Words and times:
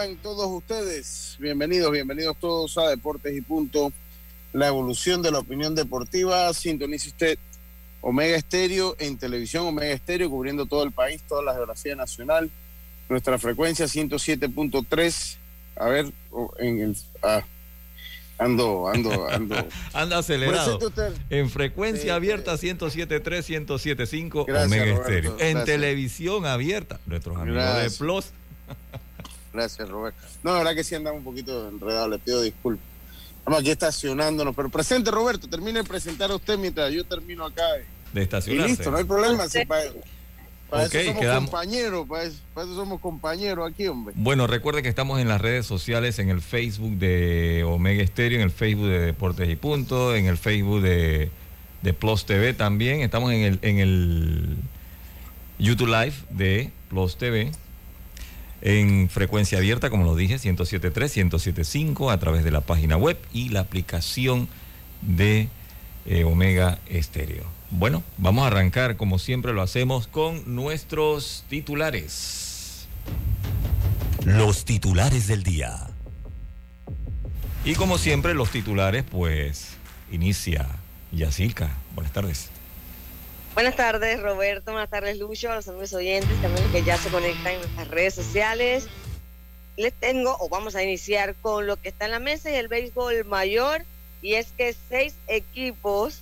Tengan 0.00 0.16
todos 0.22 0.46
ustedes. 0.46 1.36
Bienvenidos, 1.40 1.90
bienvenidos 1.90 2.36
todos 2.38 2.76
a 2.78 2.88
Deportes 2.88 3.36
y 3.36 3.40
Punto, 3.40 3.92
la 4.52 4.68
evolución 4.68 5.22
de 5.22 5.30
la 5.30 5.40
opinión 5.40 5.74
deportiva. 5.74 6.52
Sintonice 6.54 7.08
usted 7.08 7.38
Omega 8.00 8.36
Estéreo 8.36 8.94
en 8.98 9.18
televisión, 9.18 9.66
Omega 9.66 9.92
Estéreo, 9.92 10.30
cubriendo 10.30 10.66
todo 10.66 10.84
el 10.84 10.92
país, 10.92 11.22
toda 11.28 11.42
la 11.42 11.54
geografía 11.54 11.96
nacional. 11.96 12.50
Nuestra 13.08 13.38
frecuencia 13.38 13.86
107.3. 13.86 15.36
A 15.76 15.88
ver, 15.88 16.12
en 16.58 16.80
el. 16.80 16.96
Ah, 17.22 17.42
ando, 18.38 18.88
ando, 18.88 19.28
ando. 19.28 19.56
Anda 19.94 20.18
acelerado. 20.18 20.78
En 21.30 21.50
frecuencia 21.50 22.14
abierta 22.14 22.54
107.3, 22.54 23.66
107.5, 23.66 24.64
Omega 24.64 24.84
Estéreo. 24.84 25.36
En 25.40 25.64
televisión 25.64 26.46
abierta, 26.46 27.00
nuestros 27.06 27.36
amigos 27.36 27.82
de 27.82 27.90
Plus. 27.90 28.26
Gracias, 29.52 29.88
Roberto. 29.88 30.20
No, 30.42 30.52
la 30.52 30.58
verdad 30.58 30.74
que 30.74 30.84
sí 30.84 30.94
andamos 30.94 31.18
un 31.18 31.24
poquito 31.24 31.68
enredados, 31.68 32.10
le 32.10 32.18
pido 32.18 32.42
disculpas. 32.42 32.84
Estamos 33.38 33.60
aquí 33.60 33.70
estacionándonos, 33.70 34.54
pero 34.54 34.68
presente, 34.68 35.10
Roberto, 35.10 35.48
termine 35.48 35.82
de 35.82 35.84
presentar 35.88 36.30
a 36.30 36.36
usted 36.36 36.58
mientras 36.58 36.92
yo 36.92 37.04
termino 37.04 37.46
acá. 37.46 37.64
De 38.12 38.22
estacionarse. 38.22 38.72
Y 38.72 38.76
listo, 38.76 38.90
no 38.90 38.98
hay 38.98 39.04
problema. 39.04 39.44
para, 39.66 40.84
eso 40.84 41.02
somos 41.02 41.26
compañeros, 41.34 42.06
para 42.06 42.24
eso, 42.24 42.74
somos 42.74 43.00
compañeros 43.00 43.70
aquí, 43.70 43.86
hombre. 43.86 44.14
Bueno, 44.18 44.46
recuerde 44.46 44.82
que 44.82 44.90
estamos 44.90 45.18
en 45.18 45.28
las 45.28 45.40
redes 45.40 45.64
sociales, 45.64 46.18
en 46.18 46.28
el 46.28 46.42
Facebook 46.42 46.98
de 46.98 47.64
Omega 47.66 48.02
Estéreo, 48.02 48.38
en 48.38 48.44
el 48.44 48.50
Facebook 48.50 48.88
de 48.88 48.98
Deportes 48.98 49.48
y 49.48 49.56
Punto, 49.56 50.14
en 50.14 50.26
el 50.26 50.36
Facebook 50.36 50.82
de, 50.82 51.30
de 51.80 51.92
Plus 51.94 52.26
TV 52.26 52.52
también. 52.52 53.00
Estamos 53.00 53.32
en 53.32 53.40
el, 53.40 53.58
en 53.62 53.78
el 53.78 54.56
YouTube 55.58 55.88
Live 55.88 56.14
de 56.28 56.70
Plus 56.90 57.16
TV 57.16 57.50
en 58.60 59.08
frecuencia 59.08 59.58
abierta, 59.58 59.90
como 59.90 60.04
lo 60.04 60.16
dije, 60.16 60.36
107.3, 60.36 60.92
107.5 61.30 62.12
a 62.12 62.18
través 62.18 62.44
de 62.44 62.50
la 62.50 62.60
página 62.60 62.96
web 62.96 63.18
y 63.32 63.50
la 63.50 63.60
aplicación 63.60 64.48
de 65.02 65.48
eh, 66.06 66.24
Omega 66.24 66.78
Estéreo. 66.88 67.44
Bueno, 67.70 68.02
vamos 68.16 68.44
a 68.44 68.46
arrancar 68.48 68.96
como 68.96 69.18
siempre 69.18 69.52
lo 69.52 69.62
hacemos 69.62 70.06
con 70.06 70.54
nuestros 70.54 71.44
titulares. 71.48 72.88
Los 74.24 74.64
titulares 74.64 75.26
del 75.26 75.42
día. 75.42 75.88
Y 77.64 77.74
como 77.74 77.98
siempre 77.98 78.34
los 78.34 78.50
titulares 78.50 79.04
pues 79.04 79.76
inicia 80.10 80.66
Yacilca. 81.12 81.70
Buenas 81.94 82.12
tardes. 82.12 82.50
Buenas 83.58 83.74
tardes, 83.74 84.22
Roberto. 84.22 84.70
Buenas 84.70 84.88
tardes, 84.88 85.18
Lucho, 85.18 85.50
a 85.50 85.56
los 85.56 85.66
amigos 85.66 85.92
oyentes, 85.92 86.30
también 86.40 86.70
que 86.70 86.84
ya 86.84 86.96
se 86.96 87.10
conectan 87.10 87.54
en 87.54 87.58
nuestras 87.58 87.88
redes 87.88 88.14
sociales. 88.14 88.86
Les 89.76 89.92
tengo, 89.92 90.36
o 90.38 90.48
vamos 90.48 90.76
a 90.76 90.84
iniciar 90.84 91.34
con 91.42 91.66
lo 91.66 91.76
que 91.76 91.88
está 91.88 92.04
en 92.04 92.12
la 92.12 92.20
mesa 92.20 92.52
y 92.52 92.54
el 92.54 92.68
béisbol 92.68 93.24
mayor, 93.24 93.84
y 94.22 94.34
es 94.34 94.52
que 94.56 94.76
seis 94.88 95.16
equipos 95.26 96.20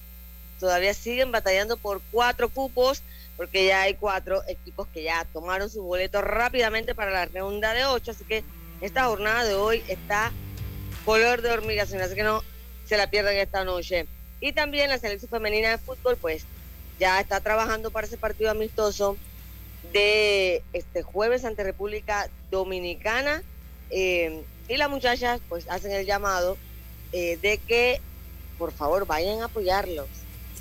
todavía 0.58 0.94
siguen 0.94 1.30
batallando 1.30 1.76
por 1.76 2.00
cuatro 2.10 2.48
cupos, 2.48 3.02
porque 3.36 3.66
ya 3.66 3.82
hay 3.82 3.96
cuatro 3.96 4.42
equipos 4.48 4.88
que 4.88 5.02
ya 5.02 5.26
tomaron 5.30 5.69
su 5.69 5.82
boleto 5.82 6.22
rápidamente 6.22 6.94
para 6.94 7.10
la 7.10 7.26
ronda 7.26 7.75
de 7.75 7.84
ocho, 7.84 8.12
así 8.12 8.25
que 8.25 8.44
esta 8.80 9.04
jornada 9.04 9.44
de 9.44 9.56
hoy 9.56 9.84
está 9.88 10.32
color 11.04 11.42
de 11.42 11.50
hormigación, 11.50 12.00
así 12.00 12.14
que 12.14 12.22
no 12.22 12.42
se 12.86 12.96
la 12.96 13.10
pierdan 13.10 13.36
esta 13.36 13.62
noche. 13.62 14.06
Y 14.41 14.54
también 14.54 14.88
la 14.88 14.96
selección 14.96 15.30
femenina 15.30 15.69
de 15.69 15.76
fútbol, 15.76 16.16
pues 16.16 16.46
ya 16.98 17.20
está 17.20 17.40
trabajando 17.40 17.90
para 17.90 18.06
ese 18.06 18.16
partido 18.16 18.50
amistoso 18.50 19.16
de 19.92 20.62
este 20.72 21.02
jueves 21.02 21.44
ante 21.44 21.62
República 21.62 22.28
Dominicana. 22.50 23.42
Eh, 23.90 24.42
y 24.68 24.76
las 24.76 24.90
muchachas 24.90 25.40
pues 25.48 25.68
hacen 25.68 25.92
el 25.92 26.06
llamado 26.06 26.56
eh, 27.12 27.38
de 27.40 27.58
que 27.58 28.00
por 28.58 28.72
favor 28.72 29.06
vayan 29.06 29.42
a 29.42 29.44
apoyarlos, 29.44 30.08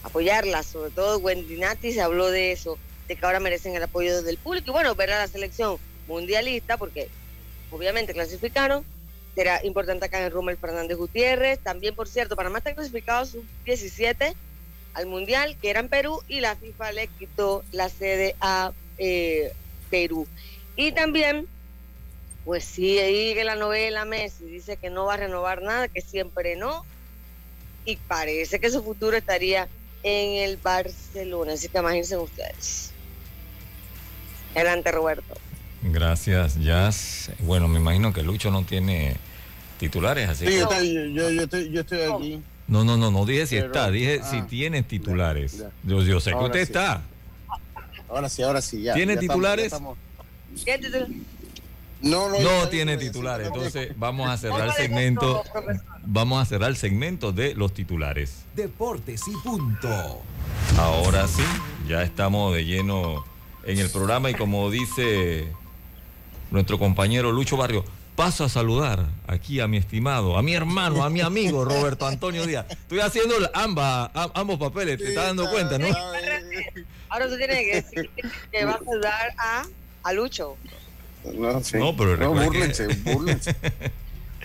apoyarlas, 0.03 0.67
sobre 0.67 0.91
todo 0.91 1.17
Wendy 1.17 1.57
Nati 1.57 1.91
se 1.91 2.01
habló 2.01 2.29
de 2.29 2.51
eso, 2.51 2.77
de 3.07 3.15
que 3.15 3.25
ahora 3.25 3.39
merecen 3.39 3.75
el 3.75 3.83
apoyo 3.83 4.21
del 4.21 4.37
público. 4.37 4.69
Y 4.69 4.73
bueno, 4.73 4.93
ver 4.95 5.11
a 5.11 5.19
la 5.19 5.27
selección 5.27 5.77
mundialista 6.07 6.77
porque 6.77 7.09
obviamente 7.71 8.13
clasificaron, 8.13 8.85
será 9.33 9.65
importante 9.65 10.05
acá 10.05 10.19
en 10.19 10.25
el 10.25 10.31
Rumel 10.31 10.57
Fernández 10.57 10.97
Gutiérrez, 10.97 11.59
también 11.59 11.95
por 11.95 12.07
cierto, 12.07 12.35
Panamá 12.35 12.59
está 12.59 12.75
clasificado 12.75 13.25
sub 13.25 13.43
17 13.65 14.35
al 14.95 15.05
Mundial, 15.05 15.57
que 15.61 15.69
era 15.69 15.81
en 15.81 15.89
Perú, 15.89 16.21
y 16.27 16.39
la 16.39 16.55
FIFA 16.55 16.91
le 16.93 17.07
quitó 17.07 17.63
la 17.71 17.89
sede 17.89 18.35
a 18.41 18.71
eh, 18.97 19.53
Perú. 19.89 20.25
Y 20.75 20.93
también, 20.93 21.47
pues 22.45 22.63
sí, 22.63 22.97
ahí 22.97 23.35
la 23.43 23.55
novela 23.55 24.05
Messi 24.05 24.45
dice 24.45 24.77
que 24.77 24.89
no 24.89 25.05
va 25.05 25.15
a 25.15 25.17
renovar 25.17 25.61
nada, 25.61 25.89
que 25.89 26.01
siempre 26.01 26.55
no, 26.55 26.85
y 27.85 27.97
parece 27.97 28.59
que 28.59 28.71
su 28.71 28.83
futuro 28.83 29.15
estaría 29.15 29.67
en 30.01 30.43
el 30.43 30.57
Barcelona, 30.57 31.53
así 31.53 31.67
que 31.67 31.77
imagínense 31.77 32.17
ustedes. 32.17 32.91
Adelante, 34.55 34.91
Roberto. 34.91 35.35
Gracias, 35.81 36.59
Jazz. 36.59 37.31
Bueno, 37.39 37.67
me 37.67 37.79
imagino 37.79 38.13
que 38.13 38.23
Lucho 38.23 38.49
no 38.49 38.63
tiene 38.63 39.17
titulares, 39.77 40.29
así 40.29 40.47
sí, 40.47 40.57
yo, 40.57 41.29
yo, 41.29 41.41
estoy, 41.41 41.69
yo 41.69 41.81
estoy 41.81 42.01
aquí. 42.01 42.41
No, 42.67 42.83
no, 42.83 42.97
no, 42.97 43.11
no 43.11 43.25
dije 43.25 43.45
si 43.45 43.57
está, 43.57 43.91
dije 43.91 44.21
si 44.23 44.37
ah, 44.37 44.47
tiene 44.49 44.83
titulares. 44.83 45.63
Yo, 45.83 46.01
yo, 46.01 46.19
sé 46.19 46.31
que 46.31 46.37
usted 46.37 46.61
está. 46.61 47.03
Ahora 48.09 48.29
sí, 48.29 48.41
ahora 48.41 48.61
sí, 48.61 48.81
ya. 48.81 48.93
¿Tiene 48.93 49.17
titulares? 49.17 49.73
No, 52.01 52.29
no, 52.29 52.39
no 52.39 52.67
tiene 52.69 52.97
titulares. 52.97 53.47
Entonces 53.47 53.93
vamos 53.97 54.29
a 54.29 54.37
cerrar 54.37 54.67
el 54.67 54.73
segmento. 54.73 55.43
Vamos 56.03 56.41
a 56.41 56.45
cerrar 56.45 56.69
el 56.69 56.77
segmento 56.77 57.31
de 57.31 57.55
los 57.55 57.73
titulares. 57.73 58.43
Deportes 58.55 59.21
y 59.27 59.31
punto. 59.43 60.21
Ahora 60.77 61.27
sí, 61.27 61.43
ya 61.87 62.03
estamos 62.03 62.53
de 62.53 62.65
lleno 62.65 63.23
en 63.63 63.79
el 63.79 63.89
programa 63.89 64.29
y 64.29 64.33
como 64.33 64.69
dice 64.69 65.47
nuestro 66.51 66.77
compañero 66.77 67.31
Lucho 67.31 67.57
Barrio, 67.57 67.83
paso 68.15 68.43
a 68.45 68.49
saludar 68.49 69.05
aquí 69.27 69.59
a 69.59 69.67
mi 69.67 69.77
estimado, 69.77 70.37
a 70.37 70.41
mi 70.41 70.53
hermano, 70.55 71.03
a 71.03 71.09
mi 71.09 71.21
amigo 71.21 71.65
Roberto 71.65 72.07
Antonio 72.07 72.45
Díaz. 72.45 72.65
Estoy 72.69 72.99
haciendo 72.99 73.35
ambas, 73.53 74.09
ambos 74.33 74.57
papeles, 74.59 74.97
te 74.97 75.09
estás 75.09 75.25
dando 75.27 75.49
cuenta, 75.49 75.77
¿no? 75.77 75.87
Ahora 77.09 77.27
tú 77.29 77.37
tienes 77.37 77.57
que 77.59 77.75
decir 77.81 78.09
que 78.51 78.65
vas 78.65 78.75
a 78.75 78.85
saludar 78.85 79.33
a, 79.37 79.63
a 80.03 80.13
Lucho. 80.13 80.57
No, 81.33 81.63
sí. 81.63 81.77
no 81.77 81.95
pero 81.95 82.17
no, 82.17 82.33
búrlense, 82.33 82.87
búrlense. 83.03 83.55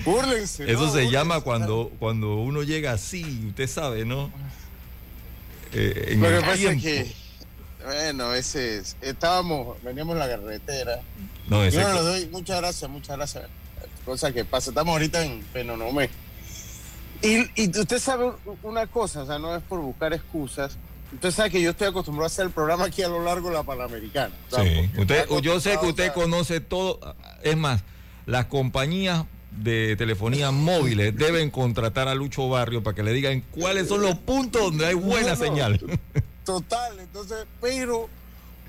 Búrlense. 0.05 0.64
Eso 0.64 0.72
no, 0.72 0.87
se 0.87 0.93
búrlense. 0.93 1.11
llama 1.12 1.40
cuando, 1.43 1.93
cuando 1.99 2.37
uno 2.37 2.62
llega 2.62 2.93
así, 2.93 3.44
usted 3.49 3.67
sabe, 3.69 4.06
¿no? 4.06 4.31
Eh, 5.75 6.12
en 6.12 6.22
Lo 6.22 6.28
que 6.28 6.34
el 6.37 6.40
pasa 6.40 6.52
es 6.55 6.58
tiempo. 6.61 6.82
que, 6.82 7.14
bueno, 7.85 8.35
ese 8.35 8.79
es, 8.79 8.97
estábamos, 9.00 9.82
veníamos 9.82 10.15
en 10.15 10.19
la 10.21 10.29
carretera. 10.29 11.00
No, 11.49 11.67
Yo 11.69 11.81
no 11.82 11.94
le 11.94 12.00
doy, 12.00 12.27
muchas 12.27 12.59
gracias, 12.61 12.91
muchas 12.91 13.17
gracias. 13.17 13.44
Cosa 14.05 14.32
que 14.32 14.44
pasa, 14.44 14.71
estamos 14.71 14.93
ahorita 14.93 15.25
en 15.25 15.41
Penonomé. 15.53 16.11
Y, 17.23 17.38
y 17.62 17.69
usted 17.79 17.99
sabe 17.99 18.32
una 18.62 18.87
cosa, 18.87 19.23
o 19.23 19.27
sea, 19.27 19.38
no 19.38 19.55
es 19.55 19.62
por 19.62 19.81
buscar 19.81 20.12
excusas. 20.12 20.77
Usted 21.12 21.31
sabe 21.32 21.50
que 21.50 21.61
yo 21.61 21.71
estoy 21.71 21.88
acostumbrado 21.88 22.25
a 22.25 22.27
hacer 22.29 22.47
el 22.47 22.53
programa 22.53 22.85
aquí 22.85 23.03
a 23.03 23.09
lo 23.09 23.23
largo 23.25 23.49
de 23.49 23.55
la 23.55 23.62
Panamericana. 23.62 24.32
Sí, 24.56 24.91
usted, 24.97 25.27
yo 25.43 25.61
sé 25.61 25.77
que 25.81 25.87
usted 25.87 26.12
conoce 26.12 26.61
todo. 26.61 27.00
Es 27.43 27.56
más, 27.56 27.82
las 28.27 28.47
compañías 28.47 29.25
de 29.50 29.97
telefonía 29.97 30.53
móviles 30.53 31.17
deben 31.17 31.50
contratar 31.50 32.06
a 32.06 32.15
Lucho 32.15 32.49
Barrio 32.49 32.82
para 32.85 32.94
que 32.94 33.03
le 33.03 33.12
digan 33.12 33.43
cuáles 33.50 33.88
son 33.88 34.03
los 34.03 34.15
puntos 34.15 34.62
donde 34.62 34.87
hay 34.87 34.94
buena 34.94 35.35
No, 35.35 35.37
no. 35.37 35.44
señal. 35.44 35.81
Total, 36.44 36.98
entonces, 36.98 37.46
pero 37.60 38.08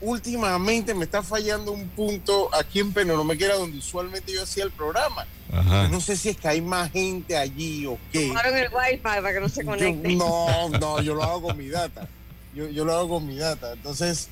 últimamente 0.02 0.94
me 0.94 1.06
está 1.06 1.22
fallando 1.24 1.72
un 1.72 1.88
punto 1.90 2.50
aquí 2.56 2.80
en 2.80 2.92
Penonomé, 2.92 3.38
que 3.38 3.46
era 3.46 3.56
donde 3.56 3.78
usualmente 3.78 4.34
yo 4.34 4.44
hacía 4.44 4.64
el 4.64 4.72
programa. 4.72 5.26
Ajá. 5.54 5.88
No 5.90 6.00
sé 6.02 6.16
si 6.18 6.30
es 6.30 6.38
que 6.38 6.48
hay 6.48 6.62
más 6.62 6.92
gente 6.92 7.38
allí 7.38 7.86
o 7.86 7.98
qué. 8.12 8.28
Tomaron 8.28 8.56
el 8.58 8.70
wifi 8.74 8.98
para 8.98 9.34
que 9.34 9.40
no 9.40 9.50
se 9.50 9.62
Yo- 9.64 9.70
conecte. 9.70 10.16
no, 10.16 10.70
no, 10.70 11.02
yo 11.02 11.14
lo 11.16 11.24
hago 11.24 11.42
con 11.44 11.58
mi 11.58 11.68
data. 11.70 12.08
Yo, 12.54 12.68
yo 12.70 12.84
lo 12.86 12.94
hago 12.94 13.10
con 13.10 13.28
mi 13.28 13.36
data. 13.38 13.74
Entonces, 13.74 14.28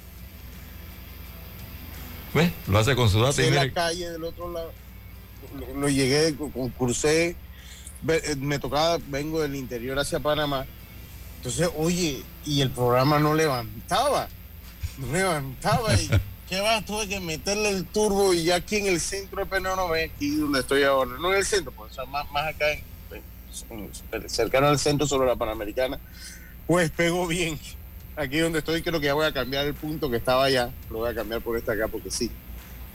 ¿Ves? 2.33 2.51
Lo 2.67 2.77
hace 2.77 2.95
con 2.95 3.09
su 3.09 3.19
data 3.19 3.41
en 3.41 3.55
la 3.55 3.71
calle 3.71 4.11
del 4.11 4.23
otro 4.23 4.51
lado, 4.51 4.71
lo, 5.73 5.81
lo 5.81 5.89
llegué, 5.89 6.35
ve- 8.03 8.21
eh, 8.23 8.35
me 8.37 8.59
tocaba, 8.59 8.99
vengo 9.07 9.41
del 9.41 9.55
interior 9.55 9.97
hacia 9.97 10.19
Panamá. 10.19 10.65
Entonces, 11.39 11.69
oye, 11.77 12.21
y 12.45 12.61
el 12.61 12.69
programa 12.69 13.17
no 13.17 13.33
levantaba, 13.33 14.27
no 14.97 15.11
levantaba. 15.13 15.93
Y, 15.95 16.09
¿Qué 16.49 16.59
va? 16.61 16.81
Tuve 16.81 17.07
que 17.07 17.19
meterle 17.19 17.69
el 17.69 17.85
turbo 17.85 18.33
y 18.33 18.43
ya 18.45 18.55
aquí 18.55 18.77
en 18.77 18.87
el 18.87 18.99
centro 18.99 19.39
de 19.39 19.45
Penonomé, 19.45 20.05
aquí 20.15 20.35
donde 20.35 20.59
estoy 20.61 20.83
ahora, 20.83 21.11
no 21.19 21.31
en 21.31 21.37
el 21.39 21.45
centro, 21.45 21.71
pues, 21.71 21.91
o 21.91 21.95
sea, 21.95 22.05
más, 22.05 22.29
más 22.31 22.47
acá, 22.55 22.65
en- 22.71 22.83
en- 23.69 24.29
cercano 24.29 24.67
al 24.67 24.79
centro 24.79 25.05
sobre 25.07 25.27
la 25.27 25.35
Panamericana, 25.35 25.99
pues 26.67 26.89
pegó 26.91 27.27
bien. 27.27 27.59
Aquí 28.15 28.39
donde 28.39 28.59
estoy 28.59 28.81
creo 28.81 28.99
que 28.99 29.05
ya 29.05 29.13
voy 29.13 29.25
a 29.27 29.31
cambiar 29.33 29.65
el 29.67 29.75
punto 29.75 30.09
que 30.09 30.17
estaba 30.17 30.43
allá, 30.45 30.71
lo 30.89 30.97
voy 30.99 31.09
a 31.11 31.15
cambiar 31.15 31.39
por 31.41 31.55
este 31.55 31.71
acá 31.71 31.87
porque 31.87 32.09
sí, 32.11 32.29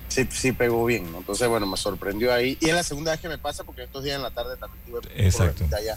sí, 0.08 0.26
sí 0.30 0.52
pegó 0.52 0.84
bien, 0.84 1.10
¿no? 1.12 1.18
Entonces, 1.18 1.46
bueno, 1.48 1.64
me 1.66 1.76
sorprendió 1.76 2.34
ahí. 2.34 2.58
Y 2.60 2.68
es 2.68 2.74
la 2.74 2.82
segunda 2.82 3.12
vez 3.12 3.20
que 3.20 3.28
me 3.28 3.38
pasa 3.38 3.62
porque 3.64 3.84
estos 3.84 4.02
días 4.04 4.16
en 4.16 4.22
la 4.22 4.30
tarde 4.32 4.56
también 4.58 4.84
tuve 4.84 4.98
Exacto. 5.16 5.54
problemita 5.54 5.76
allá. 5.78 5.96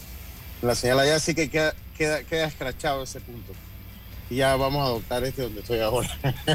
La 0.61 0.75
señal 0.75 0.99
allá 0.99 1.19
sí 1.19 1.35
que 1.35 1.49
queda, 1.49 1.73
queda, 1.97 2.23
queda 2.23 2.45
escrachado 2.47 3.03
ese 3.03 3.19
punto. 3.21 3.53
Y 4.29 4.37
ya 4.37 4.55
vamos 4.55 4.81
a 4.81 4.85
adoptar 4.87 5.23
este 5.23 5.43
donde 5.43 5.61
estoy 5.61 5.79
ahora. 5.79 6.09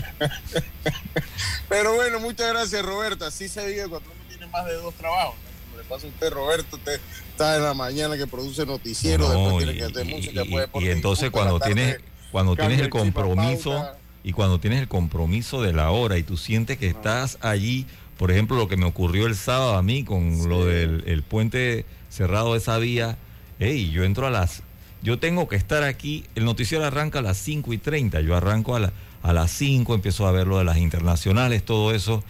Pero 1.69 1.94
bueno, 1.94 2.20
muchas 2.20 2.49
gracias 2.52 2.84
Roberto. 2.84 3.25
Así 3.25 3.49
se 3.49 3.66
vive 3.66 3.88
cuando 3.88 4.10
uno 4.10 4.20
tiene 4.28 4.46
más 4.46 4.66
de 4.66 4.75
dos 4.75 4.94
trabajos. 4.94 5.34
¿no? 5.37 5.70
Como 5.70 5.82
le 5.82 5.88
pasa 5.88 6.06
a 6.06 6.10
usted, 6.10 6.31
Roberto, 6.31 6.76
usted 6.76 7.00
está 7.31 7.56
en 7.56 7.62
la 7.62 7.75
mañana 7.75 8.16
que 8.16 8.26
produce 8.26 8.66
noticiero, 8.66 9.28
No, 9.28 9.31
después 9.34 9.56
tiene 9.64 9.72
y- 9.72 9.78
que 9.78 9.84
hacer 9.84 10.05
música, 10.06 10.43
puede 10.50 10.87
y 10.87 10.90
entonces 10.90 11.31
cuando 11.31 11.60
tienes, 11.60 11.98
cuando 12.31 12.56
tienes 12.56 12.81
el 12.81 12.90
compromiso 12.90 13.70
pauta. 13.70 13.98
y 14.22 14.32
cuando 14.32 14.60
tienes 14.60 14.81
el 14.81 14.88
compromiso 14.88 15.62
de 15.62 15.72
la 15.72 15.90
hora 15.90 16.19
y 16.19 16.22
tú 16.25 16.37
sientes 16.37 16.76
que 16.78 16.88
estás 16.88 17.38
allí, 17.40 17.87
por 18.19 18.31
ejemplo, 18.31 18.56
lo 18.56 18.69
que 18.69 18.76
me 18.76 18.84
ocurrió 18.84 19.26
el 19.26 19.34
sábado 19.37 19.76
a 19.76 19.82
mí 19.82 20.05
con 20.05 20.48
lo 20.48 20.66
del 20.66 21.05
el 21.06 21.22
puente 21.22 21.87
cerrado 22.10 22.52
de 22.52 22.58
esa 22.58 22.76
vía, 22.78 23.16
hey, 23.62 23.90
yo 23.90 24.04
entro 24.04 24.26
a 24.26 24.30
las, 24.30 24.62
yo 25.02 25.18
tengo 25.18 25.48
que 25.48 25.56
estar 25.56 25.82
aquí, 25.84 26.24
el 26.34 26.44
noticiero 26.44 26.84
arranca 26.84 27.20
a 27.20 27.22
las 27.22 27.38
5 27.38 27.72
y 27.72 27.78
30, 27.78 28.20
yo 28.20 28.36
arranco 28.36 28.74
a, 28.76 28.80
la- 28.80 28.92
a 29.22 29.32
las 29.32 29.50
5, 29.52 29.94
empiezo 29.94 30.26
a 30.26 30.32
ver 30.32 30.46
lo 30.46 30.58
de 30.58 30.64
las 30.64 30.78
internacionales, 30.78 31.64
todo 31.64 31.94
eso, 31.94 32.22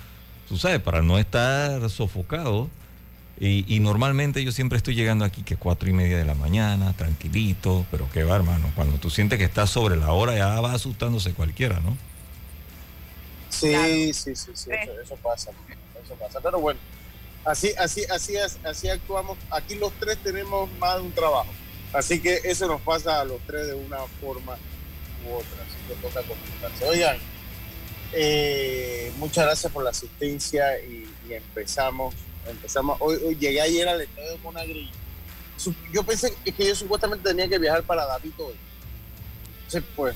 tú 0.49 0.57
sabes, 0.59 0.81
para 0.81 1.03
no 1.03 1.19
estar 1.19 1.89
sofocado. 1.91 2.69
Y, 3.41 3.65
y 3.75 3.81
normalmente 3.81 4.45
yo 4.45 4.53
siempre 4.53 4.77
estoy 4.77 4.95
llegando 4.95 5.25
aquí 5.25 5.43
que 5.43 5.57
cuatro 5.57 5.89
y 5.89 5.93
media 5.93 6.17
de 6.19 6.25
la 6.25 6.35
mañana, 6.35 6.93
tranquilito, 6.93 7.85
pero 7.91 8.09
qué 8.13 8.23
va, 8.23 8.37
hermano. 8.37 8.71
Cuando 8.77 8.99
tú 8.99 9.11
sientes 9.11 9.39
que 9.39 9.45
estás 9.47 9.71
sobre 9.71 9.97
la 9.97 10.13
hora, 10.13 10.37
ya 10.37 10.61
va 10.61 10.75
asustándose 10.75 11.33
cualquiera, 11.33 11.81
¿no? 11.81 11.97
Sí, 13.49 13.71
Claro. 13.71 13.89
sí, 13.89 14.13
sí, 14.15 14.35
sí, 14.55 14.71
eso, 14.71 15.01
eso 15.03 15.17
pasa, 15.17 15.51
eso 16.05 16.15
pasa. 16.15 16.41
Pero 16.41 16.61
bueno, 16.61 16.79
así, 17.45 17.73
así, 17.79 18.05
así, 18.07 18.37
así 18.65 18.89
actuamos. 18.89 19.39
Aquí 19.51 19.75
los 19.75 19.93
tres 19.95 20.19
tenemos 20.23 20.71
más 20.79 20.97
de 20.97 21.03
un 21.03 21.13
trabajo, 21.13 21.51
así 21.93 22.21
que 22.21 22.41
eso 22.45 22.67
nos 22.67 22.81
pasa 22.81 23.21
a 23.21 23.25
los 23.25 23.41
tres 23.47 23.69
de 23.69 23.75
una 23.75 23.99
forma 24.21 24.57
u 25.27 25.35
otra. 25.35 25.63
Así 25.63 25.77
que 25.89 25.95
toca 26.01 26.23
comunicarse. 26.23 26.85
Oigan, 26.85 27.19
eh, 28.13 29.13
muchas 29.17 29.45
gracias 29.45 29.73
por 29.73 29.85
la 29.85 29.91
asistencia 29.91 30.79
y, 30.81 31.09
empezamos, 31.31 32.15
empezamos. 32.47 32.99
Hoy, 33.01 33.17
hoy 33.25 33.37
llegué 33.37 33.61
ayer 33.61 33.89
al 33.89 34.03
estadio 34.03 34.33
de 34.33 34.39
Monagrillo. 34.39 34.93
Yo 35.93 36.03
pensé 36.03 36.35
que 36.45 36.67
yo 36.67 36.75
supuestamente 36.75 37.29
tenía 37.29 37.49
que 37.49 37.59
viajar 37.59 37.83
para 37.85 38.05
David 38.05 38.33
hoy. 38.39 38.55
Entonces, 39.65 39.85
pues, 39.97 40.15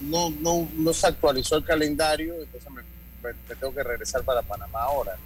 no, 0.00 0.30
no, 0.30 0.68
no 0.74 0.92
se 0.92 1.06
actualizó 1.06 1.56
el 1.56 1.64
calendario, 1.64 2.34
entonces 2.34 2.70
me, 2.70 3.54
tengo 3.54 3.74
que 3.74 3.82
regresar 3.82 4.22
para 4.22 4.42
Panamá 4.42 4.82
ahora. 4.82 5.16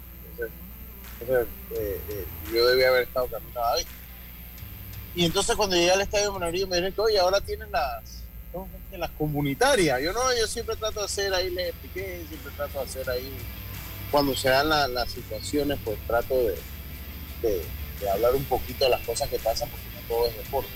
Entonces, 1.21 1.47
eh, 1.71 1.99
eh, 2.09 2.25
yo 2.53 2.67
debía 2.67 2.89
haber 2.89 3.03
estado 3.03 3.27
camino 3.27 3.63
a 3.63 3.69
David. 3.71 3.85
Y 5.15 5.25
entonces 5.25 5.55
cuando 5.55 5.75
llegué 5.75 5.91
al 5.91 6.01
estadio 6.01 6.25
de 6.25 6.31
Monagrillo 6.31 6.67
me 6.67 6.75
dijeron 6.77 6.93
que, 6.93 7.01
oye, 7.01 7.19
ahora 7.19 7.41
tienen 7.41 7.71
las, 7.71 8.23
las 8.91 9.09
comunitarias. 9.11 10.01
Yo 10.01 10.13
no, 10.13 10.21
yo 10.37 10.47
siempre 10.47 10.75
trato 10.75 10.99
de 10.99 11.05
hacer 11.05 11.33
ahí, 11.33 11.49
les 11.49 11.69
expliqué, 11.69 12.23
siempre 12.29 12.51
trato 12.55 12.79
de 12.79 12.85
hacer 12.85 13.09
ahí, 13.09 13.31
cuando 14.11 14.35
se 14.35 14.49
dan 14.49 14.69
la- 14.69 14.87
las 14.87 15.11
situaciones, 15.11 15.79
pues 15.83 15.97
trato 16.07 16.35
de, 16.35 16.55
de, 17.41 18.09
hablar 18.09 18.33
un 18.35 18.45
poquito 18.45 18.85
de 18.85 18.91
las 18.91 19.01
cosas 19.01 19.27
que 19.29 19.39
pasan, 19.39 19.69
porque 19.69 19.85
no 19.95 20.07
todo 20.07 20.27
es 20.27 20.37
deporte. 20.37 20.69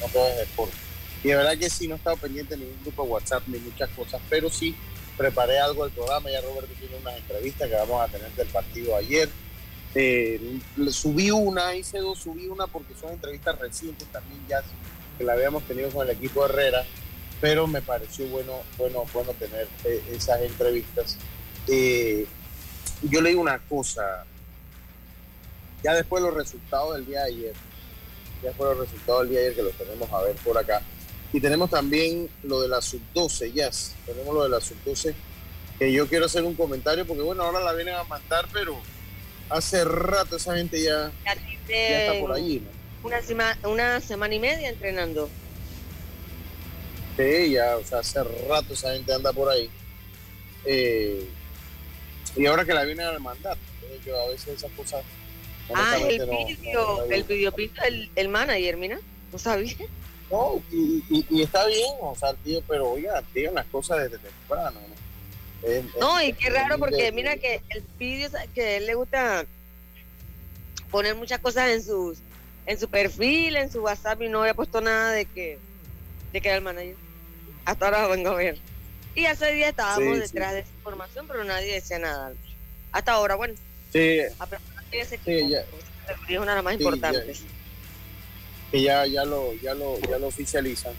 No 0.00 0.06
todo 0.08 0.28
es 0.28 0.36
deporte. 0.38 0.74
Y 1.22 1.28
de 1.28 1.36
verdad 1.36 1.56
que 1.58 1.70
sí, 1.70 1.86
no 1.86 1.94
he 1.94 1.98
estado 1.98 2.16
pendiente 2.16 2.56
de 2.56 2.64
ningún 2.64 2.82
grupo 2.82 3.04
de 3.04 3.08
WhatsApp 3.10 3.42
ni 3.46 3.58
muchas 3.58 3.90
cosas, 3.90 4.20
pero 4.28 4.50
sí 4.50 4.74
preparé 5.16 5.58
algo 5.60 5.84
del 5.84 5.92
programa. 5.92 6.30
Ya 6.30 6.40
Roberto 6.40 6.72
tiene 6.78 6.96
unas 6.96 7.16
entrevistas 7.16 7.68
que 7.68 7.74
vamos 7.76 8.00
a 8.02 8.08
tener 8.08 8.30
del 8.32 8.48
partido 8.48 8.96
ayer. 8.96 9.28
Eh, 9.94 10.60
subí 10.90 11.30
una, 11.30 11.74
hice 11.74 11.98
dos, 11.98 12.20
subí 12.20 12.46
una 12.46 12.66
porque 12.68 12.94
son 12.94 13.12
entrevistas 13.12 13.58
recientes 13.58 14.06
también 14.12 14.40
ya 14.48 14.62
que 15.18 15.24
la 15.24 15.32
habíamos 15.32 15.64
tenido 15.64 15.90
con 15.90 16.08
el 16.08 16.14
equipo 16.14 16.44
Herrera, 16.44 16.84
pero 17.40 17.66
me 17.66 17.82
pareció 17.82 18.26
bueno, 18.28 18.52
bueno, 18.78 19.04
bueno 19.12 19.32
tener 19.34 19.66
eh, 19.84 20.02
esas 20.12 20.40
entrevistas. 20.42 21.16
Eh, 21.66 22.26
yo 23.02 23.20
le 23.20 23.30
digo 23.30 23.40
una 23.40 23.58
cosa, 23.58 24.24
ya 25.82 25.94
después 25.94 26.22
de 26.22 26.28
los 26.30 26.36
resultados 26.36 26.94
del 26.94 27.06
día 27.06 27.24
de 27.24 27.32
ayer, 27.32 27.54
ya 28.42 28.48
después 28.48 28.70
de 28.70 28.76
los 28.76 28.86
resultados 28.86 29.22
del 29.22 29.30
día 29.30 29.40
de 29.40 29.46
ayer 29.46 29.56
que 29.56 29.62
los 29.62 29.74
tenemos 29.74 30.12
a 30.12 30.22
ver 30.22 30.36
por 30.36 30.56
acá, 30.56 30.82
y 31.32 31.40
tenemos 31.40 31.70
también 31.70 32.28
lo 32.42 32.60
de 32.60 32.68
la 32.68 32.80
sub-12, 32.80 33.52
ya, 33.52 33.70
tenemos 34.06 34.34
lo 34.34 34.44
de 34.44 34.48
la 34.50 34.60
sub-12, 34.60 35.14
que 35.78 35.92
yo 35.92 36.06
quiero 36.08 36.26
hacer 36.26 36.44
un 36.44 36.54
comentario 36.54 37.06
porque 37.06 37.22
bueno, 37.22 37.42
ahora 37.42 37.60
la 37.60 37.72
vienen 37.72 37.94
a 37.94 38.04
mandar, 38.04 38.46
pero 38.52 38.76
hace 39.50 39.84
rato 39.84 40.36
esa 40.36 40.56
gente 40.56 40.82
ya, 40.82 41.10
Ya 41.68 42.00
está 42.08 42.20
por 42.20 42.32
allí, 42.32 42.60
¿no? 42.60 43.06
Una, 43.08 43.20
sema- 43.22 43.58
una 43.64 44.00
semana 44.00 44.34
y 44.34 44.38
media 44.40 44.68
entrenando. 44.68 45.28
Sí, 47.16 47.50
ya, 47.52 47.76
o 47.76 47.84
sea, 47.84 47.98
hace 47.98 48.22
rato 48.48 48.72
esa 48.74 48.92
gente 48.92 49.12
anda 49.12 49.32
por 49.32 49.48
ahí. 49.50 49.68
Eh, 50.64 51.28
y 52.36 52.46
ahora 52.46 52.64
que 52.64 52.72
la 52.74 52.84
vienen 52.84 53.06
a 53.06 53.18
mandar, 53.18 53.56
entonces 53.74 54.06
yo 54.06 54.20
a 54.20 54.28
veces 54.28 54.48
esas 54.58 54.70
cosas. 54.72 55.02
Ah, 55.74 55.96
el 56.08 56.18
no- 56.26 56.32
el 57.04 57.20
gusta. 57.22 57.34
video 57.34 57.52
pinta 57.52 57.82
el, 57.84 58.10
el 58.16 58.28
manager, 58.28 58.76
mira. 58.76 58.98
No 59.32 59.38
sabía. 59.38 59.74
No, 60.30 60.62
y, 60.70 61.02
y- 61.10 61.26
y 61.30 61.42
está 61.42 61.66
bien, 61.66 61.92
o 62.00 62.14
sea, 62.14 62.32
tío, 62.34 62.62
pero 62.68 62.90
oiga, 62.90 63.22
digan 63.34 63.54
las 63.54 63.66
cosas 63.66 63.98
desde 63.98 64.18
temprano, 64.18 64.78
¿no? 64.80 64.99
Es- 65.62 65.84
No, 65.98 66.18
es- 66.18 66.28
y 66.30 66.32
qué 66.32 66.50
raro 66.50 66.78
porque 66.78 67.04
de- 67.04 67.12
mira 67.12 67.36
que 67.36 67.60
el 67.70 67.82
vídeo 67.98 68.28
que 68.54 68.62
a 68.62 68.76
él 68.76 68.86
le 68.86 68.94
gusta 68.94 69.44
poner 70.90 71.14
muchas 71.14 71.38
cosas 71.40 71.70
en 71.70 71.82
sus 71.84 72.18
en 72.66 72.78
su 72.78 72.88
perfil, 72.88 73.56
en 73.56 73.70
su 73.72 73.80
WhatsApp 73.82 74.20
y 74.22 74.28
no 74.28 74.40
había 74.42 74.54
puesto 74.54 74.80
nada 74.80 75.12
de 75.12 75.24
que 75.24 75.58
de 76.32 76.40
que 76.40 76.48
era 76.48 76.58
el 76.58 76.62
manager. 76.64 76.96
Hasta 77.64 77.84
ahora 77.86 78.02
lo 78.02 78.08
vengo 78.10 78.30
a 78.30 78.34
ver. 78.34 78.58
Y 79.14 79.26
hace 79.26 79.52
día 79.52 79.70
estábamos 79.70 80.14
Sí, 80.14 80.20
detrás 80.20 80.52
de 80.54 80.60
esa 80.60 80.70
información, 80.76 81.26
pero 81.26 81.42
nadie 81.44 81.74
decía 81.74 81.98
nada. 81.98 82.32
Hasta 82.92 83.12
ahora, 83.12 83.34
bueno, 83.34 83.54
Sí, 83.92 84.20
a 84.38 84.46
prepararse 84.46 85.00
ese 85.00 85.14
equipo. 85.16 85.48
ya. 85.48 85.64
es 86.28 86.38
una 86.38 86.52
de 86.52 86.56
las 86.56 86.64
más 86.64 86.74
importantes. 86.74 87.42
que 88.70 88.82
ya, 88.82 89.04
ya, 89.06 89.24
lo, 89.24 89.52
ya, 89.54 89.74
lo, 89.74 89.98
ya 90.00 90.18
lo 90.18 90.28
oficializan. 90.28 90.92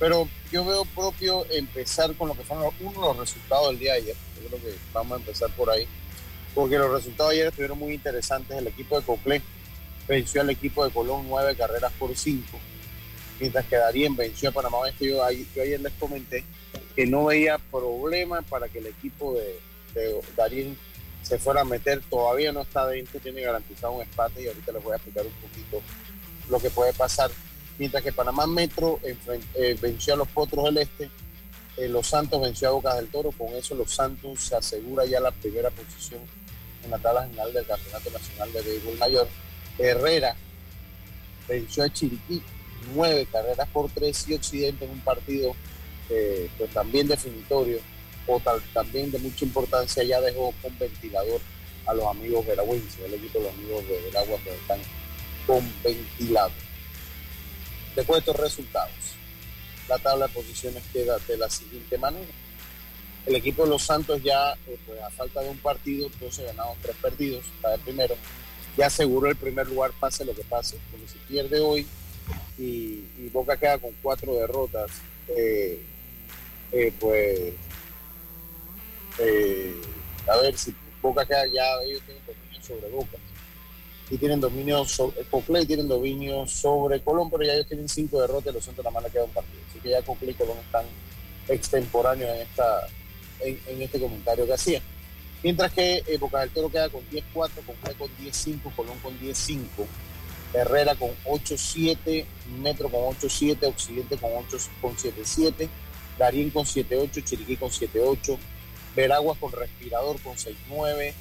Pero 0.00 0.26
yo 0.50 0.64
veo 0.64 0.84
propio 0.86 1.46
empezar 1.50 2.14
con 2.16 2.28
lo 2.28 2.34
que 2.34 2.42
fueron 2.42 2.72
uno 2.80 3.00
los 3.02 3.18
resultados 3.18 3.68
del 3.68 3.78
día 3.78 3.92
de 3.92 3.98
ayer. 3.98 4.16
Yo 4.42 4.48
creo 4.48 4.62
que 4.62 4.78
vamos 4.94 5.12
a 5.12 5.20
empezar 5.20 5.50
por 5.50 5.68
ahí. 5.68 5.86
Porque 6.54 6.78
los 6.78 6.90
resultados 6.90 7.30
de 7.30 7.36
ayer 7.36 7.48
estuvieron 7.48 7.78
muy 7.78 7.92
interesantes. 7.92 8.56
El 8.56 8.66
equipo 8.66 8.98
de 8.98 9.04
Coclé 9.04 9.42
venció 10.08 10.40
al 10.40 10.48
equipo 10.48 10.84
de 10.84 10.90
Colón 10.90 11.26
nueve 11.28 11.54
carreras 11.54 11.92
por 11.98 12.16
cinco. 12.16 12.58
Mientras 13.38 13.66
que 13.66 13.76
Darien 13.76 14.16
venció 14.16 14.48
a 14.48 14.52
Panamá. 14.52 14.78
Yo, 14.98 15.30
yo 15.54 15.62
ayer 15.62 15.80
les 15.80 15.92
comenté 15.92 16.44
que 16.96 17.06
no 17.06 17.26
veía 17.26 17.58
problema 17.58 18.40
para 18.40 18.68
que 18.68 18.78
el 18.78 18.86
equipo 18.86 19.34
de, 19.34 19.60
de 19.92 20.18
Darien 20.34 20.78
se 21.22 21.38
fuera 21.38 21.60
a 21.60 21.64
meter. 21.64 22.00
Todavía 22.08 22.52
no 22.52 22.62
está 22.62 22.86
dentro, 22.86 23.20
tiene 23.20 23.42
garantizado 23.42 23.92
un 23.92 24.02
empate 24.02 24.42
y 24.42 24.46
ahorita 24.46 24.72
les 24.72 24.82
voy 24.82 24.94
a 24.94 24.96
explicar 24.96 25.26
un 25.26 25.32
poquito 25.34 25.82
lo 26.48 26.58
que 26.58 26.70
puede 26.70 26.94
pasar. 26.94 27.30
Mientras 27.80 28.02
que 28.02 28.12
Panamá 28.12 28.46
Metro 28.46 29.00
eh, 29.02 29.74
venció 29.80 30.12
a 30.12 30.16
los 30.18 30.28
Potros 30.28 30.66
del 30.66 30.76
Este, 30.76 31.08
eh, 31.78 31.88
Los 31.88 32.08
Santos 32.08 32.38
venció 32.38 32.68
a 32.68 32.72
Bocas 32.72 32.96
del 32.96 33.08
Toro, 33.08 33.30
con 33.32 33.48
eso 33.54 33.74
Los 33.74 33.90
Santos 33.90 34.38
se 34.38 34.54
asegura 34.54 35.06
ya 35.06 35.18
la 35.18 35.30
primera 35.30 35.70
posición 35.70 36.20
en 36.84 36.90
la 36.90 36.98
tabla 36.98 37.22
general 37.24 37.54
del 37.54 37.66
Campeonato 37.66 38.10
Nacional 38.10 38.52
de 38.52 38.60
Béisbol 38.60 38.98
Mayor. 38.98 39.28
Herrera 39.78 40.36
venció 41.48 41.82
a 41.84 41.88
Chiriquí, 41.88 42.42
nueve 42.94 43.26
carreras 43.32 43.66
por 43.70 43.90
tres 43.90 44.28
y 44.28 44.34
Occidente 44.34 44.84
en 44.84 44.90
un 44.90 45.00
partido 45.00 45.56
eh, 46.10 46.50
pues 46.58 46.70
también 46.72 47.08
definitorio 47.08 47.78
o 48.26 48.38
tal- 48.40 48.62
también 48.74 49.10
de 49.10 49.18
mucha 49.20 49.46
importancia 49.46 50.02
ya 50.04 50.20
dejó 50.20 50.52
con 50.60 50.78
ventilador 50.78 51.40
a 51.86 51.94
los 51.94 52.06
amigos 52.08 52.46
veragüenses, 52.46 52.98
el 53.06 53.14
equipo 53.14 53.38
de 53.38 53.44
los 53.46 53.54
amigos 53.54 53.88
de 53.88 54.00
Veragua 54.02 54.38
que 54.44 54.50
están 54.50 54.80
con 55.46 55.64
ventilado. 55.82 56.50
De 57.94 58.02
estos 58.02 58.36
resultados, 58.36 58.94
la 59.88 59.98
tabla 59.98 60.28
de 60.28 60.32
posiciones 60.32 60.82
queda 60.92 61.18
de 61.18 61.36
la 61.36 61.50
siguiente 61.50 61.98
manera. 61.98 62.30
El 63.26 63.34
equipo 63.34 63.64
de 63.64 63.70
los 63.70 63.82
Santos 63.82 64.22
ya, 64.22 64.52
eh, 64.68 64.78
pues, 64.86 65.02
a 65.02 65.10
falta 65.10 65.40
de 65.40 65.50
un 65.50 65.58
partido, 65.58 66.08
12 66.20 66.44
ganados, 66.44 66.76
3 66.82 66.96
perdidos, 67.02 67.44
está 67.56 67.70
de 67.70 67.78
primero, 67.78 68.16
ya 68.76 68.86
aseguró 68.86 69.28
el 69.28 69.36
primer 69.36 69.68
lugar, 69.68 69.90
pase 69.98 70.24
lo 70.24 70.34
que 70.34 70.44
pase, 70.44 70.78
porque 70.90 71.08
si 71.08 71.18
pierde 71.18 71.60
hoy 71.60 71.86
y, 72.56 73.28
Boca 73.32 73.56
queda 73.56 73.78
con 73.78 73.92
cuatro 74.02 74.34
derrotas, 74.34 74.90
eh, 75.28 75.84
eh, 76.72 76.92
pues, 76.98 77.54
a 80.26 80.36
ver 80.38 80.56
si 80.56 80.74
Boca 81.02 81.24
queda 81.26 81.44
ya, 81.52 81.64
ellos 81.84 82.02
tienen 82.06 82.24
dominio 82.26 82.62
sobre 82.62 82.88
Boca 82.88 83.18
y 84.10 84.18
tienen 84.18 84.40
dominio 84.40 84.84
sobre 84.84 85.22
Coclé 85.30 85.64
tienen 85.64 85.86
dominio 85.86 86.46
sobre 86.46 87.00
Colón, 87.00 87.30
pero 87.30 87.44
ya 87.44 87.54
ellos 87.54 87.68
tienen 87.68 87.88
cinco 87.88 88.20
derrotas 88.20 88.52
y 88.52 88.54
los 88.54 88.64
Santos 88.64 88.84
nada 88.84 88.94
más 88.94 89.04
le 89.04 89.10
queda 89.10 89.24
un 89.24 89.30
partido. 89.30 89.60
Así 89.68 89.78
que 89.78 89.90
ya 89.90 90.02
Coclé 90.02 90.32
y 90.32 90.34
Colón 90.34 90.58
están 90.58 90.84
extemporáneos 91.48 92.34
en 92.34 92.42
esta 92.42 92.88
en, 93.40 93.60
en 93.68 93.82
este 93.82 94.00
comentario 94.00 94.46
que 94.46 94.54
hacía. 94.54 94.82
Mientras 95.42 95.72
que 95.72 96.02
eh, 96.06 96.18
Boca 96.18 96.40
del 96.40 96.50
Toro 96.50 96.70
queda 96.70 96.88
con 96.90 97.02
10-4, 97.08 97.22
Coclé 97.32 97.94
con 97.94 98.08
10-5, 98.18 98.74
Colón 98.74 98.98
con 99.02 99.18
10-5, 99.20 99.60
Herrera 100.52 100.94
con 100.96 101.10
8-7, 101.24 102.26
Metro 102.60 102.88
con 102.88 103.00
8-7, 103.00 103.66
Occidente 103.66 104.16
con 104.18 104.30
8 104.34 104.58
con 104.80 104.96
7-7, 104.96 105.68
Darín 106.18 106.50
con 106.50 106.64
7-8, 106.64 107.24
Chiriquí 107.24 107.56
con 107.56 107.70
7-8, 107.70 108.36
Veraguas 108.94 109.38
con 109.38 109.52
Respirador 109.52 110.20
con 110.20 110.34
6-9, 110.34 111.14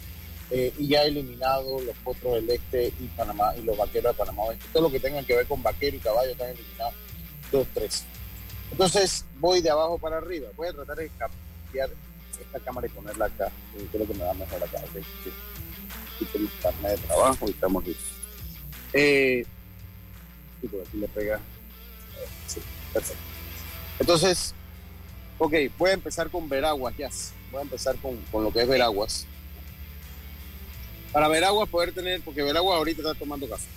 eh, 0.52 0.74
y 0.78 0.88
ya 0.88 1.04
eliminado 1.04 1.80
los 1.82 1.96
Potros 1.98 2.36
del 2.36 2.50
Este 2.50 2.88
y 3.00 3.08
Panamá 3.16 3.56
y 3.56 3.62
los 3.62 3.78
Vaqueros 3.78 4.14
de 4.14 4.18
Panamá 4.18 4.44
Oeste. 4.44 4.66
Todo 4.74 4.84
lo 4.84 4.92
que 4.92 5.00
tenga 5.00 5.24
que 5.24 5.36
ver 5.36 5.46
con 5.46 5.62
Vaquero 5.62 5.96
y 5.96 6.00
Caballo 6.00 6.32
están 6.32 6.50
eliminados 6.50 6.94
2-3. 7.52 8.04
Entonces 8.72 9.26
voy 9.40 9.62
de 9.62 9.70
abajo 9.70 9.98
para 9.98 10.18
arriba. 10.18 10.50
Voy 10.56 10.68
a 10.68 10.74
tratar 10.74 10.98
de 10.98 11.10
cambiar 11.10 11.90
esta 12.40 12.60
cámara 12.60 12.88
y 12.88 12.90
ponerla 12.90 13.26
acá. 13.26 13.52
Yo 13.78 13.86
creo 13.92 14.08
que 14.08 14.14
me 14.14 14.24
va 14.24 14.34
mejor 14.34 14.64
acá. 14.64 14.78
¿ok? 14.78 15.04
Sí. 15.24 15.32
Carnet 16.62 17.00
de 17.00 17.08
trabajo 17.08 17.48
y 17.48 17.52
estamos 17.52 17.86
listos. 17.86 18.08
Eh, 18.94 19.46
y 20.62 20.68
por 20.68 20.82
aquí 20.82 20.98
le 20.98 21.08
pega. 21.08 21.36
Eh, 21.38 22.28
Sí, 22.48 22.62
perfecto. 22.92 23.22
Entonces, 24.00 24.54
ok, 25.38 25.54
voy 25.78 25.92
a 25.92 25.94
empezar 25.94 26.30
con 26.30 26.50
Veraguas, 26.50 26.96
ya. 26.98 27.10
Voy 27.52 27.60
a 27.60 27.64
empezar 27.64 27.96
con, 27.98 28.18
con 28.32 28.44
lo 28.44 28.52
que 28.52 28.62
es 28.62 28.68
Veraguas. 28.68 29.28
Para 31.12 31.28
Veraguas 31.28 31.68
poder 31.70 31.92
tener, 31.92 32.22
porque 32.22 32.44
Veraguas 32.44 32.78
ahorita 32.78 33.02
está 33.02 33.14
tomando 33.16 33.48
café. 33.50 33.68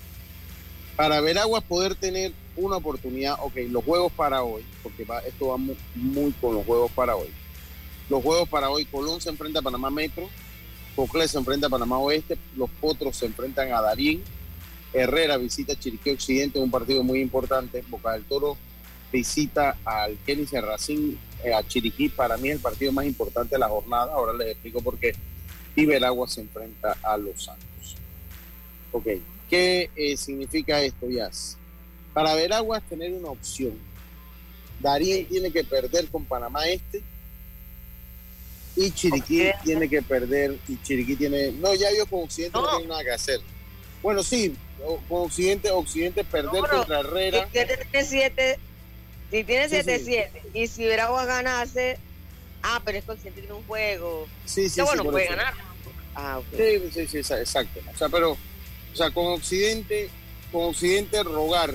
Para 0.97 1.21
Veraguas 1.21 1.63
poder 1.65 1.95
tener 1.95 2.33
una 2.57 2.77
oportunidad, 2.77 3.37
ok, 3.41 3.57
los 3.71 3.85
juegos 3.85 4.13
para 4.13 4.43
hoy, 4.43 4.63
porque 4.83 5.05
va, 5.05 5.21
esto 5.21 5.49
va 5.49 5.57
muy, 5.57 6.33
con 6.41 6.55
los 6.55 6.67
juegos 6.67 6.91
para 6.93 7.17
hoy. 7.17 7.29
Los 8.11 8.23
juegos 8.23 8.49
para 8.49 8.69
hoy, 8.69 8.85
Colón 8.85 9.21
se 9.21 9.31
enfrenta 9.31 9.61
a 9.61 9.63
Panamá 9.63 9.91
Metro, 9.91 10.29
Coclé 10.95 11.27
se 11.27 11.39
enfrenta 11.39 11.69
a 11.69 11.71
Panamá 11.71 11.99
Oeste, 11.99 12.37
los 12.57 12.69
Potros 12.69 13.17
se 13.17 13.25
enfrentan 13.25 13.73
a 13.73 13.81
Darín, 13.81 14.23
Herrera 14.93 15.39
visita 15.39 15.75
Chiriquí 15.75 16.11
Occidente, 16.11 16.59
un 16.59 16.71
partido 16.71 17.03
muy 17.03 17.21
importante, 17.21 17.83
Boca 17.89 18.13
del 18.13 18.25
Toro 18.25 18.59
visita 19.11 19.77
al 19.85 20.19
Kenny 20.27 20.47
Serracín, 20.47 21.19
eh, 21.45 21.55
a 21.55 21.67
Chiriquí, 21.67 22.09
para 22.11 22.37
mí 22.37 22.49
es 22.49 22.57
el 22.57 22.61
partido 22.61 22.93
más 22.93 23.07
importante 23.07 23.55
de 23.55 23.59
la 23.59 23.69
jornada, 23.69 24.13
ahora 24.13 24.33
les 24.33 24.49
explico 24.49 24.83
por 24.83 24.99
qué 24.99 25.15
y 25.75 25.87
Veragua 25.87 26.29
se 26.29 26.41
enfrenta 26.43 26.97
a 27.03 27.17
los 27.17 27.45
Santos. 27.45 27.97
Ok, 28.93 29.07
¿qué 29.49 29.91
eh, 29.97 30.17
significa 30.17 30.81
esto, 30.83 31.09
Yas? 31.09 31.57
Para 32.13 32.35
Veraguas 32.35 32.83
tener 32.89 33.13
una 33.13 33.29
opción, 33.29 33.79
Darín 34.81 35.27
tiene 35.27 35.51
que 35.51 35.65
perder 35.65 36.09
con 36.09 36.25
Panamá 36.25 36.67
Este 36.69 37.03
y 38.77 38.91
Chiriquí 38.91 39.51
tiene 39.65 39.89
que 39.89 40.03
perder 40.03 40.59
y 40.69 40.77
Chiriquí 40.83 41.17
tiene... 41.17 41.53
No, 41.53 41.75
ya 41.75 41.89
yo 41.97 42.07
con 42.07 42.25
Occidente 42.25 42.59
no, 42.59 42.65
No. 42.65 42.77
tiene 42.77 42.89
nada 42.89 43.05
que 43.05 43.13
hacer. 43.13 43.41
Bueno, 44.03 44.23
sí, 44.23 44.55
con 45.09 45.23
Occidente, 45.23 45.71
Occidente 45.71 46.25
perder 46.25 46.63
No, 46.63 46.69
contra 46.69 47.01
Herrera. 47.01 47.45
Si 47.47 47.53
tiene 47.53 47.79
7, 48.05 48.59
si 49.31 49.37
Sí, 49.37 49.45
sí. 49.45 50.13
7-7 50.15 50.29
y 50.55 50.67
si 50.67 50.85
Veragua 50.85 51.25
ganase, 51.25 51.99
ah, 52.63 52.81
pero 52.85 52.99
es 52.99 53.05
consciente 53.05 53.41
tiene 53.41 53.55
un 53.57 53.65
juego. 53.65 54.27
Sí, 54.45 54.69
sí, 54.69 54.81
bueno, 54.81 55.03
sí, 55.03 55.05
por 55.05 55.13
puede 55.13 55.25
eso. 55.27 55.37
ganar. 55.37 55.55
Ah. 56.15 56.41
Sí, 56.57 56.91
sí, 56.93 57.07
sí, 57.07 57.19
exa- 57.19 57.41
exacto. 57.41 57.81
O 57.93 57.97
sea, 57.97 58.09
pero, 58.09 58.33
o 58.33 58.97
sea, 58.97 59.11
con 59.11 59.27
Occidente, 59.33 60.11
con 60.51 60.65
Occidente 60.65 61.23
rogar 61.23 61.75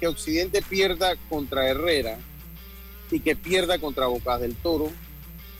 que 0.00 0.06
Occidente 0.08 0.62
pierda 0.62 1.14
contra 1.28 1.68
Herrera 1.68 2.18
y 3.10 3.20
que 3.20 3.36
pierda 3.36 3.78
contra 3.78 4.06
Bocas 4.06 4.40
del 4.40 4.56
Toro, 4.56 4.90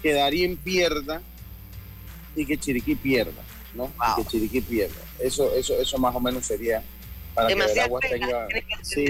que 0.02 0.12
Darien 0.12 0.56
pierda 0.56 1.22
y 2.34 2.44
que 2.44 2.58
Chiriquí 2.58 2.96
pierda, 2.96 3.42
¿no? 3.74 3.84
Wow. 3.84 3.94
Y 4.18 4.22
que 4.24 4.28
Chiriquí 4.30 4.60
pierda. 4.60 5.00
Eso, 5.20 5.54
eso, 5.54 5.80
eso 5.80 5.98
más 5.98 6.14
o 6.14 6.20
menos 6.20 6.44
sería 6.44 6.82
para 7.34 7.48
que 7.48 7.54
Veragua 7.54 8.00
tenga. 8.00 8.48
Sí, 8.82 9.06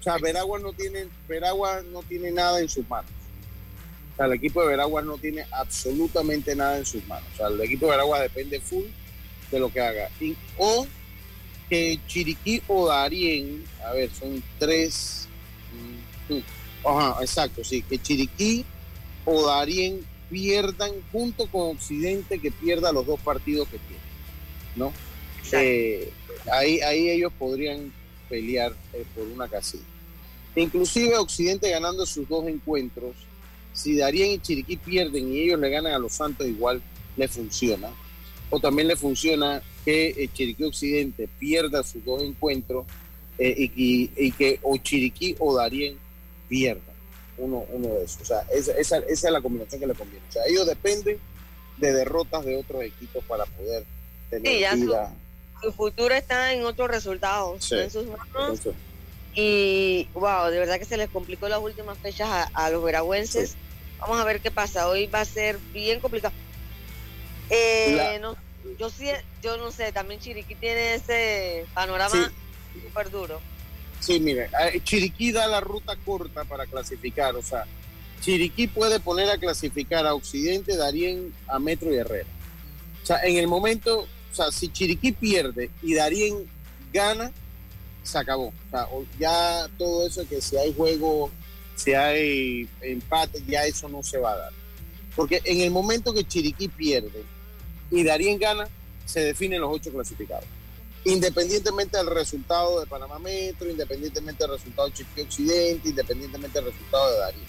o 0.00 0.02
sea, 0.02 0.18
Veragua 0.18 0.58
no 0.58 0.72
tiene, 0.72 1.06
Veragua 1.28 1.82
no 1.92 2.02
tiene 2.02 2.32
nada 2.32 2.60
en 2.60 2.68
sus 2.68 2.88
manos. 2.88 3.10
O 4.14 4.16
sea, 4.16 4.26
el 4.26 4.32
equipo 4.34 4.62
de 4.62 4.68
Veraguas 4.68 5.04
no 5.04 5.18
tiene 5.18 5.44
absolutamente 5.50 6.54
nada 6.54 6.78
en 6.78 6.86
sus 6.86 7.04
manos. 7.06 7.28
O 7.34 7.36
sea, 7.36 7.48
el 7.48 7.60
equipo 7.60 7.86
de 7.86 7.92
Veraguas 7.92 8.20
depende 8.22 8.60
full 8.60 8.84
de 9.50 9.58
lo 9.58 9.72
que 9.72 9.80
haga. 9.80 10.08
Y- 10.20 10.36
o 10.56 10.86
que 11.68 11.98
Chiriquí 12.06 12.62
o 12.68 12.86
Darien, 12.88 13.64
a 13.84 13.92
ver, 13.92 14.10
son 14.12 14.42
tres. 14.58 15.28
mm, 16.28 16.34
mm, 16.34 16.42
Ajá, 16.86 17.22
exacto, 17.22 17.64
sí, 17.64 17.82
que 17.82 17.98
Chiriquí 18.00 18.64
o 19.24 19.46
Darien 19.46 20.04
pierdan 20.30 20.92
junto 21.10 21.46
con 21.48 21.76
Occidente, 21.76 22.38
que 22.38 22.50
pierda 22.52 22.92
los 22.92 23.06
dos 23.06 23.18
partidos 23.20 23.66
que 23.68 23.78
tiene. 23.78 24.02
¿No? 24.76 24.92
Eh, 25.52 26.10
ahí, 26.52 26.80
ahí 26.80 27.08
ellos 27.10 27.32
podrían 27.38 27.92
pelear 28.28 28.74
eh, 28.92 29.04
por 29.14 29.24
una 29.26 29.48
casilla. 29.48 29.84
Inclusive 30.56 31.16
Occidente 31.16 31.70
ganando 31.70 32.04
sus 32.06 32.28
dos 32.28 32.46
encuentros, 32.46 33.14
si 33.74 33.96
Darien 33.96 34.30
y 34.32 34.38
Chiriquí 34.38 34.76
pierden 34.78 35.30
y 35.32 35.40
ellos 35.40 35.60
le 35.60 35.68
ganan 35.68 35.92
a 35.92 35.98
los 35.98 36.12
Santos 36.14 36.46
igual, 36.46 36.80
le 37.16 37.28
funciona. 37.28 37.90
O 38.50 38.58
también 38.60 38.88
le 38.88 38.96
funciona 38.96 39.62
que 39.84 40.08
eh, 40.08 40.30
Chiriquí 40.32 40.64
Occidente 40.64 41.28
pierda 41.38 41.82
sus 41.82 42.02
dos 42.04 42.22
encuentros 42.22 42.86
eh, 43.38 43.54
y, 43.58 43.72
y- 43.74 44.10
y 44.16 44.32
que 44.32 44.58
o 44.62 44.76
Chiriquí 44.78 45.36
o 45.40 45.54
Darien 45.56 45.98
pierdan 46.48 46.94
uno, 47.36 47.64
uno 47.72 47.88
de 47.88 48.04
esos. 48.04 48.22
O 48.22 48.24
sea, 48.24 48.40
esa, 48.54 48.72
esa, 48.78 48.98
esa 48.98 49.26
es 49.28 49.32
la 49.32 49.40
combinación 49.40 49.80
que 49.80 49.86
le 49.88 49.94
conviene. 49.94 50.24
O 50.28 50.32
sea, 50.32 50.42
ellos 50.46 50.66
dependen 50.66 51.18
de 51.78 51.92
derrotas 51.92 52.44
de 52.44 52.56
otros 52.56 52.82
equipos 52.82 53.24
para 53.24 53.44
poder 53.44 53.84
tener 54.30 54.52
Sí, 54.52 54.60
ya 54.60 54.70
su- 54.72 54.80
vida. 54.82 55.12
Su 55.62 55.72
futuro 55.72 56.14
está 56.14 56.52
en 56.52 56.64
otros 56.64 56.88
resultados, 56.88 57.64
Sí. 57.64 57.74
no 57.74 57.80
en 57.80 57.90
sus 57.90 58.06
manos. 58.06 58.26
Entonces, 58.28 58.74
Y 59.34 60.08
wow, 60.14 60.50
de 60.50 60.58
verdad 60.58 60.78
que 60.78 60.84
se 60.84 60.96
les 60.96 61.10
complicó 61.10 61.48
las 61.48 61.60
últimas 61.60 61.98
fechas 61.98 62.28
a, 62.28 62.42
a 62.54 62.70
los 62.70 62.84
veragüenses. 62.84 63.56
Vamos 63.98 64.20
a 64.20 64.24
ver 64.24 64.40
qué 64.40 64.50
pasa. 64.50 64.88
Hoy 64.88 65.06
va 65.06 65.20
a 65.20 65.24
ser 65.24 65.58
bien 65.72 66.00
complicado. 66.00 66.34
Eh, 67.50 68.18
no, 68.20 68.36
yo 68.78 68.90
sí, 68.90 69.06
yo 69.42 69.56
no 69.56 69.70
sé, 69.70 69.92
también 69.92 70.20
Chiriquí 70.20 70.54
tiene 70.54 70.94
ese 70.94 71.66
panorama 71.74 72.32
súper 72.82 73.10
duro. 73.10 73.40
Sí, 74.00 74.20
mire, 74.20 74.50
Chiriquí 74.82 75.32
da 75.32 75.46
la 75.46 75.60
ruta 75.60 75.96
corta 76.04 76.44
para 76.44 76.66
clasificar, 76.66 77.34
o 77.36 77.42
sea, 77.42 77.64
Chiriquí 78.20 78.66
puede 78.66 79.00
poner 79.00 79.30
a 79.30 79.38
clasificar 79.38 80.06
a 80.06 80.14
Occidente, 80.14 80.76
Darien, 80.76 81.34
a 81.46 81.58
Metro 81.58 81.92
y 81.92 81.96
Herrera. 81.96 82.28
O 83.02 83.06
sea, 83.06 83.22
en 83.24 83.36
el 83.36 83.46
momento, 83.46 84.00
o 84.00 84.34
sea, 84.34 84.50
si 84.50 84.68
Chiriquí 84.68 85.12
pierde 85.12 85.70
y 85.82 85.94
Darien 85.94 86.50
gana, 86.92 87.32
se 88.04 88.18
acabó. 88.18 88.52
O 88.92 89.04
ya 89.18 89.68
todo 89.76 90.06
eso 90.06 90.26
que 90.28 90.40
si 90.40 90.56
hay 90.56 90.72
juego, 90.72 91.30
si 91.74 91.92
hay 91.94 92.68
empate, 92.80 93.42
ya 93.46 93.64
eso 93.64 93.88
no 93.88 94.02
se 94.02 94.18
va 94.18 94.32
a 94.32 94.36
dar. 94.36 94.52
Porque 95.16 95.40
en 95.44 95.60
el 95.60 95.70
momento 95.70 96.14
que 96.14 96.24
Chiriquí 96.24 96.68
pierde 96.68 97.24
y 97.90 98.04
Darien 98.04 98.38
gana, 98.38 98.68
se 99.04 99.20
definen 99.20 99.60
los 99.60 99.70
ocho 99.72 99.90
clasificados 99.90 100.46
independientemente 101.04 101.98
del 101.98 102.06
resultado 102.06 102.80
de 102.80 102.86
Panamá 102.86 103.18
Metro, 103.18 103.68
independientemente 103.68 104.44
del 104.44 104.54
resultado 104.56 104.88
de 104.88 104.94
Chiriquí 104.94 105.20
Occidente, 105.20 105.88
independientemente 105.90 106.58
del 106.58 106.72
resultado 106.72 107.12
de 107.12 107.18
Darien. 107.18 107.44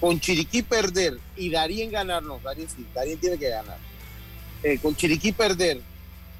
Con 0.00 0.20
Chiriquí 0.20 0.62
perder 0.62 1.18
y 1.36 1.50
Darien 1.50 1.90
ganar, 1.90 2.22
no, 2.22 2.40
Darien 2.40 2.68
sí, 2.68 2.84
Darien 2.94 3.18
tiene 3.18 3.38
que 3.38 3.48
ganar. 3.48 3.78
Eh, 4.62 4.78
con 4.78 4.96
Chiriquí 4.96 5.32
perder 5.32 5.80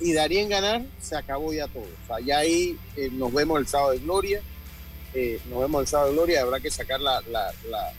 y 0.00 0.12
Darien 0.12 0.48
ganar, 0.48 0.82
se 1.00 1.16
acabó 1.16 1.52
ya 1.52 1.66
todo. 1.68 1.84
O 1.84 2.06
sea, 2.06 2.20
ya 2.20 2.38
ahí 2.38 2.78
eh, 2.96 3.08
nos 3.12 3.32
vemos 3.32 3.58
el 3.58 3.66
sábado 3.66 3.92
de 3.92 3.98
gloria, 3.98 4.40
eh, 5.14 5.40
nos 5.48 5.60
vemos 5.60 5.80
el 5.82 5.86
sábado 5.86 6.10
de 6.10 6.14
gloria, 6.14 6.42
habrá 6.42 6.60
que 6.60 6.70
sacar 6.70 7.00
la, 7.00 7.20
la, 7.22 7.52
la 7.68 7.92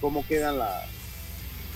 cómo 0.00 0.26
quedan 0.26 0.58
la, 0.58 0.86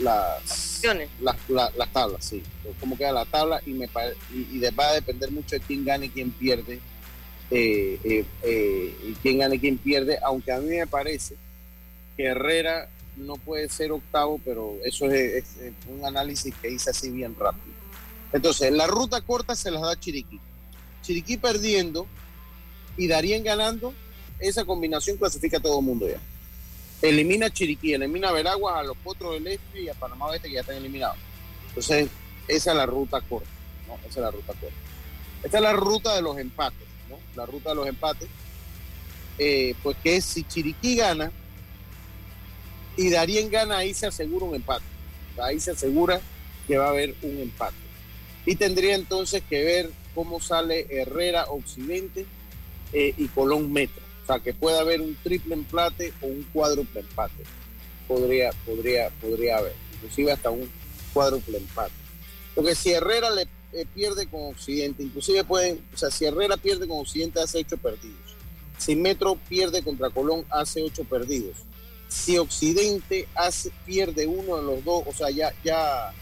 las, 0.00 0.82
las, 1.20 1.74
las, 1.76 1.92
tablas, 1.92 2.24
sí. 2.24 2.42
Cómo 2.80 2.96
queda 2.96 3.12
la 3.12 3.24
tabla 3.24 3.60
y, 3.64 3.72
me, 3.72 3.88
y, 4.32 4.58
va 4.70 4.88
a 4.88 4.94
depender 4.94 5.30
mucho 5.30 5.56
de 5.56 5.60
quién 5.60 5.84
gane 5.84 6.06
y 6.06 6.10
quién 6.10 6.30
pierde. 6.30 6.80
Eh, 7.50 8.24
y 8.42 9.12
quién 9.22 9.38
gane 9.38 9.56
y 9.56 9.58
quién 9.60 9.78
pierde, 9.78 10.18
aunque 10.22 10.50
a 10.50 10.58
mí 10.58 10.70
me 10.70 10.86
parece 10.86 11.36
que 12.16 12.24
Herrera 12.24 12.88
no 13.16 13.36
puede 13.36 13.68
ser 13.68 13.92
octavo, 13.92 14.40
pero 14.44 14.76
eso 14.84 15.10
es, 15.10 15.44
un 15.88 16.04
análisis 16.04 16.54
que 16.60 16.70
hice 16.70 16.90
así 16.90 17.10
bien 17.10 17.34
rápido. 17.38 17.74
Entonces, 18.34 18.70
la 18.70 18.86
ruta 18.86 19.22
corta 19.22 19.56
se 19.56 19.70
las 19.70 19.80
da 19.80 19.98
Chiriquí. 19.98 20.38
Chiriquí 21.00 21.38
perdiendo 21.38 22.06
y 22.98 23.08
Darien 23.08 23.42
ganando, 23.42 23.94
esa 24.38 24.66
combinación 24.66 25.16
clasifica 25.16 25.56
a 25.56 25.60
todo 25.60 25.78
el 25.78 25.86
mundo 25.86 26.06
ya 26.06 26.20
elimina 27.08 27.46
a 27.46 27.50
Chiriquí, 27.50 27.94
elimina 27.94 28.32
Veraguas, 28.32 28.76
a 28.76 28.82
los 28.82 28.96
Potros 28.96 29.34
del 29.34 29.46
Este 29.46 29.82
y 29.82 29.88
a 29.88 29.94
Panamá 29.94 30.26
Oeste 30.26 30.48
que 30.48 30.54
ya 30.54 30.60
están 30.60 30.76
eliminados. 30.76 31.16
Entonces, 31.68 32.08
esa 32.48 32.70
es 32.70 32.76
la 32.76 32.86
ruta 32.86 33.20
corta, 33.20 33.48
¿no? 33.86 33.94
Esa 33.96 34.08
es 34.08 34.16
la 34.16 34.30
ruta 34.30 34.52
corta. 34.54 34.76
Esta 35.42 35.58
es 35.58 35.62
la 35.62 35.72
ruta 35.72 36.14
de 36.14 36.22
los 36.22 36.38
empates, 36.38 36.86
¿no? 37.08 37.18
La 37.36 37.46
ruta 37.46 37.70
de 37.70 37.76
los 37.76 37.86
empates, 37.86 38.28
eh, 39.38 39.74
pues 39.82 39.96
que 40.02 40.20
si 40.20 40.44
Chiriquí 40.44 40.96
gana 40.96 41.30
y 42.96 43.10
Darien 43.10 43.50
gana, 43.50 43.78
ahí 43.78 43.92
se 43.92 44.06
asegura 44.06 44.46
un 44.46 44.54
empate. 44.54 44.84
Ahí 45.42 45.58
se 45.60 45.72
asegura 45.72 46.20
que 46.66 46.78
va 46.78 46.86
a 46.86 46.90
haber 46.90 47.14
un 47.22 47.38
empate. 47.38 47.83
Y 48.46 48.56
tendría 48.56 48.94
entonces 48.94 49.42
que 49.48 49.64
ver 49.64 49.90
cómo 50.14 50.40
sale 50.40 50.86
Herrera 50.90 51.44
Occidente 51.44 52.26
eh, 52.92 53.14
y 53.16 53.28
Colón 53.28 53.72
Metro. 53.72 54.02
O 54.22 54.26
sea, 54.26 54.38
que 54.38 54.54
pueda 54.54 54.80
haber 54.80 55.00
un 55.00 55.16
triple 55.22 55.54
empate 55.54 56.12
o 56.22 56.26
un 56.26 56.42
cuádruple 56.52 57.00
empate. 57.00 57.44
Podría, 58.08 58.50
podría, 58.66 59.10
podría 59.20 59.58
haber. 59.58 59.74
Inclusive 59.94 60.32
hasta 60.32 60.50
un 60.50 60.70
cuádruple 61.12 61.58
empate. 61.58 61.92
Porque 62.54 62.74
si 62.74 62.92
Herrera 62.92 63.30
le 63.30 63.48
eh, 63.72 63.86
pierde 63.92 64.28
con 64.28 64.46
Occidente, 64.46 65.02
inclusive 65.02 65.42
pueden, 65.44 65.84
o 65.92 65.96
sea, 65.96 66.10
si 66.10 66.24
Herrera 66.24 66.56
pierde 66.56 66.86
con 66.86 67.00
Occidente 67.00 67.40
hace 67.40 67.58
ocho 67.58 67.76
perdidos. 67.76 68.36
Si 68.78 68.94
Metro 68.94 69.36
pierde 69.48 69.82
contra 69.82 70.10
Colón 70.10 70.44
hace 70.50 70.82
ocho 70.82 71.04
perdidos. 71.04 71.56
Si 72.08 72.38
Occidente 72.38 73.26
hace, 73.34 73.72
pierde 73.84 74.26
uno 74.26 74.56
de 74.56 74.62
los 74.62 74.84
dos, 74.84 75.02
o 75.06 75.12
sea, 75.12 75.30
ya, 75.30 75.52
ya 75.64 76.12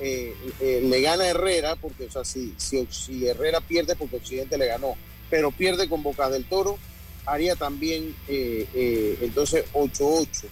eh, 0.00 0.34
eh, 0.60 0.80
le 0.82 1.00
gana 1.00 1.26
Herrera, 1.26 1.76
porque, 1.76 2.04
o 2.04 2.10
sea, 2.10 2.24
si, 2.24 2.54
si, 2.56 2.86
si 2.90 3.26
Herrera 3.26 3.60
pierde 3.60 3.96
porque 3.96 4.16
Occidente 4.16 4.58
le 4.58 4.66
ganó, 4.66 4.96
pero 5.28 5.50
pierde 5.50 5.88
con 5.88 6.02
Bocas 6.02 6.30
del 6.32 6.44
Toro, 6.44 6.78
haría 7.26 7.56
también 7.56 8.14
eh, 8.28 8.66
eh, 8.74 9.18
entonces 9.22 9.64
8-8. 9.72 10.44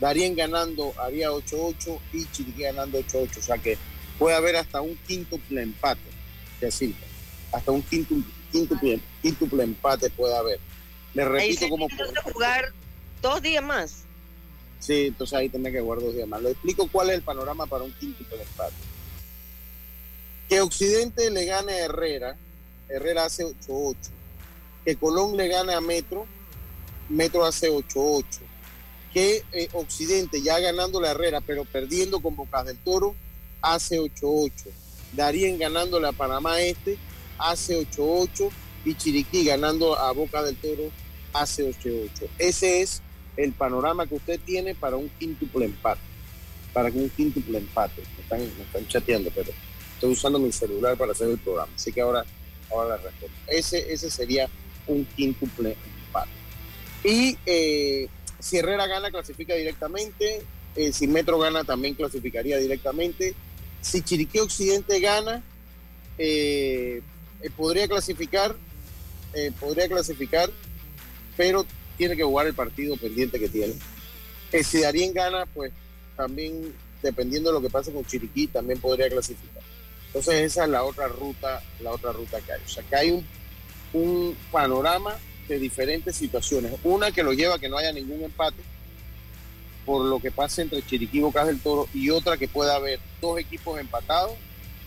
Darían 0.00 0.34
ganando, 0.34 0.92
haría 0.98 1.30
8-8 1.30 1.98
y 2.12 2.24
Chiriquí 2.26 2.62
ganando 2.62 2.98
8-8. 2.98 3.38
O 3.38 3.42
sea 3.42 3.58
que 3.58 3.78
puede 4.18 4.36
haber 4.36 4.56
hasta 4.56 4.80
un 4.80 4.96
quíntuple 5.06 5.62
empate, 5.62 6.00
decir, 6.60 6.94
hasta 7.52 7.70
un 7.70 7.82
quinto 7.82 8.14
quíntuple, 8.50 9.64
empate 9.64 10.10
puede 10.10 10.36
haber. 10.36 10.60
Le 11.14 11.24
repito 11.24 11.68
puede. 11.68 12.32
jugar 12.32 12.72
dos 13.22 13.40
días 13.40 13.62
más. 13.62 14.02
Sí, 14.80 15.06
entonces 15.06 15.38
ahí 15.38 15.48
tendría 15.48 15.72
que 15.72 15.80
jugar 15.80 16.00
dos 16.00 16.14
días 16.14 16.28
más. 16.28 16.42
Le 16.42 16.50
explico 16.50 16.88
cuál 16.90 17.10
es 17.10 17.16
el 17.16 17.22
panorama 17.22 17.66
para 17.66 17.84
un 17.84 17.92
quíntuple 17.92 18.42
empate. 18.42 18.74
Que 20.48 20.60
Occidente 20.60 21.30
le 21.30 21.44
gane 21.44 21.72
a 21.72 21.84
Herrera, 21.84 22.36
Herrera 22.88 23.24
hace 23.24 23.44
8-8 23.44 23.96
que 24.84 24.96
Colón 24.96 25.36
le 25.36 25.48
gane 25.48 25.72
a 25.72 25.80
Metro, 25.80 26.26
Metro 27.08 27.44
hace 27.44 27.70
8-8, 27.70 28.24
que 29.12 29.42
eh, 29.52 29.68
Occidente 29.72 30.42
ya 30.42 30.58
ganando 30.60 31.00
la 31.00 31.12
Herrera, 31.12 31.40
pero 31.40 31.64
perdiendo 31.64 32.20
con 32.20 32.36
Bocas 32.36 32.66
del 32.66 32.76
Toro, 32.78 33.14
hace 33.62 33.98
8-8, 33.98 34.52
Darien 35.12 35.58
ganándole 35.58 36.08
a 36.08 36.12
Panamá 36.12 36.60
Este, 36.60 36.98
hace 37.38 37.80
8-8, 37.90 38.50
y 38.84 38.94
Chiriquí 38.94 39.44
ganando 39.44 39.98
a 39.98 40.12
Boca 40.12 40.42
del 40.42 40.56
Toro, 40.56 40.90
hace 41.32 41.70
8-8. 41.70 42.28
Ese 42.38 42.82
es 42.82 43.00
el 43.36 43.52
panorama 43.52 44.06
que 44.06 44.16
usted 44.16 44.38
tiene 44.44 44.74
para 44.74 44.96
un 44.96 45.08
quíntuple 45.08 45.64
empate, 45.64 46.02
para 46.74 46.90
un 46.90 47.08
quíntuple 47.08 47.58
empate. 47.58 48.02
Me 48.16 48.22
están, 48.22 48.40
me 48.40 48.64
están 48.64 48.86
chateando, 48.88 49.30
pero 49.34 49.50
usando 50.06 50.38
mi 50.38 50.52
celular 50.52 50.96
para 50.96 51.12
hacer 51.12 51.28
el 51.28 51.38
programa, 51.38 51.72
así 51.74 51.92
que 51.92 52.00
ahora, 52.00 52.24
ahora 52.70 52.96
la 52.96 52.96
respondo. 52.96 53.34
Ese, 53.46 53.92
ese 53.92 54.10
sería 54.10 54.48
un 54.86 55.04
quíntuple 55.04 55.76
empate. 56.06 56.30
Y 57.04 57.36
eh, 57.46 58.08
si 58.38 58.58
Herrera 58.58 58.86
gana, 58.86 59.10
clasifica 59.10 59.54
directamente. 59.54 60.42
Eh, 60.76 60.92
si 60.92 61.06
Metro 61.06 61.38
gana, 61.38 61.64
también 61.64 61.94
clasificaría 61.94 62.58
directamente. 62.58 63.34
Si 63.80 64.02
Chiriquí 64.02 64.38
Occidente 64.38 64.98
gana, 65.00 65.42
eh, 66.18 67.02
podría 67.56 67.86
clasificar, 67.86 68.56
podría 69.60 69.88
clasificar, 69.88 70.50
pero 71.36 71.66
tiene 71.98 72.16
que 72.16 72.22
jugar 72.22 72.46
el 72.46 72.54
partido 72.54 72.96
pendiente 72.96 73.38
que 73.38 73.48
tiene. 73.48 73.74
si 74.62 74.80
Darien 74.80 75.12
gana, 75.12 75.44
pues 75.46 75.72
también, 76.16 76.72
dependiendo 77.02 77.50
de 77.50 77.54
lo 77.54 77.60
que 77.60 77.68
pase 77.68 77.92
con 77.92 78.06
Chiriquí, 78.06 78.46
también 78.46 78.80
podría 78.80 79.10
clasificar. 79.10 79.63
Entonces 80.14 80.34
esa 80.42 80.64
es 80.64 80.70
la 80.70 80.84
otra 80.84 81.08
ruta, 81.08 81.62
la 81.80 81.90
otra 81.90 82.12
ruta 82.12 82.40
que 82.40 82.52
hay. 82.52 82.60
O 82.64 82.68
sea 82.68 82.84
que 82.84 82.96
hay 82.96 83.10
un 83.10 83.26
un 83.94 84.36
panorama 84.50 85.16
de 85.48 85.58
diferentes 85.58 86.16
situaciones. 86.16 86.72
Una 86.82 87.10
que 87.12 87.22
lo 87.22 87.32
lleva 87.32 87.54
a 87.54 87.58
que 87.58 87.68
no 87.68 87.78
haya 87.78 87.92
ningún 87.92 88.22
empate 88.22 88.62
por 89.86 90.04
lo 90.06 90.18
que 90.18 90.30
pase 90.30 90.62
entre 90.62 90.84
Chiriquí 90.84 91.18
y 91.18 91.20
Bocas 91.20 91.46
del 91.46 91.60
Toro 91.60 91.88
y 91.92 92.10
otra 92.10 92.36
que 92.36 92.48
pueda 92.48 92.74
haber 92.74 92.98
dos 93.20 93.38
equipos 93.38 93.78
empatados, 93.78 94.32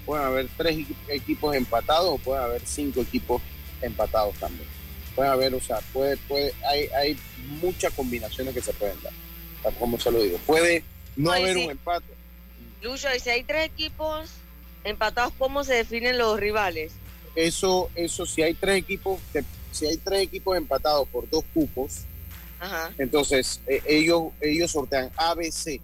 pueden 0.05 0.25
haber 0.25 0.47
tres 0.57 0.87
equipos 1.07 1.55
empatados 1.55 2.09
o 2.09 2.17
pueden 2.17 2.43
haber 2.43 2.65
cinco 2.65 3.01
equipos 3.01 3.41
empatados 3.81 4.35
también. 4.37 4.67
Puede 5.15 5.29
haber, 5.29 5.53
o 5.53 5.61
sea, 5.61 5.79
puede, 5.93 6.17
puede, 6.17 6.51
hay, 6.67 6.87
hay 6.87 7.17
muchas 7.61 7.93
combinaciones 7.93 8.55
que 8.55 8.61
se 8.61 8.73
pueden 8.73 8.97
dar, 9.03 9.13
como 9.75 9.99
se 9.99 10.11
lo 10.11 10.21
digo. 10.21 10.39
Puede 10.47 10.83
no, 11.15 11.31
haber 11.31 11.57
un 11.57 11.71
empate. 11.71 12.07
Lucho, 12.81 13.07
y 13.15 13.19
si 13.19 13.29
hay 13.29 13.43
tres 13.43 13.67
equipos 13.67 14.31
empatados, 14.83 15.33
¿cómo 15.37 15.63
se 15.63 15.73
definen 15.73 16.17
los 16.17 16.39
rivales? 16.39 16.93
eso, 17.37 17.89
eso 17.93 18.25
si 18.25 18.41
hay 18.41 18.55
tres 18.55 18.77
equipos, 18.79 19.19
si 19.71 19.85
hay 19.85 19.97
tres 19.97 20.23
equipos 20.23 20.57
empatados 20.57 21.07
por 21.09 21.29
dos 21.29 21.45
cupos, 21.53 22.01
entonces 22.97 23.61
eh, 23.67 23.81
ellos, 23.85 24.31
ellos 24.41 24.71
sortean 24.71 25.11
A, 25.15 25.35
B, 25.35 25.51
C. 25.51 25.79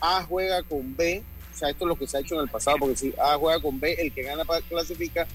A 0.00 0.24
juega 0.24 0.60
con 0.64 0.96
B, 0.96 1.22
o 1.54 1.56
sea, 1.56 1.70
esto 1.70 1.84
es 1.84 1.88
lo 1.88 1.96
que 1.96 2.08
se 2.08 2.16
ha 2.16 2.20
hecho 2.20 2.34
en 2.34 2.40
el 2.40 2.48
pasado, 2.48 2.78
porque 2.80 2.96
si 2.96 3.14
A 3.16 3.38
juega 3.38 3.62
con 3.62 3.78
B, 3.78 3.94
el 3.94 4.12
que 4.12 4.24
gana 4.24 4.44
clasifica, 4.68 5.28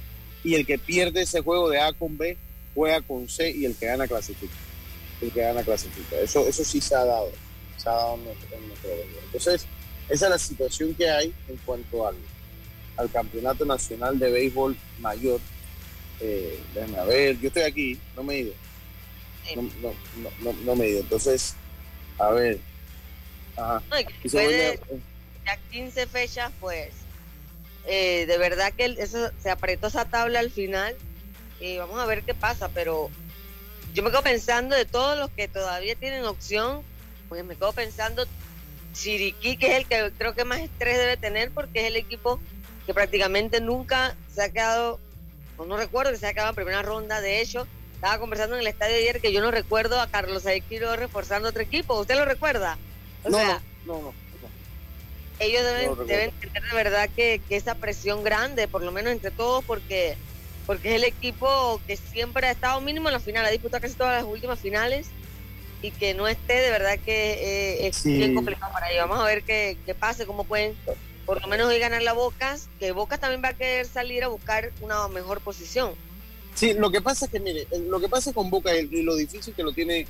y 0.43 0.55
el 0.55 0.65
que 0.65 0.77
pierde 0.77 1.21
ese 1.21 1.39
juego 1.39 1.69
de 1.69 1.79
A 1.79 1.93
con 1.93 2.17
B 2.17 2.37
juega 2.75 3.01
con 3.01 3.29
C 3.29 3.49
y 3.49 3.65
el 3.65 3.75
que 3.75 3.85
gana 3.85 4.05
clasifica. 4.05 4.53
El 5.21 5.31
que 5.31 5.41
gana 5.41 5.63
clasifica. 5.63 6.17
Eso, 6.19 6.45
eso 6.45 6.63
sí 6.63 6.81
se 6.81 6.93
ha 6.93 7.05
dado. 7.05 7.31
Se 7.77 7.87
ha 7.87 7.93
dado 7.93 8.15
en 8.15 8.25
nuestro, 8.25 8.89
Entonces, 9.25 9.65
esa 10.09 10.25
es 10.25 10.29
la 10.29 10.37
situación 10.37 10.93
que 10.93 11.09
hay 11.09 11.33
en 11.47 11.57
cuanto 11.65 12.05
al, 12.05 12.15
al 12.97 13.11
Campeonato 13.11 13.65
Nacional 13.65 14.19
de 14.19 14.31
Béisbol 14.31 14.75
Mayor. 14.99 15.39
Eh, 16.19 16.59
déjame 16.73 17.05
ver, 17.05 17.39
yo 17.39 17.47
estoy 17.47 17.63
aquí, 17.63 17.99
no 18.15 18.23
me 18.23 18.33
he 18.33 18.39
ido. 18.39 18.53
No, 19.55 19.61
no, 19.61 20.29
no, 20.41 20.53
no, 20.65 20.75
me 20.75 20.85
he 20.85 20.89
ido. 20.89 20.99
Entonces, 21.01 21.55
a 22.17 22.31
ver. 22.31 22.59
Ajá. 23.55 23.81
ya 25.45 25.57
15 25.71 26.07
fechas, 26.07 26.51
pues. 26.59 26.89
Eh, 27.85 28.25
de 28.25 28.37
verdad 28.37 28.73
que 28.73 28.85
eso 28.97 29.31
se 29.41 29.49
apretó 29.49 29.87
esa 29.87 30.03
tabla 30.03 30.39
al 30.39 30.51
final 30.51 30.93
y 31.61 31.77
vamos 31.77 31.97
a 31.99 32.05
ver 32.05 32.23
qué 32.23 32.33
pasa, 32.33 32.67
pero 32.67 33.09
yo 33.93 34.03
me 34.03 34.09
quedo 34.09 34.21
pensando 34.21 34.75
de 34.75 34.85
todos 34.85 35.17
los 35.17 35.29
que 35.31 35.47
todavía 35.47 35.95
tienen 35.95 36.25
opción, 36.25 36.81
pues 37.29 37.45
me 37.45 37.55
quedo 37.55 37.71
pensando 37.71 38.25
Chiriquí, 38.93 39.55
que 39.55 39.67
es 39.67 39.77
el 39.77 39.85
que 39.85 40.11
creo 40.17 40.35
que 40.35 40.43
más 40.43 40.59
estrés 40.59 40.97
debe 40.97 41.15
tener 41.15 41.51
porque 41.51 41.79
es 41.79 41.87
el 41.87 41.95
equipo 41.95 42.41
que 42.87 42.93
prácticamente 42.93 43.59
nunca 43.59 44.15
se 44.33 44.41
ha 44.41 44.49
quedado, 44.49 44.97
no, 45.57 45.75
recuerdo 45.75 46.11
que 46.11 46.17
se 46.17 46.25
ha 46.25 46.33
quedado 46.33 46.49
en 46.49 46.55
primera 46.55 46.81
ronda, 46.81 47.19
de 47.19 47.41
hecho, 47.41 47.67
estaba 47.93 48.17
conversando 48.17 48.55
en 48.55 48.61
el 48.61 48.67
estadio 48.67 48.95
ayer 48.95 49.19
que 49.19 49.33
yo 49.33 49.41
no 49.41 49.51
recuerdo 49.51 49.99
a 49.99 50.07
Carlos 50.07 50.45
Aiquiro 50.45 50.95
reforzando 50.95 51.49
otro 51.49 51.61
equipo, 51.61 51.99
¿usted 51.99 52.15
lo 52.15 52.23
recuerda? 52.23 52.77
O 53.25 53.29
no, 53.29 53.37
sea, 53.37 53.61
no, 53.85 54.01
no, 54.01 54.13
Ellos 55.39 55.63
deben, 55.65 56.07
deben 56.07 56.31
tener 56.31 56.63
de 56.63 56.75
verdad 56.75 57.09
que, 57.13 57.41
que 57.49 57.57
esa 57.57 57.75
presión 57.75 58.23
grande, 58.23 58.69
por 58.69 58.81
lo 58.81 58.93
menos 58.93 59.11
entre 59.11 59.31
todos, 59.31 59.65
porque 59.65 60.15
porque 60.65 60.89
es 60.89 60.95
el 60.95 61.05
equipo 61.05 61.79
que 61.87 61.95
siempre 61.95 62.47
ha 62.47 62.51
estado 62.51 62.81
mínimo 62.81 63.07
en 63.07 63.13
la 63.13 63.19
final, 63.21 63.45
ha 63.45 63.49
disputado 63.49 63.81
casi 63.81 63.95
todas 63.95 64.21
las 64.21 64.31
últimas 64.31 64.59
finales 64.59 65.07
y 65.81 65.91
que 65.91 66.13
no 66.13 66.27
esté, 66.27 66.55
de 66.55 66.71
verdad 66.71 66.99
que 66.99 67.33
eh, 67.33 67.87
es 67.87 68.03
bien 68.03 68.35
complicado 68.35 68.73
para 68.73 68.91
ellos. 68.91 69.07
Vamos 69.07 69.23
a 69.23 69.27
ver 69.27 69.43
qué, 69.43 69.77
qué 69.85 69.95
pase, 69.95 70.25
cómo 70.25 70.43
pueden 70.43 70.75
por 71.27 71.41
lo 71.41 71.47
menos 71.49 71.67
hoy 71.67 71.77
ganar 71.77 72.01
la 72.01 72.13
Bocas, 72.13 72.69
que 72.79 72.93
Bocas 72.93 73.19
también 73.19 73.43
va 73.43 73.49
a 73.49 73.53
querer 73.53 73.85
salir 73.85 74.23
a 74.23 74.29
buscar 74.29 74.71
una 74.79 75.09
mejor 75.09 75.41
posición. 75.41 75.93
Sí, 76.55 76.73
lo 76.73 76.89
que 76.89 77.01
pasa 77.01 77.25
es 77.25 77.31
que, 77.31 77.41
mire, 77.41 77.67
lo 77.89 77.99
que 77.99 78.07
pasa 78.07 78.31
con 78.31 78.49
Boca 78.49 78.73
y 78.73 79.03
lo 79.03 79.13
difícil 79.13 79.53
que 79.53 79.61
lo 79.61 79.73
tiene 79.73 80.07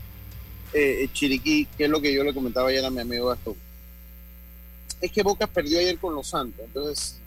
eh, 0.74 1.10
Chiriquí, 1.12 1.66
que 1.76 1.86
es 1.86 1.90
lo 1.90 2.00
que 2.00 2.14
yo 2.14 2.24
le 2.24 2.36
comentaba 2.36 2.70
ayer 2.70 2.86
a 2.86 2.92
mi 2.92 3.02
amigo 3.02 3.30
Gastón, 3.30 3.56
es 5.02 5.12
que 5.12 5.24
Boca 5.24 5.48
perdió 5.48 5.80
ayer 5.80 5.98
con 5.98 6.14
los 6.14 6.28
Santos. 6.28 6.64
Entonces, 6.64 7.20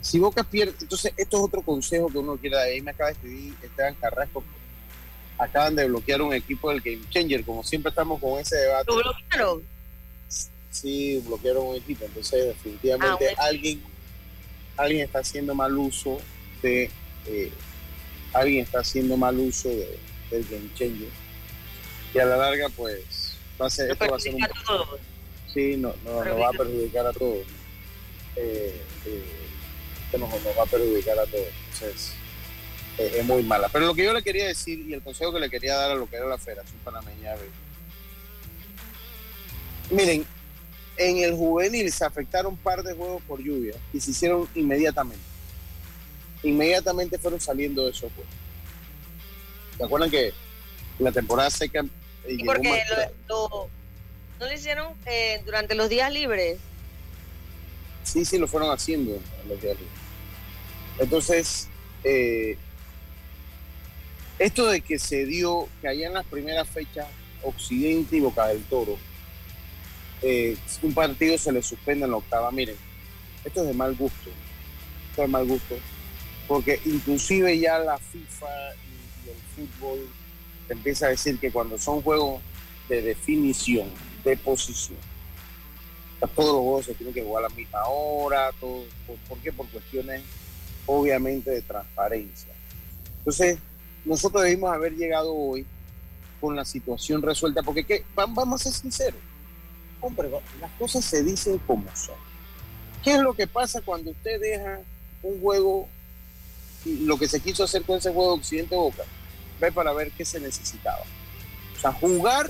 si 0.00 0.18
Boca 0.18 0.42
pierde, 0.42 0.74
entonces 0.80 1.12
esto 1.14 1.36
es 1.36 1.42
otro 1.42 1.60
consejo 1.60 2.08
que 2.08 2.16
uno 2.16 2.38
quiere 2.38 2.56
dar. 2.56 2.66
Ahí 2.66 2.80
me 2.80 2.92
acaba 2.92 3.10
de 3.10 3.16
escribir 3.16 3.54
Esteban 3.62 3.94
Carrasco. 3.96 4.42
Acaban 5.36 5.76
de 5.76 5.86
bloquear 5.86 6.22
un 6.22 6.32
equipo 6.32 6.70
del 6.70 6.80
Game 6.80 7.02
Changer, 7.10 7.44
como 7.44 7.62
siempre 7.62 7.90
estamos 7.90 8.18
con 8.18 8.40
ese 8.40 8.56
debate. 8.56 8.90
¿Lo 8.90 8.96
bloquearon? 8.96 9.71
Sí, 10.72 11.22
bloquearon 11.26 11.66
un 11.66 11.76
equipo. 11.76 12.06
Entonces, 12.06 12.46
definitivamente 12.46 13.28
ah, 13.36 13.44
alguien, 13.44 13.82
alguien 14.76 15.04
está 15.04 15.18
haciendo 15.18 15.54
mal 15.54 15.76
uso 15.76 16.18
de. 16.62 16.90
Eh, 17.26 17.52
alguien 18.32 18.64
está 18.64 18.80
haciendo 18.80 19.16
mal 19.18 19.38
uso 19.38 19.68
de, 19.68 19.98
del 20.30 20.44
Game 20.48 20.70
Changer. 20.74 21.10
Y 22.14 22.18
a 22.18 22.24
la 22.24 22.36
larga, 22.38 22.68
pues, 22.70 23.36
va 23.60 23.66
a 23.66 23.70
ser, 23.70 23.90
esto 23.90 24.08
va 24.08 24.16
a 24.16 24.20
ser 24.20 24.34
un. 24.34 24.42
Sí, 25.52 25.76
no, 25.76 25.94
no, 26.04 26.24
nos 26.24 26.40
va 26.40 26.48
a 26.48 26.52
perjudicar 26.52 27.06
a 27.06 27.12
todos. 27.12 27.46
Eh, 28.36 28.80
eh, 29.04 30.18
nos, 30.18 30.30
va 30.30 30.62
a 30.62 30.66
perjudicar 30.66 31.18
a 31.18 31.26
todos. 31.26 31.48
Entonces, 31.74 32.14
es 32.96 33.24
muy 33.26 33.42
mala. 33.42 33.68
Pero 33.68 33.84
lo 33.84 33.94
que 33.94 34.04
yo 34.04 34.14
le 34.14 34.22
quería 34.22 34.46
decir 34.46 34.78
y 34.78 34.94
el 34.94 35.02
consejo 35.02 35.34
que 35.34 35.40
le 35.40 35.50
quería 35.50 35.76
dar 35.76 35.90
a 35.90 35.94
lo 35.96 36.08
que 36.08 36.16
era 36.16 36.26
la 36.26 36.38
Federación 36.38 36.78
Panameña, 36.82 37.34
miren, 39.90 40.26
en 41.08 41.18
el 41.18 41.34
juvenil 41.34 41.90
se 41.92 42.04
afectaron 42.04 42.52
un 42.52 42.58
par 42.58 42.82
de 42.82 42.94
juegos 42.94 43.22
por 43.22 43.42
lluvia 43.42 43.74
y 43.92 44.00
se 44.00 44.10
hicieron 44.10 44.48
inmediatamente. 44.54 45.24
Inmediatamente 46.42 47.18
fueron 47.18 47.40
saliendo 47.40 47.84
de 47.84 47.90
esos 47.90 48.12
juegos. 48.12 48.32
¿Se 49.76 49.84
acuerdan 49.84 50.10
que 50.10 50.32
la 50.98 51.12
temporada 51.12 51.50
seca... 51.50 51.84
Y 52.28 52.44
porque 52.44 52.82
lo, 53.28 53.68
no 54.38 54.46
lo 54.46 54.52
hicieron 54.52 54.94
eh, 55.06 55.42
durante 55.44 55.74
los 55.74 55.88
días 55.88 56.12
libres. 56.12 56.58
Sí, 58.04 58.24
sí, 58.24 58.38
lo 58.38 58.46
fueron 58.46 58.70
haciendo 58.70 59.18
los 59.48 59.60
días 59.60 59.76
libres. 59.76 59.98
Entonces, 60.98 61.68
eh, 62.04 62.56
esto 64.38 64.66
de 64.66 64.80
que 64.80 64.98
se 64.98 65.24
dio, 65.24 65.68
que 65.80 65.88
allá 65.88 66.06
en 66.08 66.14
las 66.14 66.26
primeras 66.26 66.68
fechas, 66.68 67.06
Occidente 67.42 68.16
y 68.16 68.20
Boca 68.20 68.48
del 68.48 68.62
Toro, 68.64 68.98
eh, 70.22 70.56
un 70.82 70.94
partido 70.94 71.36
se 71.38 71.52
le 71.52 71.62
suspende 71.62 72.04
en 72.04 72.10
la 72.10 72.16
octava. 72.16 72.50
Miren, 72.50 72.76
esto 73.44 73.62
es 73.62 73.68
de 73.68 73.74
mal 73.74 73.94
gusto. 73.94 74.30
Esto 75.10 75.22
es 75.22 75.28
de 75.28 75.32
mal 75.32 75.46
gusto. 75.46 75.74
Porque 76.48 76.80
inclusive 76.84 77.58
ya 77.58 77.78
la 77.78 77.98
FIFA 77.98 78.46
y, 78.74 79.30
el 79.30 79.66
fútbol 79.68 80.08
empieza 80.68 81.06
a 81.06 81.10
decir 81.10 81.38
que 81.38 81.50
cuando 81.50 81.78
son 81.78 82.02
juegos 82.02 82.40
de 82.88 83.02
definición, 83.02 83.88
de 84.24 84.36
posición, 84.36 84.98
todos 86.36 86.52
los 86.52 86.62
juegos 86.62 86.86
se 86.86 86.94
tienen 86.94 87.14
que 87.14 87.22
jugar 87.22 87.44
a 87.44 87.48
la 87.48 87.54
misma 87.54 87.84
hora, 87.86 88.50
todo, 88.60 88.84
¿por 89.28 89.38
qué? 89.38 89.52
Por 89.52 89.66
cuestiones 89.68 90.22
obviamente 90.86 91.50
de 91.50 91.62
transparencia. 91.62 92.52
Entonces, 93.18 93.58
nosotros 94.04 94.42
debimos 94.42 94.72
haber 94.72 94.94
llegado 94.94 95.34
hoy 95.34 95.64
con 96.40 96.56
la 96.56 96.64
situación 96.64 97.22
resuelta, 97.22 97.62
porque 97.62 97.84
¿qué? 97.84 98.04
vamos 98.14 98.60
a 98.60 98.64
ser 98.64 98.72
sinceros, 98.72 99.20
las 100.60 100.70
cosas 100.78 101.04
se 101.04 101.22
dicen 101.22 101.58
como 101.58 101.84
son. 101.94 102.16
¿Qué 103.02 103.14
es 103.14 103.20
lo 103.20 103.34
que 103.34 103.46
pasa 103.46 103.80
cuando 103.80 104.10
usted 104.10 104.40
deja 104.40 104.80
un 105.22 105.40
juego, 105.40 105.88
lo 106.84 107.18
que 107.18 107.28
se 107.28 107.40
quiso 107.40 107.64
hacer 107.64 107.82
con 107.82 107.98
ese 107.98 108.12
juego 108.12 108.32
de 108.32 108.38
Occidente 108.38 108.74
Boca? 108.74 109.02
Ve 109.60 109.72
para 109.72 109.92
ver 109.92 110.10
qué 110.12 110.24
se 110.24 110.40
necesitaba. 110.40 111.02
O 111.76 111.80
sea, 111.80 111.92
jugar 111.92 112.48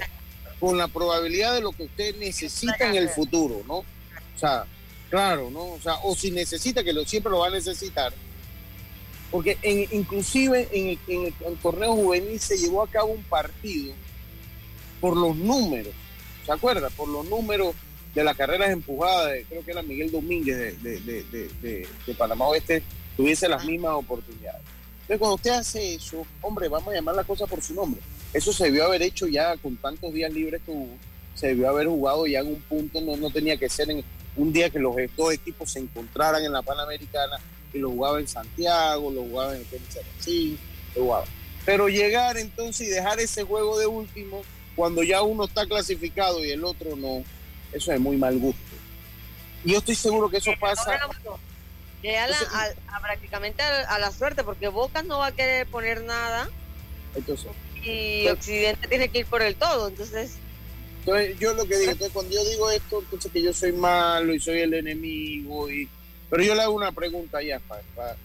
con 0.60 0.76
la 0.76 0.88
probabilidad 0.88 1.54
de 1.54 1.60
lo 1.60 1.72
que 1.72 1.84
usted 1.84 2.16
necesita 2.16 2.88
en 2.88 2.96
el 2.96 3.08
futuro, 3.08 3.62
¿no? 3.66 3.78
O 3.78 4.38
sea, 4.38 4.66
Claro, 5.12 5.50
¿no? 5.50 5.72
O 5.72 5.78
sea, 5.78 5.96
o 6.04 6.16
si 6.16 6.30
necesita, 6.30 6.82
que 6.82 6.94
lo, 6.94 7.04
siempre 7.04 7.30
lo 7.30 7.40
va 7.40 7.48
a 7.48 7.50
necesitar. 7.50 8.14
Porque 9.30 9.58
en, 9.60 9.86
inclusive 9.92 10.70
en, 10.72 10.98
el, 11.06 11.34
torneo 11.58 11.94
juvenil 11.94 12.40
se 12.40 12.56
llevó 12.56 12.82
a 12.82 12.88
cabo 12.88 13.12
un 13.12 13.22
partido 13.24 13.92
por 15.02 15.14
los 15.14 15.36
números, 15.36 15.92
¿se 16.44 16.52
acuerda? 16.52 16.90
Por 16.90 17.08
los 17.08 17.26
números 17.26 17.74
de 18.14 18.24
las 18.24 18.36
carreras 18.36 18.70
empujadas, 18.70 19.38
creo 19.48 19.64
que 19.64 19.70
era 19.70 19.82
Miguel 19.82 20.10
Domínguez 20.10 20.82
de, 20.82 20.98
de, 21.00 22.14
Panamá 22.16 22.46
Oeste, 22.48 22.82
tuviese 23.16 23.48
las 23.48 23.64
mismas 23.64 23.92
oportunidades. 23.92 24.60
Entonces, 25.02 25.18
cuando 25.18 25.34
usted 25.36 25.50
hace 25.50 25.94
eso, 25.94 26.26
hombre, 26.42 26.68
vamos 26.68 26.88
a 26.88 26.96
llamar 26.96 27.14
la 27.14 27.24
cosa 27.24 27.46
por 27.46 27.62
su 27.62 27.74
nombre. 27.74 28.00
Eso 28.32 28.52
se 28.52 28.64
debió 28.64 28.84
haber 28.84 29.02
hecho 29.02 29.26
ya 29.26 29.56
con 29.56 29.76
tantos 29.76 30.12
días 30.12 30.32
libres 30.32 30.60
que 30.64 30.70
hubo, 30.70 30.96
se 31.34 31.48
debió 31.48 31.68
haber 31.68 31.86
jugado 31.86 32.26
ya 32.26 32.40
en 32.40 32.48
un 32.48 32.60
punto, 32.62 33.00
no, 33.00 33.16
no 33.16 33.30
tenía 33.30 33.56
que 33.56 33.68
ser 33.68 33.90
en, 33.90 34.04
un 34.36 34.52
día 34.52 34.70
que 34.70 34.78
los 34.78 34.94
dos 35.16 35.32
equipos 35.32 35.70
se 35.70 35.80
encontraran 35.80 36.44
en 36.44 36.52
la 36.52 36.62
Panamericana 36.62 37.36
y 37.72 37.78
lo 37.78 37.90
jugaba 37.90 38.20
en 38.20 38.28
Santiago, 38.28 39.10
lo 39.10 39.22
jugaba 39.22 39.56
en 39.56 39.66
el 39.70 40.58
lo 40.94 41.02
jugaba. 41.02 41.24
Pero 41.64 41.88
llegar 41.88 42.36
entonces 42.38 42.88
y 42.88 42.90
dejar 42.90 43.20
ese 43.20 43.44
juego 43.44 43.78
de 43.78 43.86
último 43.86 44.42
cuando 44.76 45.02
ya 45.02 45.22
uno 45.22 45.44
está 45.44 45.66
clasificado 45.66 46.44
y 46.44 46.50
el 46.50 46.64
otro 46.64 46.96
no, 46.96 47.24
eso 47.72 47.92
es 47.92 48.00
muy 48.00 48.16
mal 48.16 48.38
gusto. 48.38 48.60
Y 49.64 49.72
yo 49.72 49.78
estoy 49.78 49.94
seguro 49.94 50.28
que 50.28 50.38
eso 50.38 50.52
pasa. 50.58 50.98
Llega 52.02 52.26
prácticamente 53.00 53.62
a, 53.62 53.98
la 53.98 54.10
suerte, 54.10 54.42
porque 54.42 54.68
Boca 54.68 55.02
no 55.02 55.18
va 55.18 55.28
a 55.28 55.32
querer 55.32 55.66
poner 55.68 56.02
nada. 56.02 56.50
Entonces, 57.14 57.48
y 57.84 58.26
Occidente 58.28 58.88
tiene 58.88 59.08
que 59.08 59.20
ir 59.20 59.26
por 59.26 59.42
el 59.42 59.54
todo. 59.54 59.88
Entonces, 59.88 60.32
entonces, 61.04 61.36
yo 61.38 61.52
lo 61.54 61.66
que 61.66 61.76
digo, 61.78 61.90
entonces 61.90 62.12
cuando 62.12 62.32
yo 62.32 62.44
digo 62.44 62.70
esto, 62.70 63.00
entonces 63.00 63.32
que 63.32 63.42
yo 63.42 63.52
soy 63.52 63.72
malo 63.72 64.32
y 64.34 64.40
soy 64.40 64.60
el 64.60 64.72
enemigo, 64.74 65.68
y 65.68 65.88
pero 66.30 66.44
yo 66.44 66.54
le 66.54 66.62
hago 66.62 66.74
una 66.74 66.92
pregunta 66.92 67.42
ya, 67.42 67.58
para, 67.60 68.16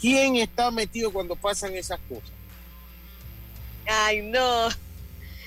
¿quién 0.00 0.36
está 0.36 0.72
metido 0.72 1.12
cuando 1.12 1.36
pasan 1.36 1.74
esas 1.76 2.00
cosas? 2.08 2.30
Ay, 3.86 4.22
no. 4.22 4.68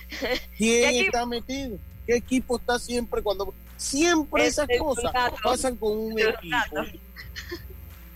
¿Quién 0.58 1.06
está 1.06 1.26
metido? 1.26 1.78
¿Qué 2.06 2.16
equipo 2.16 2.58
está 2.58 2.80
siempre 2.80 3.22
cuando... 3.22 3.54
Siempre 3.78 4.46
esas 4.46 4.68
cosas 4.78 5.12
pasan 5.42 5.78
con 5.78 5.98
un 5.98 6.20
equipo. 6.20 6.82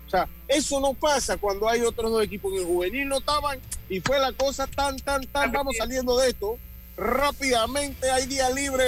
O 0.05 0.09
sea, 0.09 0.27
eso 0.47 0.81
no 0.81 0.93
pasa 0.93 1.37
cuando 1.37 1.69
hay 1.69 1.81
otros 1.81 2.11
dos 2.11 2.21
equipos. 2.21 2.51
En 2.51 2.59
el 2.59 2.65
juvenil 2.65 3.07
no 3.07 3.19
estaban 3.19 3.59
y 3.87 4.01
fue 4.01 4.19
la 4.19 4.33
cosa 4.33 4.67
tan, 4.67 4.97
tan, 4.99 5.25
tan, 5.27 5.53
vamos 5.53 5.77
saliendo 5.77 6.17
de 6.17 6.31
esto 6.31 6.57
rápidamente 6.97 8.09
hay 8.09 8.25
día 8.27 8.49
libre 8.49 8.85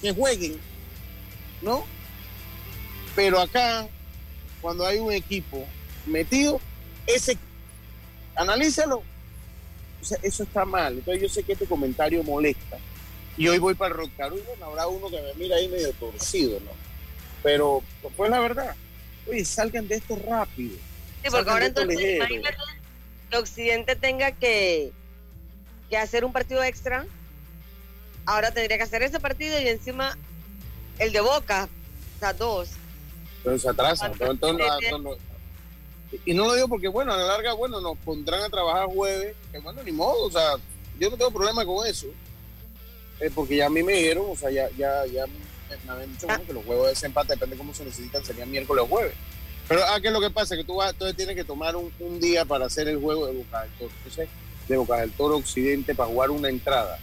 que 0.00 0.12
jueguen, 0.12 0.58
¿no? 1.62 1.84
Pero 3.14 3.40
acá, 3.40 3.86
cuando 4.60 4.86
hay 4.86 4.98
un 4.98 5.12
equipo 5.12 5.66
metido, 6.04 6.60
ese, 7.06 7.38
eso 10.22 10.42
está 10.42 10.64
mal. 10.64 10.94
Entonces 10.94 11.22
yo 11.22 11.28
sé 11.28 11.42
que 11.42 11.52
este 11.52 11.66
comentario 11.66 12.22
molesta. 12.22 12.78
Y 13.36 13.48
hoy 13.48 13.58
voy 13.58 13.74
para 13.74 13.90
el 13.92 14.00
Rock 14.00 14.10
y 14.16 14.40
bueno, 14.40 14.66
habrá 14.66 14.86
uno 14.86 15.08
que 15.10 15.20
me 15.20 15.34
mira 15.34 15.56
ahí 15.56 15.68
medio 15.68 15.92
torcido, 15.92 16.58
¿no? 16.60 16.70
Pero, 17.42 17.82
pues 18.16 18.30
la 18.30 18.40
verdad, 18.40 18.74
oye, 19.28 19.44
salgan 19.44 19.86
de 19.88 19.96
esto 19.96 20.18
rápido. 20.26 20.74
Sí, 21.22 21.30
porque 21.30 21.50
ahora 21.50 21.66
entonces 21.66 21.98
que 21.98 23.36
Occidente 23.36 23.94
tenga 23.96 24.32
que, 24.32 24.92
que 25.90 25.96
hacer 25.98 26.24
un 26.24 26.32
partido 26.32 26.62
extra 26.62 27.04
ahora 28.26 28.50
tendría 28.50 28.76
que 28.76 28.82
hacer 28.82 29.02
ese 29.02 29.20
partido 29.20 29.58
y 29.60 29.68
encima 29.68 30.18
el 30.98 31.12
de 31.12 31.20
Boca, 31.20 31.68
o 32.16 32.18
sea, 32.18 32.32
dos. 32.32 32.70
Entonces 33.38 33.62
se 33.62 33.68
atrasan. 33.70 34.12
Entonces, 34.18 34.66
Y 36.24 36.34
no 36.34 36.46
lo 36.46 36.54
digo 36.54 36.68
porque, 36.68 36.88
bueno, 36.88 37.12
a 37.12 37.16
la 37.16 37.24
larga, 37.24 37.52
bueno, 37.52 37.80
nos 37.80 37.98
pondrán 37.98 38.42
a 38.42 38.48
trabajar 38.48 38.86
jueves, 38.86 39.34
que 39.52 39.58
bueno, 39.58 39.82
ni 39.82 39.92
modo, 39.92 40.24
o 40.24 40.30
sea, 40.30 40.52
yo 40.98 41.10
no 41.10 41.16
tengo 41.16 41.30
problema 41.30 41.64
con 41.64 41.86
eso, 41.86 42.06
eh, 43.20 43.30
porque 43.34 43.56
ya 43.56 43.66
a 43.66 43.70
mí 43.70 43.82
me 43.82 43.94
dijeron, 43.94 44.26
o 44.28 44.36
sea, 44.36 44.50
ya, 44.50 44.68
ya, 44.76 45.04
ya 45.06 45.26
me 45.26 45.92
habían 45.92 46.12
dicho 46.12 46.26
bueno, 46.26 46.44
que 46.46 46.52
los 46.52 46.64
juegos 46.64 46.86
de 46.86 46.92
ese 46.92 47.06
empate, 47.06 47.32
depende 47.32 47.56
de 47.56 47.58
cómo 47.58 47.74
se 47.74 47.84
necesitan, 47.84 48.24
serían 48.24 48.50
miércoles 48.50 48.84
o 48.84 48.88
jueves. 48.88 49.14
Pero 49.68 49.84
¿a 49.84 50.00
qué 50.00 50.08
es 50.08 50.12
lo 50.12 50.20
que 50.20 50.30
pasa? 50.30 50.56
Que 50.56 50.64
tú 50.64 50.76
vas, 50.76 50.92
entonces 50.92 51.16
tienes 51.16 51.34
que 51.34 51.44
tomar 51.44 51.74
un, 51.74 51.92
un 51.98 52.20
día 52.20 52.44
para 52.44 52.66
hacer 52.66 52.86
el 52.86 53.00
juego 53.00 53.26
de 53.26 53.32
Boca 53.32 53.62
del 53.62 53.70
Toro. 53.72 53.90
Entonces, 53.96 54.28
de 54.68 54.76
Boca 54.76 54.96
del 55.00 55.10
Toro 55.12 55.36
Occidente 55.36 55.94
para 55.94 56.08
jugar 56.08 56.30
una 56.30 56.48
entrada. 56.48 56.98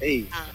Ey, 0.00 0.28
Ah, 0.32 0.46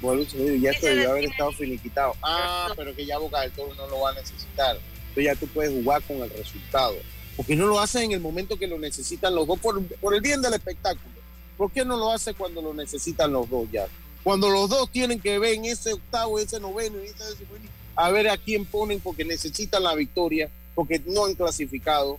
y 0.00 0.26
se 0.26 0.60
ya 0.60 0.70
esto 0.70 0.86
debió 0.86 1.10
haber 1.10 1.24
estado 1.24 1.50
finiquitado. 1.52 2.14
Ah, 2.22 2.72
pero 2.76 2.94
que 2.94 3.04
ya 3.04 3.18
Boca 3.18 3.40
del 3.40 3.50
Toro 3.52 3.74
no 3.74 3.86
lo 3.88 4.00
va 4.00 4.10
a 4.10 4.14
necesitar. 4.14 4.76
Entonces 5.08 5.24
ya 5.24 5.34
tú 5.34 5.46
puedes 5.48 5.72
jugar 5.72 6.02
con 6.02 6.18
el 6.18 6.30
resultado. 6.30 6.94
Porque 7.38 7.54
no 7.54 7.68
lo 7.68 7.78
hace 7.78 8.02
en 8.02 8.10
el 8.10 8.18
momento 8.18 8.58
que 8.58 8.66
lo 8.66 8.80
necesitan 8.80 9.32
los 9.32 9.46
dos 9.46 9.60
por, 9.60 9.80
por 9.98 10.12
el 10.12 10.20
bien 10.20 10.42
del 10.42 10.54
espectáculo. 10.54 11.14
¿Por 11.56 11.70
qué 11.70 11.84
no 11.84 11.96
lo 11.96 12.10
hace 12.10 12.34
cuando 12.34 12.60
lo 12.60 12.74
necesitan 12.74 13.32
los 13.32 13.48
dos 13.48 13.70
ya? 13.70 13.86
Cuando 14.24 14.50
los 14.50 14.68
dos 14.68 14.90
tienen 14.90 15.20
que 15.20 15.38
ver 15.38 15.54
en 15.54 15.64
ese 15.64 15.92
octavo, 15.92 16.40
ese 16.40 16.58
noveno 16.58 16.98
y 17.00 17.06
ese 17.06 17.22
décimo, 17.22 17.50
a 17.94 18.10
ver 18.10 18.28
a 18.28 18.36
quién 18.36 18.66
ponen 18.66 18.98
porque 18.98 19.24
necesitan 19.24 19.84
la 19.84 19.94
victoria, 19.94 20.50
porque 20.74 21.00
no 21.06 21.26
han 21.26 21.36
clasificado. 21.36 22.18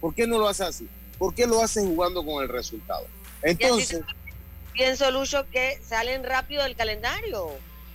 ¿Por 0.00 0.14
qué 0.14 0.26
no 0.26 0.38
lo 0.38 0.48
hace 0.48 0.64
así? 0.64 0.88
¿Por 1.18 1.34
qué 1.34 1.46
lo 1.46 1.62
hace 1.62 1.82
jugando 1.82 2.24
con 2.24 2.42
el 2.42 2.48
resultado? 2.48 3.06
Entonces, 3.42 4.00
pienso, 4.72 5.10
Lucho, 5.10 5.46
que 5.50 5.78
salen 5.86 6.24
rápido 6.24 6.62
del 6.62 6.76
calendario. 6.76 7.50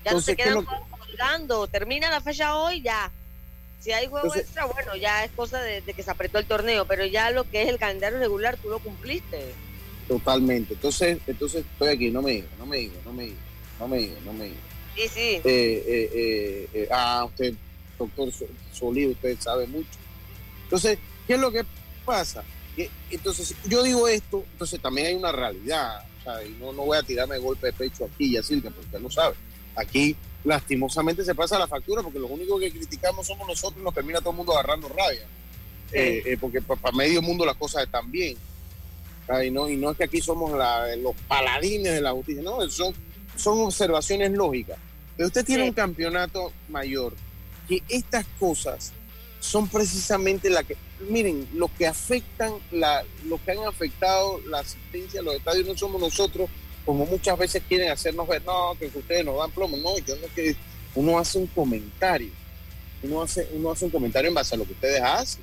Ya 0.05 0.11
no 0.11 0.21
se 0.21 0.35
¿qué 0.35 0.43
quedan 0.43 0.63
lo 0.63 0.65
colgando. 0.89 1.65
Termina 1.65 2.11
la 2.11 2.21
fecha 2.21 2.55
hoy, 2.55 2.83
ya. 2.83 3.11
Si 3.81 3.91
hay 3.91 4.05
juego 4.07 4.27
Entonces- 4.27 4.43
extra, 4.45 4.65
bueno, 4.65 4.95
ya 4.95 5.25
es 5.25 5.31
cosa 5.31 5.59
de, 5.61 5.81
de 5.81 5.93
que 5.93 6.03
se 6.03 6.11
apretó 6.11 6.37
el 6.37 6.45
torneo, 6.45 6.85
pero 6.85 7.05
ya 7.05 7.31
lo 7.31 7.49
que 7.49 7.63
es 7.63 7.67
el 7.69 7.79
calendario 7.79 8.19
regular, 8.19 8.55
tú 8.57 8.69
lo 8.69 8.79
cumpliste. 8.79 9.53
totalmente. 10.07 10.73
Entonces, 10.73 11.19
entonces 11.25 11.63
estoy 11.71 11.87
aquí, 11.89 12.11
no 12.11 12.21
me 12.21 12.31
digo, 12.31 12.47
no 12.59 12.65
me 12.65 12.77
digo, 12.77 12.93
no 13.05 13.13
me 13.13 13.23
digo, 13.25 13.37
no 13.79 13.87
me 13.87 13.97
digo, 13.97 14.15
no 14.25 14.33
me 14.33 14.45
digo. 14.45 14.57
Sí, 14.95 15.07
sí. 15.07 15.19
Eh, 15.19 15.41
eh, 15.45 16.69
eh, 16.73 16.87
ah, 16.91 17.23
usted, 17.25 17.53
doctor 17.97 18.31
So- 18.33 18.45
Solido, 18.73 19.11
usted 19.11 19.37
sabe 19.39 19.67
mucho. 19.67 19.87
Entonces, 20.63 20.97
¿qué 21.25 21.33
es 21.35 21.39
lo 21.39 21.49
que 21.51 21.63
pasa? 22.05 22.43
Que, 22.75 22.89
entonces, 23.09 23.55
yo 23.65 23.83
digo 23.83 24.07
esto, 24.07 24.43
entonces 24.51 24.81
también 24.81 25.07
hay 25.07 25.13
una 25.13 25.31
realidad, 25.31 26.03
o 26.19 26.23
sea, 26.23 26.43
y 26.43 26.49
no, 26.59 26.73
no 26.73 26.83
voy 26.83 26.97
a 26.97 27.03
tirarme 27.03 27.37
golpe 27.37 27.67
de 27.67 27.73
pecho 27.73 28.03
aquí, 28.05 28.33
ya 28.33 28.43
Silvia, 28.43 28.69
porque 28.69 28.87
usted 28.87 28.99
lo 28.99 29.09
sabe. 29.09 29.35
Aquí, 29.75 30.15
lastimosamente, 30.43 31.23
se 31.23 31.35
pasa 31.35 31.59
la 31.59 31.67
factura 31.67 32.01
porque 32.01 32.19
los 32.19 32.29
únicos 32.31 32.59
que 32.59 32.71
criticamos 32.71 33.27
somos 33.27 33.47
nosotros 33.47 33.79
y 33.81 33.83
nos 33.83 33.93
termina 33.93 34.19
todo 34.19 34.31
el 34.31 34.37
mundo 34.37 34.53
agarrando 34.53 34.89
rabia. 34.89 35.25
Eh, 35.93 36.23
eh, 36.25 36.37
porque 36.39 36.61
para 36.61 36.95
medio 36.95 37.21
mundo 37.21 37.45
las 37.45 37.55
cosas 37.57 37.83
están 37.83 38.09
bien. 38.11 38.37
Y 39.45 39.49
no, 39.49 39.69
y 39.69 39.77
no 39.77 39.91
es 39.91 39.97
que 39.97 40.03
aquí 40.05 40.19
somos 40.19 40.51
la- 40.57 40.95
los 40.97 41.15
paladines 41.27 41.93
de 41.93 42.01
la 42.01 42.11
justicia, 42.11 42.41
no, 42.41 42.67
son, 42.69 42.93
son 43.37 43.59
observaciones 43.59 44.31
lógicas. 44.31 44.77
Pero 45.15 45.27
usted 45.27 45.45
tiene 45.45 45.63
Sí. 45.63 45.69
un 45.69 45.75
campeonato 45.75 46.51
mayor, 46.69 47.13
que 47.67 47.81
estas 47.87 48.25
cosas 48.39 48.91
son 49.39 49.67
precisamente 49.69 50.49
las 50.49 50.65
que, 50.65 50.75
miren, 51.09 51.47
los 51.53 51.71
que 51.71 51.87
afectan, 51.87 52.53
la, 52.71 53.03
los 53.25 53.39
que 53.41 53.51
han 53.51 53.59
afectado 53.59 54.39
la 54.47 54.59
asistencia 54.59 55.21
a 55.21 55.23
los 55.23 55.35
estadios 55.35 55.67
no 55.67 55.77
somos 55.77 56.01
nosotros, 56.01 56.49
como 56.85 57.05
muchas 57.05 57.37
veces 57.37 57.61
quieren 57.67 57.89
hacernos 57.91 58.27
ver, 58.27 58.43
no, 58.45 58.75
que 58.79 58.85
ustedes 58.87 59.23
nos 59.25 59.37
dan 59.37 59.51
plomo, 59.51 59.77
no, 59.77 59.97
yo 59.99 60.15
no 60.15 60.27
que 60.35 60.55
uno 60.95 61.17
hace 61.19 61.37
un 61.37 61.47
comentario, 61.47 62.29
uno 63.03 63.21
hace, 63.21 63.47
uno 63.53 63.71
hace 63.71 63.85
un 63.85 63.91
comentario 63.91 64.27
en 64.29 64.33
base 64.35 64.55
a 64.55 64.57
lo 64.57 64.65
que 64.65 64.73
ustedes 64.73 65.01
hacen. 65.01 65.41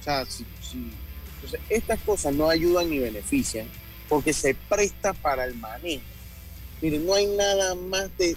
O 0.00 0.02
sea, 0.04 0.24
si, 0.26 0.44
si- 0.62 0.90
entonces, 1.36 1.60
estas 1.68 2.00
cosas 2.00 2.34
no 2.34 2.48
ayudan 2.48 2.90
ni 2.90 2.98
benefician 2.98 3.66
porque 4.08 4.32
se 4.32 4.54
presta 4.54 5.12
para 5.12 5.44
el 5.44 5.54
manejo. 5.54 6.02
Miren, 6.80 7.06
no 7.06 7.14
hay 7.14 7.26
nada 7.26 7.74
más 7.74 8.10
de, 8.16 8.36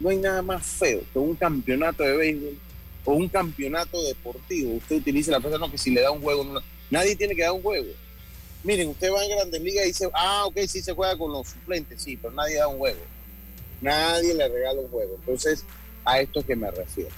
no 0.00 0.08
hay 0.10 0.16
nada 0.18 0.42
más 0.42 0.64
feo 0.66 1.00
que 1.12 1.18
un 1.18 1.34
campeonato 1.36 2.02
de 2.02 2.16
béisbol 2.16 2.58
o 3.04 3.14
un 3.14 3.28
campeonato 3.28 4.00
deportivo. 4.04 4.74
Usted 4.74 4.96
utiliza 4.96 5.30
la 5.32 5.40
frase, 5.40 5.58
no, 5.58 5.70
que 5.70 5.78
si 5.78 5.90
le 5.90 6.00
da 6.02 6.10
un 6.10 6.20
juego, 6.20 6.44
no, 6.44 6.60
nadie 6.90 7.16
tiene 7.16 7.34
que 7.34 7.42
dar 7.42 7.52
un 7.52 7.62
juego. 7.62 7.86
Miren, 8.64 8.90
usted 8.90 9.12
va 9.12 9.24
en 9.24 9.30
Grandes 9.30 9.60
Ligas 9.60 9.84
y 9.84 9.88
dice, 9.88 10.10
ah, 10.14 10.44
ok, 10.46 10.58
sí 10.68 10.82
se 10.82 10.92
juega 10.92 11.16
con 11.18 11.32
los 11.32 11.48
suplentes, 11.48 12.02
sí, 12.02 12.16
pero 12.16 12.32
nadie 12.32 12.58
da 12.58 12.68
un 12.68 12.78
juego. 12.78 13.00
Nadie 13.80 14.34
le 14.34 14.48
regala 14.48 14.80
un 14.80 14.88
juego. 14.88 15.16
Entonces, 15.16 15.64
a 16.04 16.20
esto 16.20 16.40
es 16.40 16.46
que 16.46 16.54
me 16.54 16.70
refiero. 16.70 17.10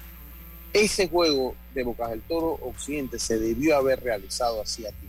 Ese 0.72 1.08
juego 1.08 1.54
de 1.74 1.84
Bocas 1.84 2.10
del 2.10 2.22
Toro 2.22 2.58
Occidente 2.62 3.18
se 3.18 3.38
debió 3.38 3.76
haber 3.76 4.02
realizado 4.02 4.62
así 4.62 4.86
a 4.86 4.90
ti. 4.90 5.08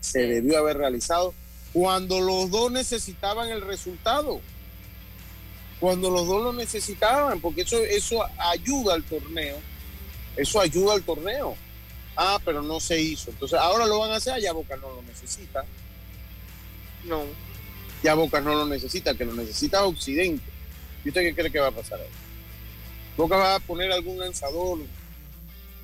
Se 0.00 0.20
debió 0.20 0.58
haber 0.58 0.78
realizado 0.78 1.34
cuando 1.72 2.20
los 2.20 2.50
dos 2.50 2.70
necesitaban 2.70 3.48
el 3.48 3.62
resultado. 3.62 4.40
Cuando 5.80 6.10
los 6.10 6.26
dos 6.28 6.42
lo 6.42 6.52
necesitaban, 6.52 7.40
porque 7.40 7.62
eso, 7.62 7.78
eso 7.78 8.24
ayuda 8.38 8.94
al 8.94 9.02
torneo. 9.02 9.56
Eso 10.36 10.60
ayuda 10.60 10.94
al 10.94 11.02
torneo. 11.02 11.56
Ah, 12.16 12.38
pero 12.44 12.62
no 12.62 12.80
se 12.80 13.00
hizo. 13.00 13.30
Entonces, 13.30 13.58
ahora 13.58 13.86
lo 13.86 13.98
van 13.98 14.10
a 14.10 14.16
hacer, 14.16 14.40
ya 14.40 14.52
Boca 14.52 14.76
no 14.76 14.90
lo 14.90 15.02
necesita. 15.02 15.64
No. 17.04 17.24
Ya 18.02 18.14
Boca 18.14 18.40
no 18.40 18.54
lo 18.54 18.66
necesita, 18.66 19.14
que 19.14 19.24
lo 19.24 19.34
necesita 19.34 19.84
Occidente. 19.84 20.44
¿Y 21.04 21.08
usted 21.08 21.22
qué 21.22 21.34
cree 21.34 21.50
que 21.50 21.60
va 21.60 21.68
a 21.68 21.72
pasar 21.72 22.00
ahí? 22.00 22.06
Boca 23.16 23.36
va 23.36 23.56
a 23.56 23.60
poner 23.60 23.92
algún 23.92 24.18
lanzador, 24.18 24.80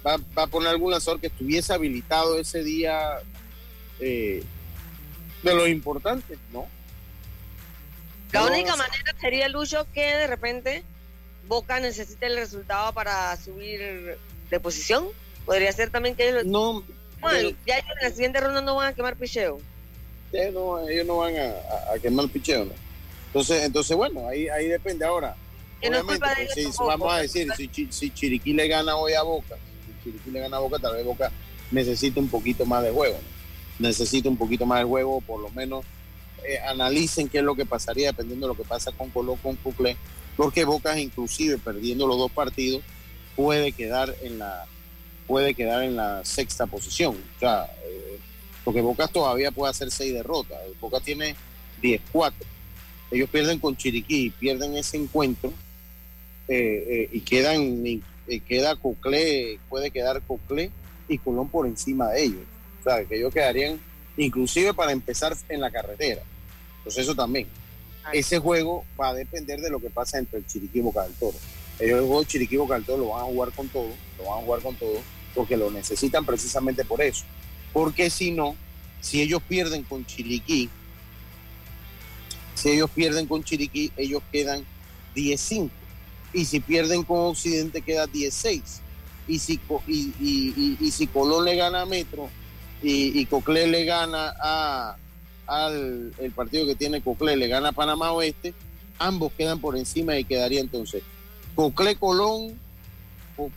va, 0.07 0.17
va 0.37 0.45
a 0.45 0.47
poner 0.47 0.69
algún 0.69 0.91
lanzador 0.93 1.21
que 1.21 1.27
estuviese 1.27 1.73
habilitado 1.73 2.39
ese 2.39 2.63
día 2.63 3.21
eh, 4.01 4.43
de 5.43 5.55
lo 5.55 5.67
importante, 5.67 6.39
¿no? 6.53 6.67
La 8.33 8.45
única 8.45 8.77
manera 8.77 9.15
sería, 9.21 9.49
Lucho, 9.49 9.87
que 9.93 10.05
de 10.05 10.27
repente 10.27 10.85
Boca 11.47 11.81
necesite 11.81 12.27
el 12.27 12.37
resultado 12.37 12.93
para 12.93 13.35
subir 13.37 14.19
de 14.51 14.61
posición. 14.61 15.09
Podría 15.49 15.73
ser 15.73 15.89
también 15.89 16.15
que 16.15 16.29
ellos, 16.29 16.45
No, 16.45 16.85
bueno, 17.23 17.51
ya 17.67 17.79
ellos 17.79 17.89
en 18.03 18.09
la 18.09 18.15
siguiente 18.15 18.39
ronda 18.39 18.61
no 18.61 18.75
van 18.75 18.89
a 18.89 18.93
quemar 18.93 19.17
picheo. 19.17 19.59
no, 20.53 20.87
ellos 20.87 21.07
no 21.07 21.17
van 21.17 21.35
a, 21.39 21.99
quemar 22.03 22.29
picheo, 22.29 22.67
¿no? 22.67 22.73
Entonces, 23.29 23.65
entonces 23.65 23.97
bueno, 23.97 24.29
ahí, 24.29 24.47
ahí 24.51 24.69
depende. 24.69 25.07
Ahora, 25.07 25.35
no 25.83 25.89
obviamente, 25.89 26.21
pues, 26.37 26.53
si- 26.53 26.65
tampoco. 26.65 26.87
vamos 26.87 27.13
a 27.15 27.19
decir, 27.21 27.49
si, 27.57 27.89
si 27.91 28.11
Chiriquí 28.11 28.53
le 28.53 28.69
gana 28.69 28.95
hoy 28.97 29.15
a 29.15 29.23
Boca, 29.23 29.57
si 29.87 30.05
Chiriquí 30.05 30.31
le 30.31 30.41
gana 30.41 30.59
a 30.59 30.61
Boca, 30.61 30.79
tal 30.79 30.97
vez 30.97 31.05
Boca 31.07 31.33
necesita 31.71 32.21
un 32.21 32.29
poquito 32.29 32.67
más 32.67 32.83
de 32.83 32.91
juego, 32.91 33.17
¿no? 33.17 33.89
Necesita 33.89 34.29
un 34.29 34.37
poquito 34.37 34.67
más 34.67 34.81
de 34.81 34.85
juego, 34.85 35.23
por 35.23 35.41
lo 35.41 35.49
menos 35.49 35.83
eh, 36.47 36.59
analicen 36.59 37.27
qué 37.27 37.39
es 37.39 37.45
lo 37.45 37.55
que 37.55 37.65
pasaría 37.65 38.09
dependiendo 38.09 38.47
de 38.49 38.53
lo 38.53 38.57
que 38.63 38.69
pasa 38.69 38.93
con 38.93 39.09
Colón, 39.09 39.39
con 39.39 39.57
Cuclé, 39.57 39.97
porque 40.37 40.67
Boca 40.67 40.99
inclusive 41.01 41.57
perdiendo 41.57 42.07
los 42.07 42.19
dos 42.19 42.31
partidos 42.31 42.83
puede 43.35 43.73
quedar 43.73 44.15
en 44.21 44.41
la 44.41 44.67
puede 45.29 45.55
quedar 45.55 45.85
en 45.85 45.95
la 45.95 46.25
sexta 46.25 46.67
posición, 46.67 47.15
o 47.15 47.39
sea, 47.39 47.71
eh, 47.85 48.19
porque 48.65 48.81
Boca 48.81 49.07
todavía 49.07 49.53
puede 49.53 49.71
hacer 49.71 49.91
seis 49.91 50.13
derrotas, 50.13 50.59
Boca 50.81 50.99
tiene 51.01 51.37
10-4, 51.83 52.33
ellos 53.11 53.31
pierden 53.31 53.61
con 53.61 53.77
Chiriquí, 53.77 54.31
pierden 54.31 54.77
ese 54.77 54.97
encuentro 54.97 55.53
eh, 56.49 56.85
eh, 56.89 57.09
y 57.13 57.21
quedan 57.21 58.03
queda 58.47 58.77
Coclé, 58.77 59.59
puede 59.69 59.91
quedar 59.91 60.23
Coclé 60.27 60.71
y 61.09 61.19
Colón 61.19 61.49
por 61.49 61.67
encima 61.67 62.09
de 62.09 62.25
ellos, 62.25 62.43
o 62.81 62.85
sea, 62.85 63.05
que 63.05 63.17
ellos 63.17 63.33
quedarían 63.33 63.79
inclusive 64.17 64.75
para 64.75 64.93
empezar 64.93 65.37
en 65.49 65.61
la 65.61 65.71
carretera. 65.71 66.23
Entonces 66.79 67.05
eso 67.05 67.15
también. 67.15 67.47
Ay. 68.05 68.21
Ese 68.21 68.39
juego 68.39 68.85
va 69.01 69.11
a 69.11 69.15
depender 69.15 69.61
de 69.61 69.71
lo 69.71 69.79
que 69.79 69.91
pasa 69.91 70.19
entre 70.19 70.39
el 70.39 70.47
Chiriquí 70.47 70.79
y 70.79 70.83
Boca 70.83 71.03
del 71.03 71.13
Toro. 71.15 71.37
Ellos 71.79 72.01
el 72.01 72.07
juego 72.07 72.25
Chiriquí 72.25 72.55
y 72.55 72.59
Boca 72.59 72.75
del 72.75 72.85
Toro 72.85 73.05
lo 73.05 73.09
van 73.11 73.23
a 73.23 73.25
jugar 73.27 73.53
con 73.53 73.69
todo, 73.69 73.91
lo 74.19 74.25
van 74.25 74.39
a 74.39 74.43
jugar 74.43 74.61
con 74.63 74.75
todo, 74.77 75.01
porque 75.35 75.57
lo 75.57 75.71
necesitan 75.71 76.25
precisamente 76.25 76.85
por 76.85 77.03
eso. 77.03 77.25
Porque 77.73 78.11
si 78.11 78.31
no, 78.31 78.57
si 79.01 79.21
ellos 79.21 79.43
pierden 79.49 79.83
con 79.85 80.05
Chiriquí, 80.07 80.69
si 82.55 82.71
ellos 82.71 82.91
pierden 82.91 83.27
con 83.27 83.45
Chiriquí, 83.45 83.93
ellos 83.97 84.23
quedan 84.33 84.65
10-5. 85.15 85.71
Y 86.33 86.45
si 86.45 86.61
pierden 86.61 87.05
con 87.05 87.19
Occidente, 87.21 87.81
queda 87.83 88.07
16. 88.07 88.63
Y 89.29 89.39
si, 89.39 89.61
y, 89.87 90.13
y- 90.81 90.91
si 90.91 91.07
Colón 91.07 91.45
le 91.45 91.55
gana 91.57 91.83
a 91.83 91.87
Metro 91.87 92.29
y, 92.83 93.25
Coclé 93.27 93.67
le 93.67 93.85
gana 93.85 94.35
al 95.47 96.13
el 96.19 96.33
partido 96.33 96.67
que 96.67 96.75
tiene 96.75 97.01
Coclé, 97.03 97.37
le 97.37 97.47
gana 97.49 97.69
a 97.71 97.73
Panamá 97.73 98.13
Oeste, 98.13 98.55
ambos 98.99 99.33
quedan 99.37 99.61
por 99.61 99.77
encima 99.77 100.19
y 100.19 100.25
quedaría 100.25 100.61
entonces 100.61 101.03
Coclé 101.55 101.97
Colón, 101.97 102.49
Co- 102.49 102.57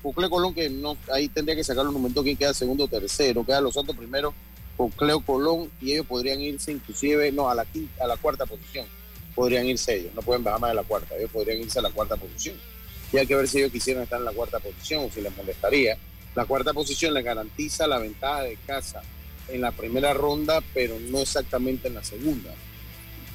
Coclé 0.02 0.30
Colón, 0.30 0.54
que 0.54 0.70
no, 0.70 0.96
ahí 1.12 1.28
tendría 1.28 1.56
que 1.56 1.64
sacar 1.64 1.88
un 1.88 1.94
momento 1.94 2.24
quién 2.24 2.38
queda 2.38 2.54
segundo 2.54 2.86
o 2.86 2.88
tercero, 2.88 3.46
queda 3.46 3.62
Los 3.62 3.74
Santos 3.74 3.96
primero, 3.96 4.34
Cocleo 4.78 5.22
Colón, 5.22 5.72
y 5.82 5.94
ellos 5.94 6.06
podrían 6.06 6.42
irse 6.42 6.72
inclusive, 6.72 7.32
no, 7.32 7.50
a 7.50 7.56
la 7.56 7.66
quinta, 7.66 8.04
a 8.04 8.08
la 8.08 8.18
cuarta 8.18 8.46
posición, 8.46 8.86
podrían 9.34 9.66
irse 9.66 9.96
ellos, 9.96 10.14
no 10.14 10.22
pueden 10.22 10.44
bajar 10.44 10.60
más 10.60 10.72
de 10.72 10.76
la 10.76 10.84
cuarta, 10.84 11.16
ellos 11.18 11.32
podrían 11.32 11.60
irse 11.60 11.80
a 11.80 11.82
la 11.82 11.90
cuarta 11.90 12.16
posición. 12.16 12.56
Y 13.12 13.18
hay 13.18 13.28
que 13.28 13.36
ver 13.36 13.48
si 13.48 13.58
ellos 13.58 13.72
quisieran 13.72 14.04
estar 14.04 14.20
en 14.20 14.26
la 14.26 14.32
cuarta 14.32 14.60
posición 14.60 15.06
o 15.06 15.12
si 15.12 15.20
les 15.20 15.36
molestaría. 15.36 15.98
La 16.34 16.46
cuarta 16.46 16.74
posición 16.74 17.14
le 17.14 17.22
garantiza 17.22 17.86
la 17.88 18.00
ventaja 18.00 18.44
de 18.44 18.58
casa 18.66 19.02
en 19.50 19.62
la 19.62 19.72
primera 19.72 20.14
ronda, 20.14 20.62
pero 20.74 20.98
no 21.00 21.20
exactamente 21.20 21.90
en 21.90 21.96
la 21.96 22.04
segunda. 22.04 22.52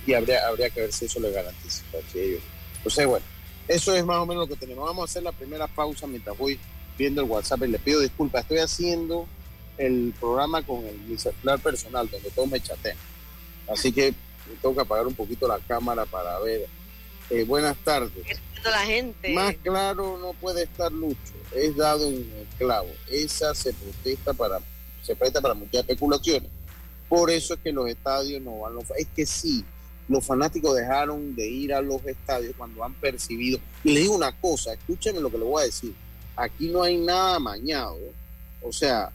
Y 0.06 0.14
habría, 0.14 0.46
habría 0.46 0.70
que 0.70 0.80
ver 0.80 0.92
si 0.92 1.04
eso 1.04 1.20
le 1.20 1.30
garantiza. 1.30 1.82
Entonces, 1.92 3.06
bueno, 3.06 3.26
eso 3.68 3.94
es 3.94 4.04
más 4.04 4.18
o 4.18 4.26
menos 4.26 4.48
lo 4.48 4.54
que 4.54 4.60
tenemos. 4.60 4.84
Vamos 4.86 5.02
a 5.02 5.10
hacer 5.10 5.22
la 5.22 5.32
primera 5.32 5.66
pausa 5.66 6.06
mientras 6.06 6.36
voy 6.36 6.58
viendo 6.96 7.22
el 7.22 7.28
WhatsApp 7.28 7.64
y 7.64 7.68
le 7.68 7.78
pido 7.78 8.00
disculpas. 8.00 8.42
Estoy 8.42 8.58
haciendo 8.58 9.26
el 9.78 10.14
programa 10.18 10.62
con 10.62 10.84
el, 10.84 10.98
mi 11.00 11.18
celular 11.18 11.58
personal, 11.60 12.08
donde 12.10 12.30
todos 12.30 12.48
me 12.48 12.60
chatean. 12.60 12.96
Así 13.68 13.92
que 13.92 14.14
tengo 14.62 14.74
que 14.74 14.80
apagar 14.80 15.06
un 15.06 15.14
poquito 15.14 15.48
la 15.48 15.58
cámara 15.58 16.06
para 16.06 16.38
ver. 16.40 16.66
Eh, 17.30 17.44
buenas 17.44 17.76
tardes. 17.78 18.12
La 18.64 18.80
gente. 18.80 19.32
Más 19.32 19.54
claro 19.62 20.18
no 20.18 20.32
puede 20.34 20.64
estar 20.64 20.90
Lucho. 20.90 21.18
Es 21.54 21.76
dado 21.76 22.08
un 22.08 22.28
clavo. 22.58 22.88
Esa 23.10 23.54
se 23.54 23.72
protesta 23.72 24.32
para, 24.32 24.60
se 25.02 25.14
presta 25.14 25.40
para 25.40 25.54
muchas 25.54 25.80
especulaciones. 25.80 26.50
Por 27.08 27.30
eso 27.30 27.54
es 27.54 27.60
que 27.60 27.72
los 27.72 27.88
estadios 27.88 28.42
no 28.42 28.60
van. 28.60 28.74
Es 28.96 29.06
que 29.14 29.26
sí, 29.26 29.64
los 30.08 30.24
fanáticos 30.24 30.76
dejaron 30.76 31.34
de 31.34 31.48
ir 31.48 31.74
a 31.74 31.80
los 31.80 32.04
estadios 32.06 32.54
cuando 32.56 32.84
han 32.84 32.94
percibido. 32.94 33.58
Y 33.82 33.92
le 33.92 34.00
digo 34.00 34.14
una 34.14 34.32
cosa, 34.32 34.72
escúchenme 34.72 35.20
lo 35.20 35.30
que 35.30 35.38
le 35.38 35.44
voy 35.44 35.62
a 35.62 35.66
decir. 35.66 35.94
Aquí 36.36 36.68
no 36.68 36.82
hay 36.82 36.96
nada 36.96 37.38
mañado. 37.38 37.98
O 38.62 38.72
sea, 38.72 39.10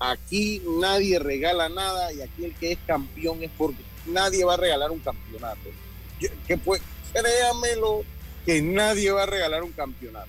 aquí 0.00 0.62
nadie 0.80 1.18
regala 1.18 1.68
nada 1.68 2.12
y 2.12 2.22
aquí 2.22 2.44
el 2.44 2.54
que 2.54 2.72
es 2.72 2.78
campeón 2.86 3.42
es 3.42 3.50
porque 3.56 3.82
nadie 4.06 4.44
va 4.44 4.54
a 4.54 4.58
regalar 4.58 4.90
un 4.90 5.00
campeonato. 5.00 5.70
Que 6.46 6.56
pues, 6.56 6.80
créamelo, 7.12 8.02
que 8.44 8.62
nadie 8.62 9.10
va 9.12 9.24
a 9.24 9.26
regalar 9.26 9.62
un 9.62 9.72
campeonato. 9.72 10.28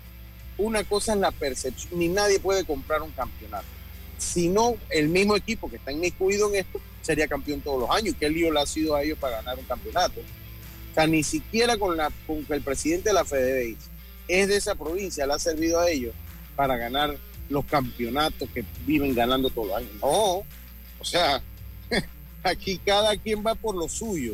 Una 0.58 0.84
cosa 0.84 1.14
es 1.14 1.20
la 1.20 1.32
percepción, 1.32 1.98
ni 1.98 2.08
nadie 2.08 2.40
puede 2.40 2.64
comprar 2.66 3.02
un 3.02 3.12
campeonato. 3.12 3.66
Si 4.20 4.48
no, 4.48 4.76
el 4.90 5.10
mismo 5.10 5.36
equipo 5.36 5.70
que 5.70 5.78
está 5.78 5.92
inmiscuido 5.92 6.50
en 6.50 6.60
esto 6.60 6.80
sería 7.04 7.28
campeón 7.28 7.62
todos 7.62 7.82
los 7.82 7.90
años. 7.92 8.16
¿Qué 8.20 8.30
lío 8.30 8.52
le 8.52 8.62
ha 8.62 8.66
sido 8.66 8.96
a 8.96 9.04
ellos 9.04 9.20
para 9.20 9.38
ganar 9.38 9.60
un 9.60 9.66
campeonato? 9.66 10.22
O 10.22 10.94
sea, 10.94 11.06
ni 11.06 11.24
siquiera 11.24 11.78
con, 11.78 11.98
que 12.48 12.54
el 12.54 12.62
presidente 12.62 13.10
de 13.10 13.14
la 13.14 13.26
FedeBase 13.26 13.90
es 14.28 14.48
de 14.48 14.56
esa 14.56 14.76
provincia, 14.76 15.28
le 15.28 15.34
ha 15.34 15.40
servido 15.40 15.80
a 15.80 15.90
ellos 15.90 16.16
para 16.56 16.78
ganar 16.78 17.18
los 17.50 17.66
campeonatos 17.66 18.50
que 18.54 18.64
viven 18.86 19.14
ganando 19.14 19.50
todos 19.50 19.68
los 19.68 19.78
años. 19.78 19.92
No, 20.02 20.44
o 21.00 21.04
sea, 21.04 21.42
aquí 22.44 22.78
cada 22.78 23.18
quien 23.18 23.46
va 23.46 23.56
por 23.56 23.76
lo 23.76 23.90
suyo. 23.90 24.34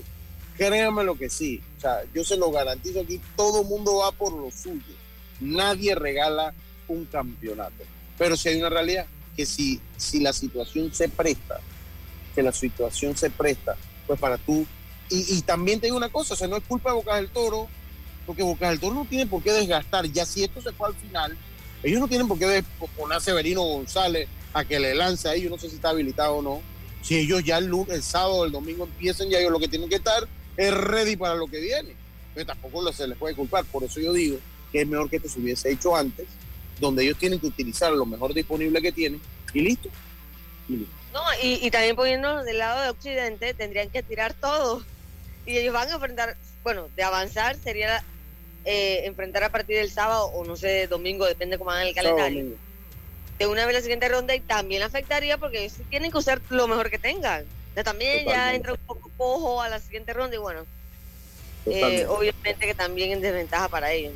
Créanme 0.57 1.05
lo 1.05 1.15
que 1.15 1.29
sí. 1.29 1.61
O 1.77 1.81
sea, 1.81 2.01
yo 2.13 2.23
se 2.23 2.35
lo 2.35 2.51
garantizo 2.51 2.99
aquí, 2.99 3.19
todo 3.35 3.63
mundo 3.63 3.97
va 3.97 4.11
por 4.11 4.33
lo 4.33 4.51
suyo. 4.51 4.93
Nadie 5.39 5.95
regala 5.95 6.53
un 6.89 7.05
campeonato. 7.05 7.85
Pero 8.17 8.35
si 8.35 8.49
hay 8.49 8.59
una 8.59 8.69
realidad, 8.69 9.05
que 9.37 9.45
si, 9.45 9.79
si 9.95 10.19
la 10.19 10.33
situación 10.33 10.93
se 10.93 11.07
presta, 11.07 11.61
que 12.39 12.43
la 12.43 12.53
situación 12.53 13.17
se 13.17 13.29
presta, 13.29 13.75
pues 14.07 14.17
para 14.17 14.37
tú. 14.37 14.65
Y, 15.09 15.41
también 15.41 15.79
te 15.79 15.87
digo 15.87 15.97
una 15.97 16.07
cosa, 16.07 16.35
o 16.35 16.37
sea, 16.37 16.47
no 16.47 16.55
es 16.55 16.63
culpa 16.63 16.91
de 16.91 16.95
Bocas 16.95 17.15
del 17.17 17.29
Toro, 17.29 17.67
porque 18.25 18.43
Bocas 18.43 18.69
del 18.69 18.79
Toro 18.79 18.95
no 18.95 19.05
tiene 19.05 19.25
por 19.25 19.43
qué 19.43 19.51
desgastar. 19.51 20.05
Ya 20.05 20.25
si 20.25 20.43
esto 20.43 20.61
se 20.61 20.71
fue 20.71 20.87
al 20.87 20.95
final, 20.95 21.35
ellos 21.83 21.99
no 21.99 22.07
tienen 22.07 22.27
por 22.27 22.39
qué 22.39 22.63
poner 22.95 23.17
a 23.17 23.19
Severino 23.19 23.61
González 23.61 24.29
a 24.53 24.63
que 24.63 24.79
le 24.79 24.95
lance 24.95 25.27
ahí, 25.27 25.41
yo 25.41 25.49
no 25.49 25.57
sé 25.57 25.67
si 25.67 25.75
está 25.75 25.89
habilitado 25.89 26.35
o 26.35 26.41
no. 26.41 26.61
Si 27.01 27.17
ellos 27.17 27.43
ya 27.43 27.57
el, 27.57 27.65
lunes, 27.65 27.93
el 27.93 28.03
sábado, 28.03 28.45
el 28.45 28.53
domingo 28.53 28.85
empiezan, 28.85 29.29
ya 29.29 29.39
ellos 29.39 29.51
lo 29.51 29.59
que 29.59 29.67
tienen 29.67 29.89
que 29.89 29.95
estar 29.95 30.25
es 30.55 30.73
ready 30.73 31.17
para 31.17 31.35
lo 31.35 31.47
que 31.47 31.59
viene. 31.59 31.95
Pero 32.33 32.45
tampoco 32.45 32.93
se 32.93 33.05
les 33.05 33.17
puede 33.17 33.35
culpar. 33.35 33.65
Por 33.65 33.83
eso 33.83 33.99
yo 33.99 34.13
digo 34.13 34.37
que 34.71 34.81
es 34.81 34.87
mejor 34.87 35.09
que 35.09 35.17
esto 35.17 35.27
se 35.27 35.39
hubiese 35.39 35.71
hecho 35.71 35.93
antes, 35.93 36.27
donde 36.79 37.03
ellos 37.03 37.17
tienen 37.17 37.39
que 37.39 37.47
utilizar 37.47 37.91
lo 37.91 38.05
mejor 38.05 38.33
disponible 38.33 38.81
que 38.81 38.93
tienen 38.93 39.19
y 39.53 39.61
listo. 39.61 39.89
No, 41.13 41.21
y, 41.41 41.71
también 41.71 41.95
poniéndonos 41.95 42.45
del 42.45 42.59
lado 42.59 42.81
de 42.81 42.89
Occidente, 42.89 43.53
tendrían 43.53 43.89
que 43.89 44.03
tirar 44.03 44.33
todo. 44.33 44.83
Y 45.45 45.57
ellos 45.57 45.73
van 45.73 45.89
a 45.89 45.93
enfrentar, 45.93 46.37
bueno, 46.63 46.87
de 46.95 47.03
avanzar 47.03 47.55
sería 47.57 48.03
eh, 48.65 49.01
enfrentar 49.05 49.43
a 49.43 49.49
partir 49.49 49.77
del 49.77 49.89
sábado 49.89 50.25
o 50.27 50.45
no 50.45 50.55
sé, 50.55 50.87
domingo, 50.87 51.25
depende 51.25 51.57
cómo 51.57 51.71
hagan 51.71 51.87
el 51.87 51.95
calendario. 51.95 52.45
De 53.39 53.47
una 53.47 53.65
vez 53.65 53.75
la 53.75 53.81
siguiente 53.81 54.07
ronda 54.07 54.35
y 54.35 54.41
también 54.41 54.83
afectaría 54.83 55.37
porque 55.37 55.65
ellos 55.65 55.77
tienen 55.89 56.11
que 56.11 56.17
usar 56.17 56.41
lo 56.49 56.67
mejor 56.67 56.91
que 56.91 56.99
tengan. 56.99 57.45
también 57.83 58.25
ya 58.25 58.53
entra 58.53 58.73
un 58.73 58.79
poco 58.79 59.09
cojo 59.17 59.61
a 59.61 59.69
la 59.69 59.79
siguiente 59.79 60.13
ronda 60.13 60.35
y 60.35 60.39
bueno, 60.39 60.65
eh, 61.65 62.05
obviamente 62.07 62.67
que 62.67 62.75
también 62.75 63.11
es 63.13 63.21
desventaja 63.21 63.67
para 63.69 63.91
ellos. 63.93 64.13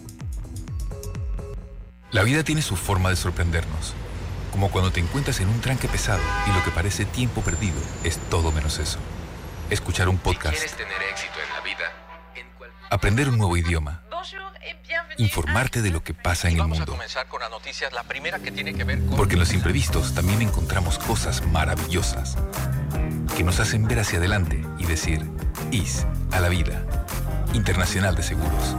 La 2.12 2.24
vida 2.24 2.44
tiene 2.44 2.62
su 2.62 2.76
forma 2.76 3.10
de 3.10 3.16
sorprendernos. 3.16 3.94
Como 4.52 4.70
cuando 4.70 4.92
te 4.92 5.00
encuentras 5.00 5.40
en 5.40 5.48
un 5.48 5.62
tranque 5.62 5.88
pesado 5.88 6.22
y 6.48 6.52
lo 6.54 6.62
que 6.64 6.70
parece 6.70 7.06
tiempo 7.06 7.42
perdido 7.42 7.74
es 8.04 8.20
todo 8.30 8.52
menos 8.52 8.78
eso. 8.78 9.00
Escuchar 9.72 10.08
un 10.10 10.20
podcast. 10.20 10.60
tener 10.60 11.02
éxito 11.12 11.34
en 11.44 11.50
la 11.56 11.62
vida, 11.62 11.86
aprender 12.92 13.30
un 13.30 13.40
nuevo 13.40 13.58
idioma 13.58 14.03
informarte 15.18 15.82
de 15.82 15.90
lo 15.90 16.04
que 16.04 16.14
pasa 16.14 16.50
en 16.50 16.60
el 16.60 16.68
mundo. 16.68 16.98
Porque 19.16 19.34
en 19.34 19.40
los 19.40 19.54
imprevistos 19.54 20.14
también 20.14 20.42
encontramos 20.42 21.00
cosas 21.00 21.46
maravillosas 21.48 22.38
que 23.36 23.44
nos 23.44 23.60
hacen 23.60 23.88
ver 23.88 24.00
hacia 24.00 24.20
adelante 24.20 24.64
y 24.78 24.86
decir, 24.86 25.22
IS 25.72 26.06
a 26.32 26.40
la 26.40 26.50
vida. 26.50 26.86
Internacional 27.54 28.16
de 28.16 28.24
Seguros. 28.24 28.76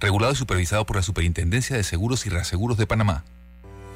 Regulado 0.00 0.32
y 0.32 0.36
supervisado 0.36 0.86
por 0.86 0.96
la 0.96 1.02
Superintendencia 1.02 1.76
de 1.76 1.82
Seguros 1.82 2.26
y 2.26 2.30
Reaseguros 2.30 2.78
de 2.78 2.86
Panamá. 2.86 3.24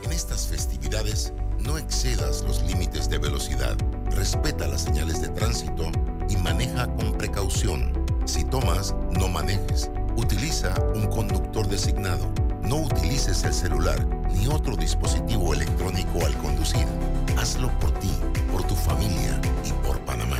En 0.03 0.13
estas 0.13 0.49
festividades, 0.49 1.33
no 1.61 1.79
excedas 1.79 2.43
los 2.43 2.63
límites 2.63 3.09
de 3.09 3.19
velocidad, 3.19 3.77
respeta 4.11 4.67
las 4.67 4.83
señales 4.83 5.21
de 5.21 5.29
tránsito 5.29 5.91
y 6.29 6.37
maneja 6.37 6.89
con 6.95 7.17
precaución. 7.17 7.93
Si 8.25 8.45
tomas, 8.45 8.95
no 9.13 9.29
manejes. 9.29 9.91
Utiliza 10.16 10.75
un 10.94 11.07
conductor 11.07 11.66
designado. 11.66 12.33
No 12.62 12.83
utilices 12.83 13.44
el 13.44 13.55
celular 13.55 14.07
ni 14.35 14.46
otro 14.46 14.77
dispositivo 14.77 15.55
electrónico 15.55 16.25
al 16.25 16.37
conducir. 16.38 16.87
Hazlo 17.38 17.70
por 17.79 17.92
ti, 17.98 18.11
por 18.53 18.62
tu 18.66 18.75
familia 18.75 19.40
y 19.64 19.72
por 19.87 19.98
Panamá. 20.05 20.38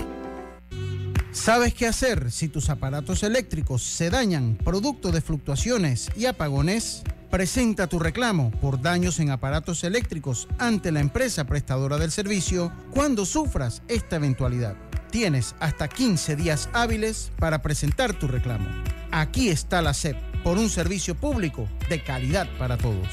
¿Sabes 1.33 1.73
qué 1.75 1.87
hacer 1.87 2.31
si 2.31 2.49
tus 2.49 2.69
aparatos 2.69 3.23
eléctricos 3.23 3.83
se 3.83 4.11
dañan 4.11 4.59
producto 4.63 5.11
de 5.11 5.23
fluctuaciones 5.23 6.11
y 6.15 6.27
apagones? 6.27 7.03
Presenta 7.33 7.87
tu 7.87 7.99
reclamo 7.99 8.51
por 8.61 8.83
daños 8.83 9.19
en 9.19 9.31
aparatos 9.31 9.85
eléctricos 9.85 10.49
ante 10.59 10.93
la 10.93 11.01
empresa 11.01 11.47
prestadora 11.47 11.97
del 11.97 12.11
servicio 12.11 12.71
cuando 12.91 13.25
sufras 13.25 13.81
esta 13.89 14.17
eventualidad. 14.17 14.77
Tienes 15.11 15.55
hasta 15.59 15.89
15 15.89 16.37
días 16.37 16.69
hábiles 16.75 17.33
para 17.39 17.63
presentar 17.63 18.13
tu 18.13 18.29
reclamo. 18.29 18.69
Aquí 19.11 19.49
está 19.49 19.81
la 19.81 19.95
SEP, 19.95 20.15
por 20.45 20.59
un 20.59 20.69
servicio 20.69 21.15
público 21.15 21.67
de 21.89 22.05
calidad 22.05 22.47
para 22.59 22.77
todos. 22.77 23.09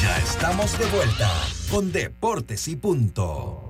Ya 0.00 0.16
estamos 0.18 0.78
de 0.78 0.86
vuelta 0.86 1.28
con 1.72 1.90
Deportes 1.90 2.68
y 2.68 2.76
Punto. 2.76 3.65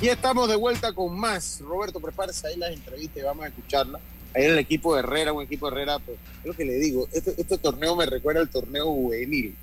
Y 0.00 0.08
estamos 0.08 0.48
de 0.48 0.56
vuelta 0.56 0.92
con 0.92 1.18
más. 1.18 1.60
Roberto, 1.60 2.00
prepárese 2.00 2.46
ahí 2.46 2.56
las 2.56 2.72
entrevistas 2.72 3.18
y 3.18 3.22
vamos 3.22 3.44
a 3.44 3.48
escucharla. 3.48 4.00
Ahí 4.34 4.44
el 4.44 4.58
equipo 4.58 4.94
de 4.94 5.00
Herrera, 5.00 5.32
un 5.32 5.42
equipo 5.42 5.66
de 5.70 5.76
Herrera, 5.76 5.98
pues, 5.98 6.16
es 6.40 6.46
lo 6.46 6.54
que 6.54 6.64
le 6.64 6.74
digo, 6.74 7.08
este, 7.12 7.34
este 7.36 7.58
torneo 7.58 7.96
me 7.96 8.06
recuerda 8.06 8.40
al 8.40 8.48
torneo 8.48 8.86
juvenil. 8.86 9.54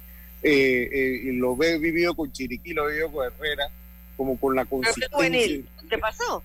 Eh, 0.43 0.89
eh, 0.91 1.31
lo 1.33 1.57
he 1.63 1.77
vivido 1.79 2.13
con 2.13 2.31
Chiriquí, 2.31 2.73
lo 2.73 2.87
he 2.87 2.91
vivido 2.93 3.11
con 3.11 3.25
Herrera, 3.25 3.69
como 4.15 4.37
con 4.39 4.55
la 4.55 4.65
consistencia. 4.65 5.09
juvenil? 5.11 5.67
¿Qué 5.89 5.97
pasó? 5.97 6.43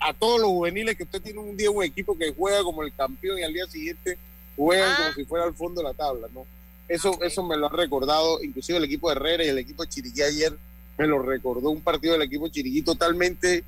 A 0.00 0.12
todos 0.12 0.40
los 0.40 0.50
juveniles 0.50 0.96
que 0.96 1.04
usted 1.04 1.22
tiene 1.22 1.38
un 1.38 1.56
día 1.56 1.70
un 1.70 1.82
equipo 1.82 2.18
que 2.18 2.34
juega 2.34 2.62
como 2.62 2.82
el 2.82 2.92
campeón 2.92 3.38
y 3.38 3.42
al 3.42 3.52
día 3.54 3.66
siguiente 3.66 4.18
juegan 4.56 4.90
Ah. 4.92 4.96
como 4.98 5.12
si 5.14 5.24
fuera 5.24 5.44
al 5.46 5.54
fondo 5.54 5.80
de 5.80 5.88
la 5.88 5.94
tabla, 5.94 6.28
¿no? 6.34 6.44
Eso, 6.88 7.18
eso 7.22 7.42
me 7.42 7.56
lo 7.56 7.66
ha 7.68 7.70
recordado, 7.74 8.42
inclusive 8.42 8.76
el 8.78 8.84
equipo 8.84 9.08
de 9.08 9.16
Herrera 9.16 9.44
y 9.44 9.48
el 9.48 9.58
equipo 9.58 9.82
de 9.84 9.88
Chiriquí 9.88 10.20
ayer 10.20 10.52
me 10.98 11.06
lo 11.06 11.20
recordó 11.22 11.70
un 11.70 11.80
partido 11.80 12.12
del 12.14 12.22
equipo 12.22 12.48
Chiriquí 12.48 12.82
totalmente 12.82 13.64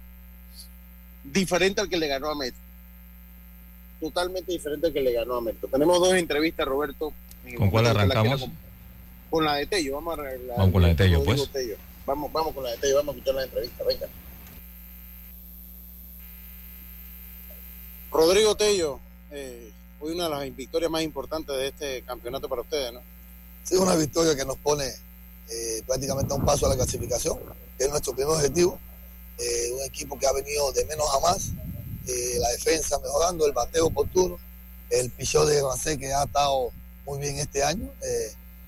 diferente 1.24 1.81
al 1.81 1.89
que 1.89 1.97
le 1.97 2.07
ganó 2.09 2.31
a 2.31 2.35
Metro. 2.37 2.61
Totalmente 4.01 4.53
diferente 4.53 4.87
al 4.89 4.93
que 4.93 5.01
le 5.01 5.12
ganó 5.12 5.37
a 5.37 5.41
Metro. 5.41 5.68
Tenemos 5.68 5.99
dos 5.99 6.14
entrevistas, 6.14 6.66
Roberto. 6.66 7.12
¿Con 7.57 7.70
cuál 7.70 7.85
la 7.85 7.91
arrancamos? 7.91 8.41
com- 8.43 8.53
Con 9.31 9.45
la 9.45 9.55
de 9.57 9.66
Tello, 9.66 9.95
vamos 9.95 10.18
a 10.18 10.22
Vamos 10.57 10.72
con 10.72 10.83
la 10.83 10.89
de 10.89 10.95
Tello, 10.95 11.18
Rodrigo 11.18 11.37
pues. 11.37 11.51
Tello. 11.53 11.77
Vamos, 12.07 12.33
vamos 12.33 12.55
con 12.55 12.62
la 12.64 12.70
de 12.70 12.77
Tello, 12.77 12.97
vamos 12.97 13.14
a 13.14 13.18
escuchar 13.18 13.35
la 13.35 13.45
entrevista, 13.45 13.85
venga. 13.85 14.07
Rodrigo 18.12 18.55
Tello, 18.57 19.01
eh, 19.33 19.70
hoy 20.01 20.14
una 20.14 20.24
de 20.24 20.31
las 20.31 20.57
victorias 20.57 20.91
más 20.91 21.03
importantes 21.03 21.55
de 21.57 21.66
este 21.68 22.03
campeonato 22.03 22.49
para 22.49 22.62
ustedes, 22.62 22.93
¿no? 22.93 23.01
Sí, 23.64 23.74
una 23.77 23.97
victoria 23.97 24.37
que 24.37 24.45
nos 24.45 24.57
pone 24.59 24.85
eh, 25.49 25.82
prácticamente 25.86 26.32
a 26.32 26.36
un 26.36 26.44
paso 26.44 26.66
a 26.66 26.70
la 26.70 26.76
clasificación, 26.76 27.38
que 27.78 27.84
es 27.84 27.90
nuestro 27.90 28.14
primer 28.14 28.34
objetivo. 28.34 28.78
Eh, 29.38 29.70
un 29.74 29.82
equipo 29.84 30.18
que 30.18 30.26
ha 30.26 30.32
venido 30.32 30.72
de 30.72 30.84
menos 30.86 31.07
a 31.14 31.20
más, 31.20 31.51
eh, 32.07 32.38
la 32.38 32.49
defensa 32.51 32.99
mejorando, 32.99 33.47
el 33.47 33.53
bateo 33.53 33.86
oportuno, 33.86 34.38
el 34.90 35.11
pichón 35.11 35.47
de 35.47 35.62
Rancé 35.62 35.99
que 35.99 36.12
ha 36.12 36.24
estado 36.24 36.70
muy 37.05 37.18
bien 37.18 37.38
este 37.38 37.62
año, 37.62 37.90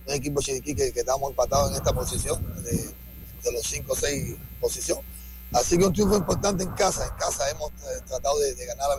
un 0.07 0.15
equipo 0.15 0.43
chiriquí 0.43 0.75
que, 0.75 0.93
que 0.93 1.01
estamos 1.01 1.31
empatados 1.31 1.71
en 1.71 1.77
esta 1.77 1.93
posición, 1.93 2.45
de, 2.63 3.51
los 3.51 3.63
5 3.67 3.93
o 3.93 3.97
6 3.97 4.37
posiciones. 4.61 5.05
Así 5.53 5.79
que 5.79 5.87
un 5.87 5.93
triunfo 5.93 6.17
importante 6.17 6.65
en 6.65 6.71
casa, 6.73 7.07
en 7.07 7.15
casa 7.17 7.49
hemos 7.49 7.73
tratado 8.07 8.39
de, 8.41 8.55
de 8.55 8.67
ganar 8.67 8.91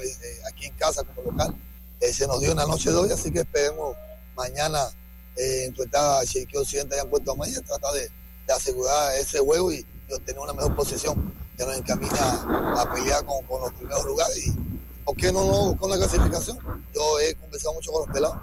aquí 0.48 0.66
en 0.66 0.74
casa 0.74 1.04
como 1.04 1.32
local. 1.32 1.56
Se 2.02 2.26
nos 2.26 2.40
dio 2.40 2.52
una 2.52 2.66
noche 2.66 2.90
de 2.90 2.96
hoy, 2.96 3.12
así 3.12 3.32
que 3.32 3.42
esperemos 3.42 3.96
mañana 4.36 4.90
eh, 5.40 5.66
enfrentar 5.66 6.22
a 6.22 6.26
Chiriquí 6.26 6.58
Occidente 6.58 6.96
allá 6.96 7.04
en 7.04 7.10
Puerto 7.10 7.36
Maya, 7.36 7.62
tratar 7.62 7.94
de, 7.94 8.10
de 8.48 8.54
asegurar 8.54 9.16
ese 9.16 9.40
juego 9.40 9.72
y, 9.72 9.86
y 10.10 10.14
obtener 10.14 10.40
una 10.40 10.54
mejor 10.54 10.76
posición 10.76 11.34
que 11.58 11.66
nos 11.66 11.78
encamina 11.78 12.82
a 12.82 12.94
pelear 12.94 13.26
con, 13.26 13.46
con 13.46 13.62
los 13.62 13.74
primeros 13.74 14.06
lugares. 14.06 14.38
Y, 14.48 14.54
¿Por 15.06 15.16
qué 15.18 15.32
no, 15.32 15.44
no 15.44 15.78
con 15.78 15.90
la 15.90 15.98
clasificación? 15.98 16.60
Yo 16.94 17.20
he 17.20 17.34
conversado 17.36 17.74
mucho 17.74 17.92
con 17.92 18.06
los 18.06 18.14
pelados. 18.14 18.38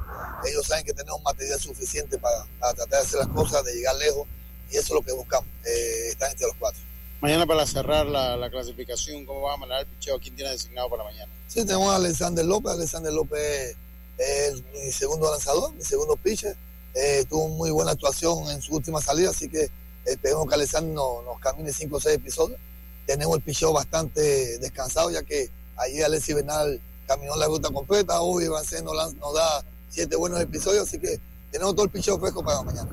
Ellos 0.44 0.66
saben 0.66 0.84
que 0.84 0.92
tenemos 0.92 1.22
material 1.22 1.61
suficiente 1.61 2.18
para, 2.18 2.44
para 2.59 2.74
tratar 2.74 3.01
de 3.01 3.07
hacer 3.07 3.20
las 3.20 3.28
cosas, 3.28 3.64
de 3.64 3.74
llegar 3.74 3.94
lejos, 3.97 4.26
y 4.70 4.76
eso 4.76 4.86
es 4.86 4.90
lo 4.90 5.03
que 5.03 5.12
buscamos, 5.12 5.49
eh, 5.64 6.09
estar 6.09 6.28
entre 6.30 6.47
los 6.47 6.57
cuatro. 6.59 6.80
Mañana 7.20 7.47
para 7.47 7.64
cerrar 7.66 8.05
la, 8.07 8.36
la 8.36 8.51
clasificación, 8.51 9.24
¿cómo 9.24 9.42
va 9.42 9.55
a 9.55 9.57
manejar 9.57 9.82
el 9.82 9.86
picheo? 9.86 10.18
¿Quién 10.18 10.34
tiene 10.34 10.51
designado 10.51 10.90
para 10.90 11.05
mañana? 11.05 11.32
Sí, 11.47 11.64
tenemos 11.64 11.88
a 11.92 11.97
Alexander 11.97 12.44
López. 12.44 12.72
Alexander 12.72 13.12
López 13.12 13.76
es 14.18 14.62
mi 14.72 14.90
segundo 14.92 15.30
lanzador, 15.30 15.72
mi 15.72 15.82
segundo 15.82 16.16
pitcher. 16.16 16.57
Eh, 16.99 17.26
tuvo 17.28 17.49
muy 17.49 17.70
buena 17.70 17.90
actuación 17.90 18.49
en 18.51 18.62
su 18.62 18.74
última 18.74 19.03
salida, 19.03 19.28
así 19.28 19.51
que 19.51 19.70
esperemos 20.07 20.49
que 20.49 20.55
Alexander 20.55 20.94
nos, 20.94 21.22
nos 21.26 21.38
camine 21.40 21.70
5 21.70 21.94
o 21.94 22.01
6 22.01 22.16
episodios. 22.16 22.59
Tenemos 23.05 23.36
el 23.36 23.42
picheo 23.42 23.70
bastante 23.70 24.59
descansado, 24.59 25.11
ya 25.11 25.22
que 25.22 25.51
ayer 25.76 26.07
Alexis 26.07 26.34
Bernal 26.34 26.80
caminó 27.07 27.36
la 27.36 27.47
ruta 27.47 27.70
completa, 27.70 28.20
hoy 28.22 28.44
Ivancé 28.44 28.82
nos, 28.82 29.14
nos 29.14 29.34
da 29.34 29.62
7 29.90 30.16
buenos 30.16 30.40
episodios, 30.40 30.88
así 30.88 30.99
que 30.99 31.20
tenemos 31.51 31.74
todo 31.74 31.84
el 31.84 31.90
picheo 31.90 32.18
fresco 32.18 32.42
para 32.42 32.62
mañana. 32.62 32.88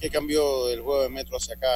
¿Qué 0.00 0.10
cambió 0.10 0.66
del 0.66 0.82
juego 0.82 1.02
de 1.02 1.08
Metro 1.08 1.36
hacia 1.36 1.54
acá? 1.54 1.68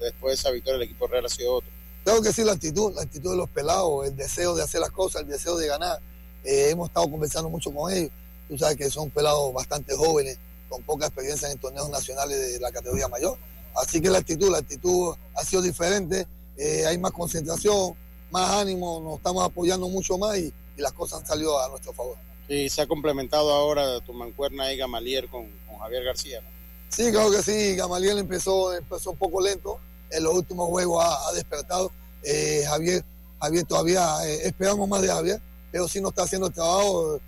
Después 0.00 0.32
de 0.32 0.34
esa 0.34 0.50
victoria, 0.50 0.76
el 0.76 0.82
equipo 0.82 1.06
Herrera 1.06 1.26
ha 1.26 1.30
sido 1.30 1.56
otro. 1.56 1.70
Tengo 2.04 2.22
que 2.22 2.28
decir 2.28 2.46
la 2.46 2.52
actitud, 2.52 2.94
la 2.94 3.02
actitud 3.02 3.32
de 3.32 3.36
los 3.36 3.50
pelados, 3.50 4.06
el 4.06 4.16
deseo 4.16 4.54
de 4.56 4.62
hacer 4.62 4.80
las 4.80 4.90
cosas, 4.90 5.22
el 5.22 5.28
deseo 5.28 5.56
de 5.56 5.66
ganar. 5.66 6.00
Eh, 6.42 6.70
hemos 6.70 6.88
estado 6.88 7.10
conversando 7.10 7.50
mucho 7.50 7.70
con 7.70 7.92
ellos. 7.92 8.10
Tú 8.48 8.56
sabes 8.56 8.78
que 8.78 8.90
son 8.90 9.10
pelados 9.10 9.52
bastante 9.52 9.94
jóvenes, 9.94 10.38
con 10.68 10.82
poca 10.82 11.06
experiencia 11.06 11.50
en 11.50 11.58
torneos 11.58 11.88
nacionales 11.90 12.38
de 12.52 12.60
la 12.60 12.70
categoría 12.70 13.08
mayor. 13.08 13.36
Así 13.76 14.00
que 14.00 14.10
la 14.10 14.18
actitud, 14.18 14.50
la 14.50 14.58
actitud 14.58 15.14
ha 15.34 15.44
sido 15.44 15.62
diferente. 15.62 16.26
eh, 16.56 16.84
hay 16.86 16.98
más 16.98 17.12
concentración, 17.12 17.94
más 18.30 18.50
ánimo, 18.50 19.00
nos 19.00 19.16
estamos 19.18 19.44
apoyando 19.44 19.88
mucho 19.88 20.18
más 20.18 20.36
y, 20.38 20.52
y 20.76 20.80
las 20.80 20.92
cosas 20.92 21.20
han 21.20 21.26
salido 21.26 21.60
a 21.62 21.68
nuestro 21.68 21.92
favor. 21.92 22.16
Y 22.48 22.68
se 22.68 22.82
ha 22.82 22.86
complementado 22.86 23.52
ahora 23.52 24.00
tu 24.00 24.12
mancuerna 24.12 24.72
y 24.72 24.76
Gamalier 24.76 25.28
con, 25.28 25.46
con 25.68 25.78
Javier 25.78 26.02
García. 26.04 26.40
¿no? 26.40 26.48
Sí, 26.88 27.10
claro 27.12 27.30
que 27.30 27.42
sí. 27.42 27.76
Gamaliel 27.76 28.18
empezó, 28.18 28.74
empezó 28.74 29.10
un 29.12 29.18
poco 29.18 29.40
lento. 29.40 29.78
En 30.10 30.24
los 30.24 30.34
últimos 30.34 30.66
juegos 30.68 31.04
ha, 31.04 31.28
ha 31.28 31.32
despertado. 31.32 31.92
Eh, 32.24 32.64
Javier, 32.66 33.04
Javier 33.40 33.64
todavía 33.66 34.16
eh, 34.26 34.46
esperamos 34.48 34.88
más 34.88 35.02
de 35.02 35.08
Javier, 35.08 35.40
pero 35.70 35.86
sí 35.86 36.00
no 36.00 36.08
está 36.08 36.22
haciendo 36.24 36.48
el 36.48 36.52
trabajo, 36.54 37.20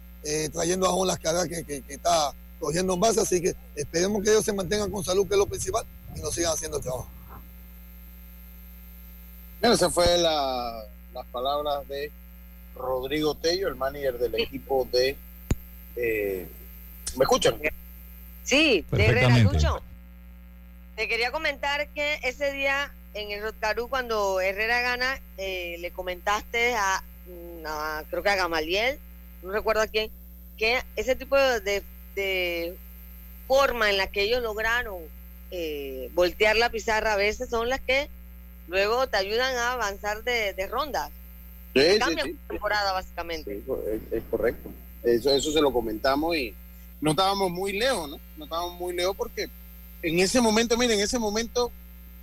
trayendo 0.53 0.87
aún 0.87 1.07
las 1.07 1.19
cargas 1.19 1.47
que, 1.49 1.63
que- 1.65 1.83
que 1.83 1.95
está 1.95 2.35
cogiendo 2.61 2.95
en 2.95 3.01
base. 3.01 3.21
Así 3.21 3.41
que 3.41 3.55
esperemos 3.75 4.23
que 4.23 4.31
ellos 4.31 4.45
se 4.45 4.53
mantengan 4.53 4.91
con 4.91 5.03
salud, 5.03 5.27
que 5.27 5.35
es 5.35 5.39
lo 5.39 5.47
principal, 5.47 5.85
y 6.15 6.21
nos 6.21 6.35
sigan 6.35 6.53
haciendo 6.53 6.77
el 6.77 6.83
trabajo. 6.83 7.09
Bueno, 9.61 9.75
esa 9.75 9.91
fue 9.91 10.17
la, 10.19 10.85
las 11.13 11.27
palabras 11.27 11.87
de 11.89 12.11
Rodrigo 12.75 13.35
Tello, 13.35 13.69
el 13.69 13.75
manager 13.77 14.19
del 14.19 14.35
equipo 14.41 14.89
de... 14.91 15.17
eh, 15.97 16.49
¿Me 17.17 17.25
escuchan? 17.25 17.61
Sí, 18.45 18.85
de 18.91 19.05
Herrera. 19.07 19.39
Lucho. 19.39 19.83
Te 20.97 21.09
quería 21.09 21.31
comentar 21.31 21.89
que 21.89 22.21
ese 22.23 22.53
día 22.53 22.93
en 23.15 23.31
el 23.33 23.43
Rotcarú, 23.43 23.89
cuando 23.89 24.41
Herrera 24.41 24.81
gana, 24.81 25.21
eh, 25.37 25.77
le 25.81 25.91
comentaste 25.91 26.75
a, 26.75 27.03
mm, 27.27 27.67
a- 27.67 28.05
creo 28.09 28.23
que 28.23 28.31
a 28.31 28.37
Gamaliel, 28.37 28.99
no 29.43 29.51
recuerdo 29.51 29.83
a 29.83 29.87
quién, 29.89 30.11
que 30.57 30.83
ese 30.97 31.17
tipo 31.17 31.37
de, 31.37 31.83
de- 32.15 32.23
de 32.23 32.77
forma 33.47 33.91
en 33.91 33.97
la 33.97 34.07
que 34.09 34.23
ellos 34.23 34.43
lograron 34.43 34.99
eh, 35.53 36.09
voltear 36.15 36.57
la 36.57 36.71
pizarra 36.71 37.15
a 37.15 37.17
veces 37.17 37.51
son 37.51 37.69
las 37.69 37.81
que 37.81 38.09
luego 38.69 39.09
te 39.09 39.17
ayudan 39.17 39.57
a 39.57 39.73
avanzar 39.73 40.23
de, 40.23 40.53
de 40.55 40.67
rondas. 40.69 41.11
Sí, 41.75 41.99
Cambian 41.99 42.29
sí. 42.29 42.37
temporada, 42.49 42.93
básicamente. 42.93 43.57
Sí, 43.57 43.65
es, 43.93 44.13
es 44.13 44.23
correcto. 44.31 44.71
Eso, 45.03 45.35
eso 45.35 45.53
se 45.53 45.61
lo 45.61 45.73
comentamos 45.73 46.37
y 46.37 46.55
no 47.01 47.11
estábamos 47.11 47.51
muy 47.51 47.73
lejos, 47.73 48.09
¿no? 48.11 48.21
No 48.37 48.45
estábamos 48.45 48.75
muy 48.79 48.95
lejos 48.95 49.17
porque 49.17 49.49
en 50.03 50.21
ese 50.21 50.41
momento, 50.41 50.77
miren, 50.77 50.99
en 50.99 51.05
ese 51.05 51.19
momento 51.19 51.73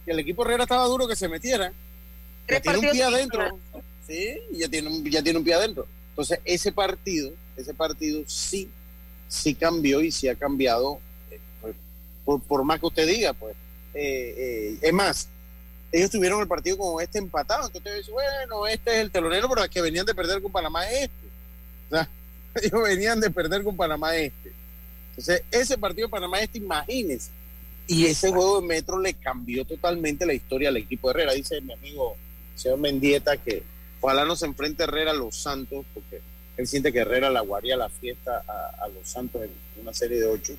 que 0.05 0.11
el 0.11 0.19
equipo 0.19 0.43
Herrera 0.45 0.63
estaba 0.63 0.85
duro 0.85 1.05
que 1.07 1.15
se 1.17 1.27
metiera. 1.27 1.73
Tres 2.45 2.61
ya 2.63 2.71
tiene 2.71 2.87
un 2.87 2.91
pie 2.93 3.03
adentro. 3.03 3.59
Sí, 4.07 4.37
ya 4.53 4.69
tiene, 4.69 5.09
ya 5.09 5.21
tiene 5.21 5.39
un 5.39 5.43
pie 5.45 5.53
adentro. 5.55 5.85
Entonces, 6.11 6.39
ese 6.45 6.71
partido, 6.71 7.31
ese 7.57 7.73
partido 7.73 8.23
sí, 8.25 8.69
sí 9.27 9.55
cambió 9.55 10.01
y 10.01 10.11
sí 10.11 10.27
ha 10.27 10.35
cambiado, 10.35 10.99
eh, 11.31 11.39
pues, 11.61 11.75
por, 12.25 12.41
por 12.41 12.63
más 12.63 12.79
que 12.79 12.85
usted 12.85 13.07
diga, 13.07 13.33
pues. 13.33 13.55
Eh, 13.93 14.35
eh, 14.37 14.77
es 14.81 14.93
más, 14.93 15.27
ellos 15.91 16.11
tuvieron 16.11 16.41
el 16.41 16.47
partido 16.47 16.77
con 16.77 17.01
este 17.01 17.17
empatado, 17.17 17.67
entonces 17.67 17.85
usted 17.85 17.97
dice, 17.97 18.11
bueno, 18.11 18.67
este 18.67 18.91
es 18.91 18.97
el 18.97 19.11
telonero, 19.11 19.49
pero 19.49 19.63
es 19.63 19.69
que 19.69 19.81
venían 19.81 20.05
de 20.05 20.13
perder 20.13 20.41
con 20.41 20.51
Panamá 20.51 20.89
este. 20.89 21.27
Ellos 22.61 22.83
venían 22.83 23.19
de 23.19 23.29
perder 23.29 23.63
con 23.63 23.77
Panamá 23.77 24.15
este. 24.15 24.51
Ese 25.51 25.77
partido 25.77 26.09
Panamá 26.09 26.39
este, 26.39 26.57
imagínense. 26.57 27.31
Y 27.87 28.05
ese 28.05 28.31
juego 28.31 28.59
de 28.59 28.67
Metro 28.67 28.99
le 28.99 29.13
cambió 29.13 29.63
totalmente 29.63 30.25
la 30.25 30.33
historia 30.33 30.69
al 30.69 30.77
equipo 30.77 31.07
de 31.07 31.13
Herrera. 31.13 31.33
Dice 31.33 31.61
mi 31.61 31.73
amigo 31.73 32.17
señor 32.55 32.79
Mendieta 32.79 33.37
que 33.37 33.63
ojalá 34.01 34.25
no 34.25 34.35
se 34.35 34.45
enfrente 34.45 34.83
Herrera 34.83 35.11
a 35.11 35.15
los 35.15 35.35
Santos, 35.37 35.85
porque 35.93 36.21
él 36.57 36.67
siente 36.67 36.91
que 36.91 36.99
Herrera 36.99 37.29
le 37.29 37.37
aguaría 37.37 37.77
la 37.77 37.87
fiesta 37.87 38.43
a, 38.47 38.87
los 38.87 39.07
Santos 39.07 39.43
en 39.43 39.51
una 39.81 39.93
serie 39.93 40.19
de 40.19 40.25
ocho. 40.25 40.53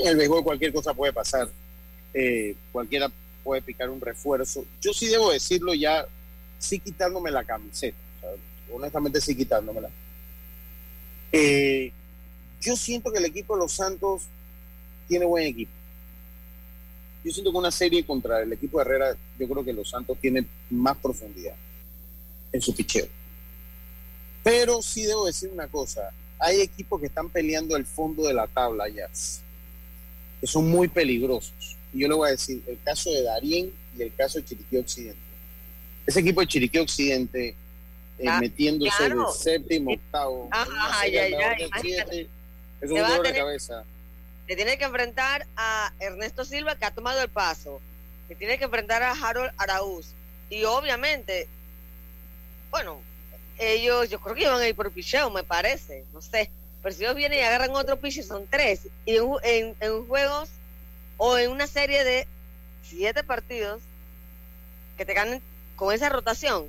En 0.00 0.08
el 0.08 0.16
béisbol 0.16 0.42
cualquier 0.42 0.72
cosa 0.72 0.94
puede 0.94 1.12
pasar. 1.12 1.48
Eh, 2.14 2.56
cualquiera 2.72 3.10
puede 3.42 3.60
picar 3.60 3.90
un 3.90 4.00
refuerzo. 4.00 4.64
Yo 4.80 4.94
sí 4.94 5.06
debo 5.06 5.30
decirlo 5.30 5.74
ya, 5.74 6.06
sí 6.58 6.78
quitándome 6.78 7.30
la 7.30 7.44
camiseta. 7.44 7.96
honestamente 8.72 9.20
sí 9.20 9.36
quitándomela. 9.36 9.90
Eh, 11.30 11.92
yo 12.62 12.74
siento 12.76 13.12
que 13.12 13.18
el 13.18 13.26
equipo 13.26 13.54
de 13.54 13.60
los 13.60 13.72
Santos 13.72 14.22
tiene 15.06 15.26
buen 15.26 15.46
equipo. 15.46 15.72
Yo 17.22 17.32
siento 17.32 17.52
que 17.52 17.58
una 17.58 17.70
serie 17.70 18.04
contra 18.04 18.40
el 18.40 18.52
equipo 18.52 18.78
de 18.78 18.84
Herrera, 18.84 19.16
yo 19.38 19.48
creo 19.48 19.64
que 19.64 19.72
los 19.74 19.90
Santos 19.90 20.16
tienen 20.20 20.48
más 20.70 20.96
profundidad 20.96 21.54
en 22.52 22.62
su 22.62 22.74
picheo. 22.74 23.06
Pero 24.44 24.82
sí 24.82 25.04
debo 25.04 25.26
decir 25.26 25.50
una 25.50 25.66
cosa, 25.66 26.10
hay 26.38 26.60
equipos 26.60 27.00
que 27.00 27.06
están 27.06 27.30
peleando 27.30 27.76
el 27.76 27.86
fondo 27.86 28.28
de 28.28 28.34
la 28.34 28.46
tabla 28.46 28.88
ya, 28.88 29.08
que 30.40 30.46
son 30.46 30.68
muy 30.68 30.86
peligrosos. 30.86 31.76
Y 31.92 32.00
yo 32.00 32.08
le 32.08 32.14
voy 32.14 32.28
a 32.28 32.32
decir, 32.32 32.62
el 32.66 32.78
caso 32.82 33.10
de 33.10 33.22
Darien 33.22 33.72
y 33.96 34.02
el 34.02 34.14
caso 34.14 34.38
de 34.38 34.44
Chiriquí 34.44 34.76
Occidente. 34.76 35.18
Ese 36.06 36.20
equipo 36.20 36.42
de 36.42 36.46
Chiriquí 36.46 36.78
Occidente 36.78 37.56
eh, 38.18 38.30
metiéndose 38.38 39.08
de 39.08 39.16
séptimo, 39.34 39.92
octavo. 39.92 40.48
Ajá, 40.52 41.06
es 41.06 42.90
un 42.90 42.98
dolor 42.98 43.26
de 43.26 43.34
cabeza. 43.34 43.84
Te 44.46 44.56
tiene 44.56 44.76
que 44.76 44.84
enfrentar 44.84 45.46
a 45.56 45.92
Ernesto 45.98 46.44
Silva, 46.44 46.76
que 46.76 46.84
ha 46.84 46.90
tomado 46.90 47.22
el 47.22 47.30
paso. 47.30 47.80
Te 48.28 48.34
tiene 48.34 48.58
que 48.58 48.64
enfrentar 48.64 49.02
a 49.02 49.12
Harold 49.12 49.52
Araúz. 49.56 50.12
Y 50.50 50.64
obviamente, 50.64 51.48
bueno, 52.70 53.00
ellos, 53.58 54.08
yo 54.10 54.20
creo 54.20 54.34
que 54.34 54.42
iban 54.42 54.60
a 54.60 54.68
ir 54.68 54.74
por 54.74 54.90
picheo, 54.90 55.30
me 55.30 55.44
parece, 55.44 56.04
no 56.12 56.20
sé. 56.20 56.50
Pero 56.82 56.94
si 56.94 57.02
ellos 57.02 57.16
vienen 57.16 57.38
y 57.38 57.42
agarran 57.42 57.70
otro 57.70 57.98
piche, 57.98 58.22
son 58.22 58.46
tres. 58.48 58.80
Y 59.06 59.16
en, 59.16 59.24
en, 59.42 59.76
en 59.80 60.06
juegos 60.06 60.50
o 61.16 61.38
en 61.38 61.50
una 61.50 61.66
serie 61.66 62.04
de 62.04 62.26
siete 62.82 63.24
partidos 63.24 63.82
que 64.96 65.04
te 65.04 65.14
ganen 65.14 65.42
con 65.76 65.94
esa 65.94 66.08
rotación. 66.08 66.66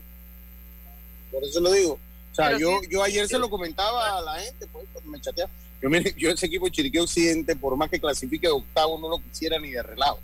Por 1.31 1.43
eso 1.43 1.59
lo 1.59 1.71
digo. 1.71 1.99
O 2.31 2.35
sea, 2.35 2.57
yo, 2.57 2.81
yo 2.89 3.03
ayer 3.03 3.27
se 3.27 3.37
lo 3.37 3.49
comentaba 3.49 4.17
a 4.17 4.21
la 4.21 4.39
gente, 4.39 4.67
pues, 4.67 4.85
cuando 4.91 5.11
me 5.11 5.21
chateaba. 5.21 5.51
Yo, 5.81 5.89
mire, 5.89 6.13
yo 6.17 6.31
ese 6.31 6.45
equipo 6.47 6.65
de 6.65 6.71
Chiriquí 6.71 6.97
Occidente, 6.97 7.55
por 7.55 7.75
más 7.75 7.89
que 7.89 7.99
clasifique 7.99 8.47
de 8.47 8.53
octavo, 8.53 8.97
no 8.97 9.09
lo 9.09 9.19
quisiera 9.19 9.59
ni 9.59 9.71
de 9.71 9.83
relajo. 9.83 10.19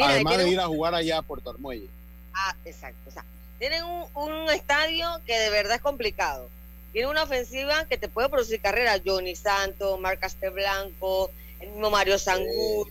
Además 0.00 0.38
de 0.38 0.50
ir 0.50 0.60
a 0.60 0.66
jugar 0.66 0.94
allá 0.94 1.18
a 1.18 1.22
Puerto 1.22 1.50
Armuelle. 1.50 1.88
Ah, 2.34 2.54
exacto. 2.64 3.08
O 3.08 3.12
sea, 3.12 3.24
tienen 3.62 3.84
un, 3.84 4.08
un 4.16 4.50
estadio 4.50 5.06
que 5.24 5.38
de 5.38 5.48
verdad 5.50 5.76
es 5.76 5.80
complicado. 5.80 6.50
Tiene 6.92 7.06
una 7.06 7.22
ofensiva 7.22 7.84
que 7.84 7.96
te 7.96 8.08
puede 8.08 8.28
producir 8.28 8.60
carrera. 8.60 9.00
Johnny 9.06 9.36
Santos, 9.36 10.00
Marcas 10.00 10.36
Blanco, 10.52 11.30
el 11.60 11.68
mismo 11.68 11.88
Mario 11.88 12.18
Sangur, 12.18 12.90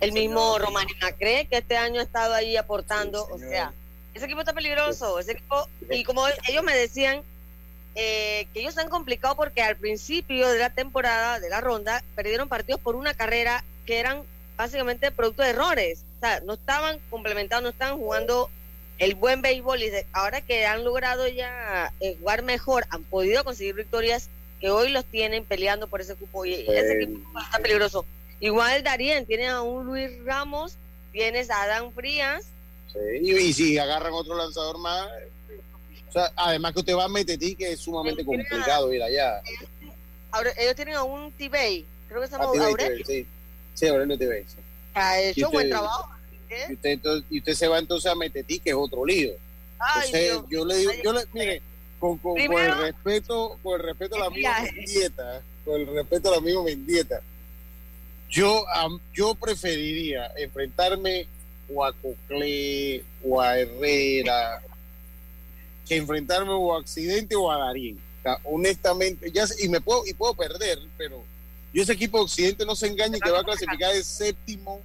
el 0.00 0.12
mismo 0.12 0.58
Romani 0.58 0.92
Macre, 1.00 1.46
que 1.46 1.56
este 1.56 1.78
año 1.78 2.00
ha 2.00 2.02
estado 2.02 2.34
ahí 2.34 2.54
aportando. 2.54 3.26
o 3.32 3.38
sea, 3.38 3.72
ese 4.12 4.26
equipo 4.26 4.40
está 4.40 4.52
peligroso. 4.52 5.18
Ese 5.18 5.32
equipo, 5.32 5.66
y 5.88 6.04
como 6.04 6.26
ellos 6.50 6.62
me 6.62 6.76
decían, 6.76 7.22
eh, 7.94 8.46
que 8.52 8.60
ellos 8.60 8.76
están 8.76 8.90
complicados 8.90 9.38
porque 9.38 9.62
al 9.62 9.76
principio 9.76 10.50
de 10.50 10.58
la 10.58 10.68
temporada, 10.68 11.40
de 11.40 11.48
la 11.48 11.62
ronda, 11.62 12.04
perdieron 12.14 12.50
partidos 12.50 12.82
por 12.82 12.94
una 12.94 13.14
carrera 13.14 13.64
que 13.86 14.00
eran 14.00 14.22
básicamente 14.58 15.10
producto 15.12 15.42
de 15.42 15.48
errores. 15.48 16.04
O 16.18 16.20
sea, 16.20 16.40
no 16.40 16.52
estaban 16.52 16.98
complementados, 17.08 17.62
no 17.62 17.70
estaban 17.70 17.96
jugando 17.96 18.50
el 18.98 19.14
buen 19.14 19.42
béisbol 19.42 19.82
y 19.82 19.90
ahora 20.12 20.40
que 20.40 20.66
han 20.66 20.84
logrado 20.84 21.26
ya 21.28 21.92
eh, 22.00 22.16
jugar 22.18 22.42
mejor, 22.42 22.86
han 22.90 23.02
podido 23.04 23.44
conseguir 23.44 23.74
victorias 23.74 24.28
que 24.60 24.70
hoy 24.70 24.90
los 24.90 25.04
tienen 25.04 25.44
peleando 25.44 25.88
por 25.88 26.00
ese 26.00 26.14
cupo 26.14 26.44
y 26.44 26.54
ese 26.54 27.02
equipo 27.02 27.40
está 27.40 27.58
peligroso. 27.58 28.06
Igual 28.40 28.82
Darien, 28.82 29.26
tiene 29.26 29.48
a 29.48 29.62
un 29.62 29.86
Luis 29.86 30.10
Ramos, 30.24 30.76
tienes 31.12 31.50
a 31.50 31.62
Adán 31.62 31.92
Frías. 31.92 32.44
Sí, 32.92 33.30
y, 33.30 33.52
si 33.52 33.78
agarran 33.78 34.12
otro 34.12 34.36
lanzador 34.36 34.78
más, 34.78 35.08
o 36.08 36.12
sea, 36.12 36.32
además 36.36 36.72
que 36.72 36.80
usted 36.80 36.94
va 36.94 37.04
a 37.04 37.08
meter 37.08 37.38
que 37.38 37.72
es 37.72 37.80
sumamente 37.80 38.24
complicado 38.24 38.92
ir 38.92 39.02
allá. 39.02 39.42
Ahora, 40.30 40.52
ellos 40.56 40.76
tienen 40.76 40.94
a 40.94 41.02
un 41.02 41.32
T-Bay, 41.32 41.84
creo 42.08 42.20
que 42.20 42.26
se 42.28 42.32
llama 42.32 42.44
Aurelio. 42.44 43.04
Sí, 43.04 43.26
sí 43.74 43.86
Aurelio 43.86 44.16
T-Bay. 44.16 44.44
Sí. 44.46 44.56
Ha 44.94 45.20
hecho 45.20 45.50
buen 45.50 45.68
trabajo. 45.68 46.13
Y 46.68 46.74
usted, 46.74 47.00
y 47.30 47.38
usted 47.38 47.54
se 47.54 47.68
va 47.68 47.78
entonces 47.78 48.10
a 48.10 48.14
Metetí, 48.14 48.58
que 48.58 48.70
es 48.70 48.76
otro 48.76 49.04
lío. 49.04 49.32
entonces, 49.96 50.38
yo 50.50 50.64
le 50.64 50.76
digo, 50.76 50.92
yo 51.02 51.12
le, 51.12 51.20
mire, 51.32 51.62
con, 51.98 52.18
con, 52.18 52.38
el 52.38 52.78
respeto, 52.78 53.58
con 53.62 53.80
el 53.80 53.86
respeto 53.86 54.16
al 54.16 54.24
amigo 54.24 54.50
Mendieta, 54.62 55.42
con 55.64 55.80
el 55.80 55.86
respeto 55.86 56.32
al 56.32 56.38
amigo 56.38 56.64
Mendieta, 56.64 57.20
yo, 58.28 58.64
yo 59.12 59.34
preferiría 59.34 60.32
enfrentarme 60.36 61.26
o 61.72 61.84
a 61.84 61.92
Coclé 61.92 63.04
o 63.24 63.40
a 63.40 63.58
Herrera 63.58 64.60
que 65.86 65.96
enfrentarme 65.96 66.50
o 66.52 66.74
a 66.74 66.80
Accidente 66.80 67.36
o 67.36 67.50
a 67.50 67.58
Darín. 67.58 68.00
honestamente, 68.44 69.30
ya 69.30 69.44
y 69.60 69.68
me 69.68 69.80
puedo 69.80 70.06
y 70.06 70.14
puedo 70.14 70.34
perder, 70.34 70.78
pero 70.96 71.22
yo 71.72 71.82
ese 71.82 71.92
equipo 71.92 72.18
de 72.18 72.24
Occidente 72.24 72.64
no 72.64 72.74
se 72.74 72.86
engañe 72.86 73.20
que 73.20 73.30
va 73.30 73.40
a 73.40 73.44
clasificar 73.44 73.92
de 73.92 74.02
séptimo 74.02 74.80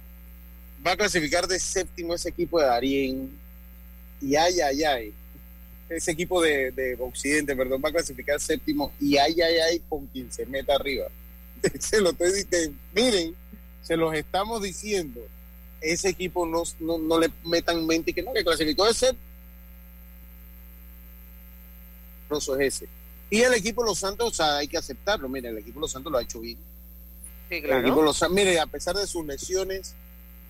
va 0.86 0.92
a 0.92 0.96
clasificar 0.96 1.46
de 1.46 1.58
séptimo 1.58 2.14
ese 2.14 2.28
equipo 2.30 2.60
de 2.60 2.66
Darien. 2.66 3.38
Y 4.20 4.34
ay, 4.36 4.60
ay, 4.60 4.82
ay. 4.84 5.14
Ese 5.88 6.12
equipo 6.12 6.40
de, 6.40 6.70
de 6.70 6.96
Occidente, 7.00 7.56
perdón, 7.56 7.82
va 7.84 7.88
a 7.88 7.92
clasificar 7.92 8.40
séptimo. 8.40 8.92
Y 9.00 9.16
ay, 9.16 9.40
ay, 9.40 9.56
ay, 9.58 9.82
con 9.88 10.06
quien 10.06 10.30
se 10.32 10.46
meta 10.46 10.74
arriba. 10.74 11.06
se 11.78 12.00
lo 12.00 12.10
estoy 12.10 12.32
diciendo. 12.32 12.78
Miren, 12.94 13.34
se 13.82 13.96
los 13.96 14.14
estamos 14.14 14.62
diciendo. 14.62 15.20
Ese 15.80 16.10
equipo 16.10 16.46
no, 16.46 16.62
no, 16.80 17.18
le 17.18 17.30
metan 17.44 17.86
mente 17.86 18.12
que 18.12 18.22
no, 18.22 18.32
que 18.32 18.44
clasificó 18.44 18.86
de 18.86 18.94
séptimo. 18.94 19.30
es 22.30 22.48
ese. 22.60 22.88
Y 23.30 23.40
el 23.42 23.54
equipo 23.54 23.82
de 23.82 23.90
Los 23.90 23.98
Santos, 23.98 24.28
o 24.28 24.34
sea, 24.34 24.58
hay 24.58 24.68
que 24.68 24.76
aceptarlo. 24.76 25.28
Miren, 25.28 25.52
el 25.52 25.58
equipo 25.58 25.78
de 25.78 25.82
Los 25.82 25.92
Santos 25.92 26.12
lo 26.12 26.18
ha 26.18 26.22
hecho 26.22 26.40
bien. 26.40 26.58
Sí, 27.48 27.60
claro. 27.62 27.78
El 27.78 27.86
equipo 27.86 28.00
de 28.00 28.06
Los 28.06 28.30
mire, 28.30 28.60
a 28.60 28.66
pesar 28.66 28.96
de 28.96 29.06
sus 29.06 29.24
lesiones, 29.24 29.94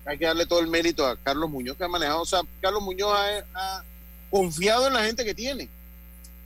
hay 0.05 0.17
que 0.17 0.25
darle 0.25 0.45
todo 0.45 0.59
el 0.59 0.67
mérito 0.67 1.05
a 1.05 1.15
Carlos 1.17 1.49
Muñoz 1.49 1.77
que 1.77 1.83
ha 1.83 1.87
manejado. 1.87 2.21
O 2.21 2.25
sea, 2.25 2.41
Carlos 2.59 2.81
Muñoz 2.81 3.13
ha, 3.53 3.83
confiado 4.29 4.87
en 4.87 4.93
la 4.93 5.03
gente 5.03 5.25
que 5.25 5.33
tiene 5.33 5.67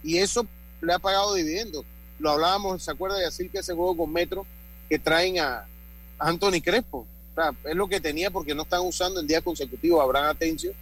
y 0.03 0.18
eso 0.18 0.47
le 0.82 0.93
ha 0.93 0.99
pagado 0.99 1.36
dividendos. 1.36 1.86
Lo 2.18 2.32
hablábamos, 2.32 2.84
¿se 2.84 2.91
acuerda 2.91 3.18
de 3.18 3.26
decir 3.26 3.51
que 3.51 3.60
ese 3.60 3.74
juego 3.74 3.95
con 3.95 4.12
Metro 4.12 4.45
que 4.89 4.97
traen 4.97 5.39
a, 5.39 5.66
Anthony 6.18 6.62
Crespo? 6.64 7.06
O 7.32 7.36
sea, 7.36 7.53
es 7.66 7.76
lo 7.76 7.88
que 7.88 7.99
tenía 7.99 8.32
porque 8.32 8.56
no 8.56 8.64
están 8.64 8.82
usando 8.82 9.20
en 9.20 9.28
día 9.28 9.41
consecutivo 9.41 9.99
a 9.99 10.03
Abraham 10.03 10.30
Atencio. 10.30 10.74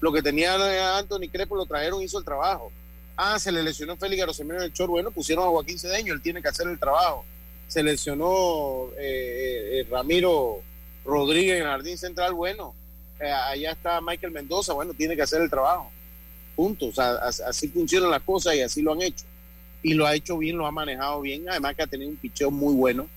Lo 0.00 0.12
que 0.12 0.22
tenía 0.22 0.54
a 0.54 0.98
Anthony 0.98 1.28
Crespo 1.30 1.56
lo 1.56 1.66
trajeron, 1.66 2.02
hizo 2.02 2.18
el 2.18 2.24
trabajo. 2.24 2.72
Ah, 3.16 3.38
se 3.38 3.50
le 3.50 3.62
lesionó 3.62 3.96
Félix 3.96 4.22
Arosemiro 4.22 4.58
en 4.58 4.64
el 4.64 4.72
Chor. 4.72 4.88
Bueno, 4.88 5.10
pusieron 5.10 5.44
a 5.44 5.48
Joaquín 5.48 5.78
Cedeño, 5.78 6.14
él 6.14 6.22
tiene 6.22 6.40
que 6.40 6.48
hacer 6.48 6.68
el 6.68 6.78
trabajo. 6.78 7.24
Se 7.66 7.82
lesionó 7.82 8.90
eh, 8.96 9.00
eh, 9.00 9.80
eh, 9.80 9.86
Ramiro 9.90 10.62
Rodríguez 11.08 11.56
en 11.56 11.62
el 11.62 11.68
Jardín 11.68 11.96
Central, 11.96 12.34
bueno, 12.34 12.74
eh, 13.18 13.30
allá 13.30 13.72
está 13.72 14.00
Michael 14.02 14.30
Mendoza, 14.30 14.74
bueno, 14.74 14.92
tiene 14.92 15.16
que 15.16 15.22
hacer 15.22 15.40
el 15.40 15.48
trabajo. 15.48 15.90
Punto. 16.54 16.86
O 16.86 16.92
sea, 16.92 17.12
así 17.14 17.68
funcionan 17.68 18.10
las 18.10 18.22
cosas 18.22 18.54
y 18.54 18.60
así 18.60 18.82
lo 18.82 18.92
han 18.92 19.00
hecho. 19.00 19.24
Y 19.82 19.94
lo 19.94 20.06
ha 20.06 20.14
hecho 20.14 20.36
bien, 20.36 20.58
lo 20.58 20.66
ha 20.66 20.70
manejado 20.70 21.22
bien, 21.22 21.48
además 21.48 21.74
que 21.74 21.82
ha 21.82 21.86
tenido 21.86 22.10
un 22.10 22.16
picheo 22.16 22.50
muy 22.50 22.74
bueno. 22.74 23.08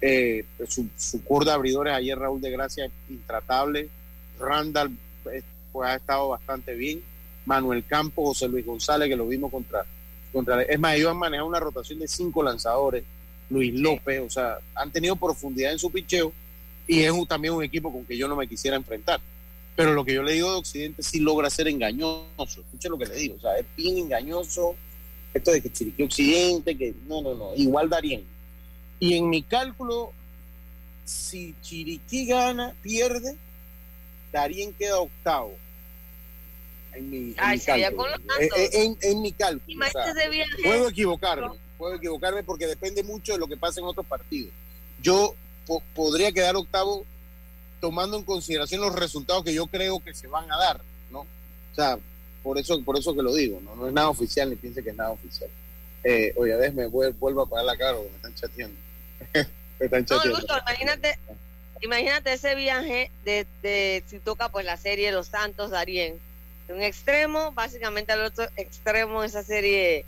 Eh, 0.00 0.44
pues, 0.56 0.72
su, 0.72 0.88
su 0.96 1.20
de 1.44 1.50
abridores 1.50 1.94
ayer 1.94 2.16
Raúl 2.16 2.40
de 2.40 2.50
Gracia 2.50 2.88
intratable. 3.08 3.88
Randall 4.38 4.96
eh, 5.32 5.42
pues, 5.72 5.90
ha 5.90 5.96
estado 5.96 6.28
bastante 6.28 6.74
bien. 6.74 7.02
Manuel 7.44 7.84
Campos, 7.86 8.24
José 8.24 8.48
Luis 8.48 8.64
González, 8.64 9.08
que 9.08 9.16
lo 9.16 9.26
vimos 9.26 9.50
contra, 9.50 9.84
contra. 10.32 10.62
Es 10.62 10.78
más, 10.78 10.94
ellos 10.94 11.10
han 11.10 11.16
manejado 11.16 11.48
una 11.48 11.60
rotación 11.60 11.98
de 11.98 12.06
cinco 12.06 12.42
lanzadores. 12.42 13.02
Luis 13.50 13.74
López, 13.74 14.20
o 14.20 14.30
sea, 14.30 14.58
han 14.74 14.92
tenido 14.92 15.16
profundidad 15.16 15.72
en 15.72 15.78
su 15.78 15.90
picheo 15.90 16.32
y 16.86 17.00
es 17.00 17.12
también 17.28 17.54
un 17.54 17.64
equipo 17.64 17.92
con 17.92 18.04
que 18.04 18.16
yo 18.16 18.28
no 18.28 18.36
me 18.36 18.46
quisiera 18.46 18.76
enfrentar. 18.76 19.20
Pero 19.74 19.92
lo 19.92 20.04
que 20.04 20.14
yo 20.14 20.22
le 20.22 20.32
digo 20.32 20.50
de 20.50 20.56
Occidente 20.56 21.02
sí 21.02 21.20
logra 21.20 21.50
ser 21.50 21.68
engañoso. 21.68 22.26
Escuche 22.38 22.88
lo 22.88 22.96
que 22.96 23.06
le 23.06 23.16
digo. 23.16 23.36
O 23.36 23.40
sea, 23.40 23.56
es 23.58 23.66
bien 23.76 23.98
engañoso 23.98 24.74
esto 25.34 25.50
de 25.50 25.60
que 25.60 25.70
Chiriquí 25.70 26.02
Occidente, 26.02 26.76
que 26.76 26.94
no, 27.06 27.20
no, 27.20 27.34
no. 27.34 27.54
Igual 27.54 27.90
Darien. 27.90 28.24
Y 28.98 29.14
en 29.14 29.28
mi 29.28 29.42
cálculo, 29.42 30.12
si 31.04 31.54
Chiriquí 31.60 32.26
gana, 32.26 32.74
pierde, 32.82 33.36
Darien 34.32 34.72
queda 34.72 34.98
octavo. 34.98 35.54
En 36.94 37.10
mi, 37.10 37.34
cálculo. 37.34 38.06
En, 39.02 39.20
mi 39.20 39.32
cálculo. 39.32 39.86
puedo 40.62 40.88
equivocarme, 40.88 41.58
puedo 41.76 41.94
equivocarme 41.96 42.42
porque 42.42 42.66
depende 42.66 43.02
mucho 43.02 43.34
de 43.34 43.38
lo 43.38 43.46
que 43.46 43.58
pasa 43.58 43.80
en 43.80 43.86
otros 43.86 44.06
partidos. 44.06 44.50
Yo 45.02 45.34
podría 45.94 46.32
quedar 46.32 46.56
octavo 46.56 47.04
tomando 47.80 48.16
en 48.16 48.24
consideración 48.24 48.80
los 48.80 48.94
resultados 48.94 49.44
que 49.44 49.54
yo 49.54 49.66
creo 49.66 50.00
que 50.00 50.14
se 50.14 50.26
van 50.26 50.50
a 50.50 50.56
dar, 50.56 50.80
¿no? 51.10 51.20
O 51.20 51.74
sea, 51.74 51.98
por 52.42 52.58
eso, 52.58 52.82
por 52.82 52.98
eso 52.98 53.14
que 53.14 53.22
lo 53.22 53.34
digo, 53.34 53.60
¿no? 53.60 53.76
No 53.76 53.88
es 53.88 53.92
nada 53.92 54.08
oficial, 54.08 54.48
ni 54.48 54.56
piense 54.56 54.82
que 54.82 54.90
es 54.90 54.96
nada 54.96 55.10
oficial. 55.10 55.50
Eh, 56.04 56.32
oye, 56.36 56.56
déjeme, 56.56 56.86
vuelvo 56.86 57.42
a 57.42 57.48
pagar 57.48 57.64
la 57.64 57.76
cara 57.76 57.96
porque 57.96 58.10
me 58.10 58.16
están 58.16 58.34
chateando. 58.34 58.80
me 59.80 59.84
están 59.86 60.04
chateando. 60.04 60.38
No, 60.38 60.58
imagínate, 60.58 61.18
imagínate 61.80 62.32
ese 62.32 62.54
viaje 62.54 63.10
de, 63.24 63.46
de, 63.62 64.04
si 64.06 64.20
toca 64.20 64.48
pues 64.48 64.64
la 64.64 64.76
serie 64.76 65.12
Los 65.12 65.28
Santos 65.28 65.70
Darien, 65.70 66.18
de 66.68 66.74
un 66.74 66.82
extremo 66.82 67.52
básicamente 67.52 68.12
al 68.12 68.22
otro 68.22 68.46
extremo 68.56 69.24
esa 69.24 69.42
serie 69.42 70.04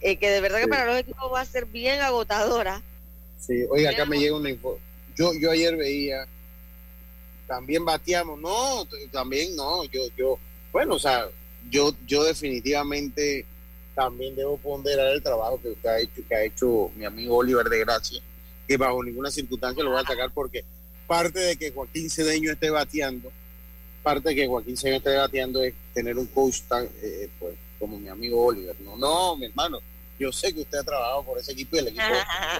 eh, 0.00 0.16
que 0.16 0.30
de 0.30 0.40
verdad 0.40 0.60
que 0.60 0.68
para 0.68 0.86
los 0.86 0.98
equipos 0.98 1.32
va 1.32 1.40
a 1.40 1.46
ser 1.46 1.66
bien 1.66 2.00
agotadora 2.00 2.82
Sí, 3.38 3.64
oiga, 3.68 3.90
acá 3.90 4.04
me 4.06 4.18
llega 4.18 4.36
una 4.36 4.50
info. 4.50 4.78
Yo, 5.16 5.32
yo 5.34 5.50
ayer 5.50 5.76
veía, 5.76 6.26
también 7.46 7.84
bateamos, 7.84 8.40
no, 8.40 8.86
también 9.12 9.54
no, 9.54 9.84
yo, 9.84 10.02
yo, 10.16 10.38
bueno, 10.72 10.94
o 10.94 10.98
sea, 10.98 11.28
yo, 11.70 11.94
yo 12.06 12.24
definitivamente 12.24 13.46
también 13.94 14.34
debo 14.34 14.56
ponderar 14.58 15.08
el 15.08 15.22
trabajo 15.22 15.60
que 15.60 15.68
usted 15.68 15.88
ha 15.88 16.00
hecho, 16.00 16.22
que 16.28 16.34
ha 16.34 16.44
hecho 16.44 16.90
mi 16.96 17.04
amigo 17.04 17.36
Oliver 17.36 17.68
de 17.68 17.80
Gracia, 17.80 18.20
que 18.66 18.76
bajo 18.76 19.02
ninguna 19.04 19.30
circunstancia 19.30 19.84
lo 19.84 19.90
voy 19.90 20.00
a 20.00 20.02
atacar 20.02 20.30
porque 20.32 20.64
parte 21.06 21.38
de 21.38 21.56
que 21.56 21.70
Joaquín 21.70 22.10
Cedeño 22.10 22.50
esté 22.50 22.70
bateando, 22.70 23.30
parte 24.02 24.30
de 24.30 24.34
que 24.34 24.46
Joaquín 24.48 24.76
Cedeño 24.76 24.98
esté 24.98 25.16
bateando 25.16 25.62
es 25.62 25.74
tener 25.92 26.18
un 26.18 26.26
coach 26.26 26.62
tan, 26.68 26.88
eh, 27.02 27.28
pues, 27.38 27.54
como 27.78 27.98
mi 27.98 28.08
amigo 28.08 28.46
Oliver. 28.46 28.74
No, 28.80 28.96
no, 28.96 29.36
mi 29.36 29.46
hermano, 29.46 29.80
yo 30.18 30.32
sé 30.32 30.52
que 30.52 30.62
usted 30.62 30.78
ha 30.78 30.84
trabajado 30.84 31.22
por 31.22 31.38
ese 31.38 31.52
equipo 31.52 31.76
y 31.76 31.80
el 31.80 31.88
equipo 31.88 32.02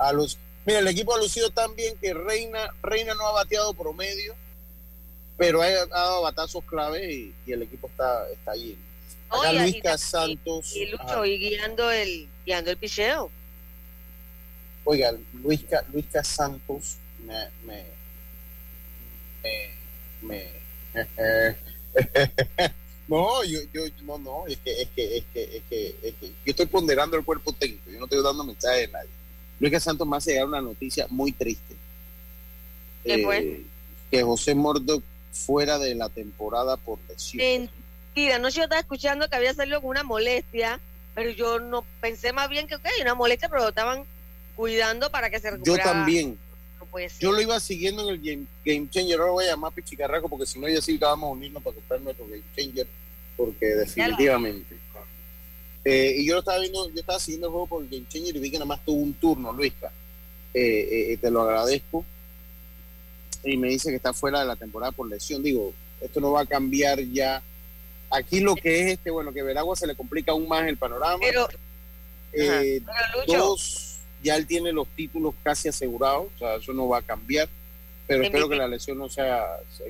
a 0.00 0.12
los 0.12 0.38
Mira, 0.66 0.78
el 0.78 0.88
equipo 0.88 1.14
ha 1.14 1.18
lucido 1.18 1.50
tan 1.50 1.74
bien 1.76 1.96
que 1.98 2.14
Reina, 2.14 2.70
Reina 2.82 3.14
no 3.14 3.26
ha 3.26 3.32
bateado 3.32 3.74
promedio, 3.74 4.34
pero 5.36 5.60
ha, 5.62 5.68
dado 5.86 6.22
batazos 6.22 6.64
clave 6.64 7.34
y, 7.46 7.52
el 7.52 7.62
equipo 7.62 7.88
está, 7.88 8.28
está 8.30 8.52
allí. 8.52 8.78
Acá 9.28 9.52
Luis 9.52 9.76
Santos. 9.98 10.74
Y, 10.74 10.86
Lucho, 10.86 11.24
y 11.24 11.38
guiando 11.38 11.90
el, 11.90 12.28
guiando 12.46 12.70
el 12.70 12.76
picheo. 12.78 13.30
Oiga, 14.84 15.12
Luis, 15.42 15.64
Luis 15.92 16.06
Santos 16.22 16.96
me, 17.20 17.50
me, 17.64 17.84
me, 20.22 20.64
no, 23.08 23.44
yo, 23.44 23.60
yo, 23.72 23.82
no, 24.02 24.18
no, 24.18 24.46
es 24.46 24.58
que, 24.58 24.82
es 24.82 24.88
que, 24.94 25.16
es 25.18 25.24
que, 25.32 25.56
es 25.56 25.62
que, 25.68 25.96
es 26.02 26.14
que 26.14 26.26
yo 26.28 26.34
estoy 26.46 26.66
ponderando 26.66 27.16
el 27.16 27.24
cuerpo 27.24 27.52
técnico, 27.52 27.90
yo 27.90 27.98
no 27.98 28.04
estoy 28.04 28.22
dando 28.22 28.44
mensaje 28.44 28.84
a 28.84 28.88
nadie. 28.88 29.10
Luis 29.60 29.82
Santos 29.82 30.06
me 30.06 30.16
hace 30.16 30.32
llegar 30.32 30.46
una 30.46 30.60
noticia 30.60 31.06
muy 31.10 31.32
triste. 31.32 31.74
Eh, 33.04 33.64
que 34.10 34.22
José 34.22 34.54
Mordo 34.54 35.02
fuera 35.32 35.78
de 35.78 35.94
la 35.94 36.08
temporada 36.08 36.76
por 36.76 36.98
lesión. 37.08 37.68
Mentira, 38.14 38.38
no 38.38 38.48
yo 38.48 38.62
estaba 38.62 38.80
escuchando 38.80 39.28
que 39.28 39.36
había 39.36 39.52
salido 39.54 39.80
con 39.80 39.90
una 39.90 40.04
molestia, 40.04 40.80
pero 41.14 41.30
yo 41.30 41.60
no 41.60 41.84
pensé 42.00 42.32
más 42.32 42.48
bien 42.48 42.66
que, 42.66 42.76
ok, 42.76 42.86
una 43.02 43.14
molestia, 43.14 43.48
pero 43.48 43.62
lo 43.62 43.68
estaban 43.68 44.04
cuidando 44.56 45.10
para 45.10 45.30
que 45.30 45.40
se 45.40 45.50
recuperara. 45.50 45.82
Yo 45.82 45.90
también. 45.90 46.38
yo 47.20 47.32
lo 47.32 47.40
iba 47.40 47.58
siguiendo 47.60 48.08
en 48.08 48.08
el 48.14 48.46
Game, 48.64 48.88
Changer, 48.88 49.18
ahora 49.18 49.32
voy 49.32 49.44
a 49.44 49.48
llamar 49.48 49.72
a 49.72 49.74
Pichicarraco 49.74 50.28
porque 50.28 50.46
si 50.46 50.58
no 50.58 50.68
ya 50.68 50.80
sí 50.80 50.96
vamos 50.96 51.28
a 51.28 51.32
unirnos 51.32 51.62
para 51.62 51.74
comprar 51.74 52.00
nuestro 52.00 52.26
Game 52.26 52.42
Changer, 52.56 52.86
porque 53.36 53.66
definitivamente. 53.66 54.83
Eh, 55.84 56.14
y 56.18 56.26
yo 56.26 56.34
lo 56.34 56.38
estaba 56.40 56.58
viendo, 56.60 56.88
yo 56.88 57.00
estaba 57.00 57.18
siguiendo 57.18 57.48
el 57.48 57.52
juego 57.52 57.66
por 57.66 57.88
Game 57.88 58.06
Changer 58.08 58.34
y 58.34 58.38
vi 58.38 58.50
que 58.50 58.56
nada 58.56 58.66
más 58.66 58.84
tuvo 58.84 59.02
un 59.02 59.12
turno, 59.14 59.52
Luisca. 59.52 59.92
Eh, 60.54 61.12
eh, 61.12 61.18
te 61.20 61.30
lo 61.30 61.42
agradezco. 61.42 62.04
Y 63.44 63.58
me 63.58 63.68
dice 63.68 63.90
que 63.90 63.96
está 63.96 64.14
fuera 64.14 64.40
de 64.40 64.46
la 64.46 64.56
temporada 64.56 64.92
por 64.92 65.08
lesión. 65.08 65.42
Digo, 65.42 65.74
esto 66.00 66.20
no 66.20 66.32
va 66.32 66.42
a 66.42 66.46
cambiar 66.46 67.00
ya. 67.00 67.42
Aquí 68.10 68.40
lo 68.40 68.54
que 68.54 68.80
es 68.80 68.92
este, 68.92 69.10
bueno, 69.10 69.32
que 69.32 69.42
Veragua 69.42 69.76
se 69.76 69.86
le 69.86 69.94
complica 69.94 70.32
aún 70.32 70.48
más 70.48 70.66
el 70.66 70.78
panorama. 70.78 71.18
Pero, 71.20 71.48
dos, 73.26 73.98
ya 74.22 74.36
él 74.36 74.46
tiene 74.46 74.72
los 74.72 74.88
títulos 74.88 75.34
casi 75.42 75.68
asegurados, 75.68 76.28
o 76.34 76.38
sea, 76.38 76.54
eso 76.56 76.72
no 76.72 76.88
va 76.88 76.98
a 76.98 77.02
cambiar. 77.02 77.48
Pero 78.06 78.22
espero 78.22 78.48
que 78.48 78.56
la 78.56 78.68
lesión 78.68 78.98
no 78.98 79.08
sea, 79.08 79.44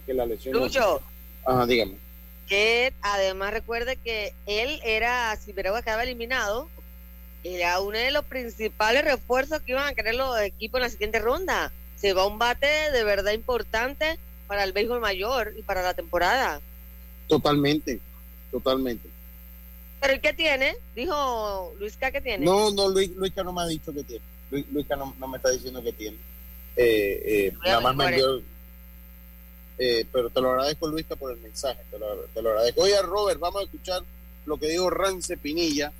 que 0.05 0.15
la 0.15 0.27
lesión 0.27 0.55
Lucho, 0.55 1.01
Ajá, 1.45 1.67
dígame 1.67 2.04
que 2.49 2.93
además 3.01 3.53
recuerde 3.53 3.97
que 3.97 4.35
él 4.47 4.81
era, 4.85 5.37
si 5.37 5.53
Veragua 5.53 5.83
quedaba 5.83 6.03
eliminado, 6.03 6.69
era 7.43 7.81
uno 7.81 7.99
de 7.99 8.11
los 8.11 8.25
principales 8.25 9.05
refuerzos 9.05 9.61
que 9.63 9.73
iban 9.73 9.87
a 9.87 9.95
querer 9.95 10.15
los 10.15 10.39
equipos 10.41 10.79
en 10.79 10.83
la 10.83 10.91
siguiente 10.91 11.19
ronda. 11.19 11.73
Se 11.97 12.13
va 12.13 12.27
un 12.27 12.39
bate 12.39 12.67
de 12.67 13.05
verdad 13.05 13.33
importante 13.33 14.19
para 14.47 14.65
el 14.65 14.73
béisbol 14.73 15.01
mayor 15.01 15.55
y 15.57 15.63
para 15.63 15.83
la 15.83 15.95
temporada. 15.95 16.61
Totalmente, 17.29 18.01
totalmente. 18.51 19.09
¿Pero 20.01 20.21
qué 20.21 20.33
tiene? 20.33 20.77
Dijo 20.95 21.75
Luisca 21.79 22.11
que 22.11 22.21
tiene. 22.21 22.45
No, 22.45 22.71
no, 22.71 22.89
Luis, 22.89 23.11
Luisca 23.17 23.43
no 23.43 23.53
me 23.53 23.63
ha 23.63 23.67
dicho 23.67 23.93
que 23.93 24.05
tiene. 24.05 24.25
Luisca 24.51 24.97
no, 24.97 25.15
me 25.29 25.37
está 25.37 25.51
diciendo 25.51 25.83
que 25.83 25.93
tiene. 25.93 26.19
Eh, 26.77 27.23
eh, 27.25 27.53
nada 27.65 27.81
más 27.81 27.97
me 27.97 28.05
envió, 28.07 28.43
eh, 29.79 30.07
pero 30.13 30.31
te 30.31 30.41
lo 30.41 30.51
agradezco, 30.51 30.89
Luisca, 30.89 31.17
por 31.17 31.33
el 31.33 31.39
mensaje. 31.39 31.81
Te 31.91 31.99
lo, 31.99 32.51
agradezco. 32.51 32.83
Oye, 32.83 33.01
Robert, 33.03 33.41
vamos 33.41 33.63
a 33.63 33.65
escuchar 33.65 34.03
lo 34.47 34.57
que 34.59 34.69
dijo 34.69 34.91
Rance 34.91 35.37
Pinilla. 35.37 35.93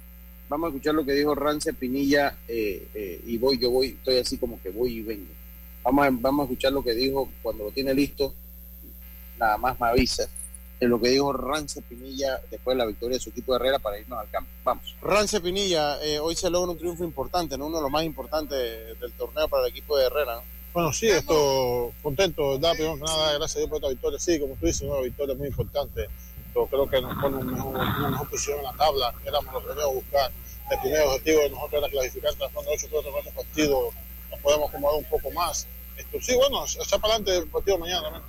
Vamos 0.49 0.67
a 0.67 0.71
escuchar 0.71 0.95
lo 0.95 1.05
que 1.05 1.13
dijo 1.13 1.35
Rance 1.35 1.73
Pinilla 1.73 2.37
eh, 2.47 2.87
eh, 2.95 3.21
y 3.27 3.39
voy, 3.39 3.59
yo 3.59 3.71
voy, 3.71 3.89
estoy 3.89 4.19
así 4.19 4.39
como 4.39 4.61
que 4.63 4.71
voy 4.71 4.99
y 4.99 5.03
vengo. 5.03 5.33
Vamos 5.83 6.07
a, 6.07 6.11
vamos 6.13 6.43
a 6.43 6.45
escuchar 6.45 6.73
lo 6.73 6.85
que 6.85 6.95
dijo 6.95 7.29
cuando 7.43 7.65
lo 7.65 7.71
tiene 7.71 7.95
listo. 7.95 8.33
Nada 9.39 9.57
más 9.59 9.79
me 9.81 9.89
avisa 9.89 10.29
de 10.79 10.89
lo 10.89 11.01
que 11.01 11.09
dijo 11.09 11.33
Rance 11.33 11.83
Pinilla 11.83 12.41
después 12.51 12.77
de 12.77 12.79
la 12.79 12.87
victoria 12.87 13.17
de 13.17 13.23
su 13.23 13.31
equipo 13.31 13.53
de 13.53 13.57
Herrera 13.57 13.79
para 13.79 13.99
irnos 13.99 14.19
al 14.19 14.31
campo. 14.31 14.51
Vamos. 14.63 14.95
Rance 15.03 15.41
Pinilla, 15.41 15.99
hoy 16.23 16.37
se 16.37 16.51
logra 16.51 16.71
un 16.71 16.79
triunfo 16.79 17.05
importante, 17.05 17.59
¿no? 17.59 17.67
uno 17.67 17.79
de 17.79 17.83
los 17.83 17.91
más 17.91 18.05
importantes 18.05 18.59
del 19.01 19.13
torneo 19.13 19.49
para 19.49 19.65
el 19.65 19.71
equipo 19.71 19.97
de 19.97 20.07
Herrera. 20.07 20.43
Bueno, 20.75 20.93
sí, 20.93 21.09
estoy 21.09 21.93
contento, 22.03 22.51
¿verdad? 22.51 22.73
Primero 22.73 22.97
que 22.97 23.03
nada, 23.03 23.35
gracias 23.35 23.55
a 23.55 23.59
Dios 23.61 23.69
por 23.71 23.77
esta 23.77 23.89
victoria. 23.91 24.19
Sí, 24.19 24.41
como 24.41 24.57
tú 24.57 24.67
dices, 24.67 24.83
una 24.83 25.01
victoria 25.03 25.37
muy 25.37 25.47
importante. 25.47 26.09
Yo 26.53 26.67
creo 26.67 26.91
que 26.91 27.01
nos 27.01 27.15
pone 27.23 27.37
una 27.37 28.09
mejor 28.11 28.29
posición 28.29 28.59
en 28.59 28.65
la 28.65 28.73
tabla. 28.73 29.15
Éramos 29.25 29.55
los 29.55 29.63
primeros 29.63 29.85
a 29.85 29.95
buscar. 29.95 30.33
El 30.73 30.81
primer 30.81 31.03
objetivo 31.03 31.41
de 31.43 31.51
nosotros 31.51 31.81
era 31.81 31.91
clasificar 31.93 32.35
tras 32.35 32.53
de 32.53 32.59
8 32.59 32.87
cuatro 32.91 33.13
partidos. 33.37 33.95
Nos 34.33 34.41
podemos 34.41 34.69
acomodar 34.69 34.99
un 34.99 35.05
poco 35.05 35.31
más. 35.31 35.69
Esto, 35.97 36.19
sí, 36.21 36.35
bueno, 36.35 36.65
echar 36.65 37.01
para 37.01 37.15
adelante 37.15 37.37
el 37.37 37.49
partido 37.49 37.79
mañana 37.79 38.03
también. 38.03 38.25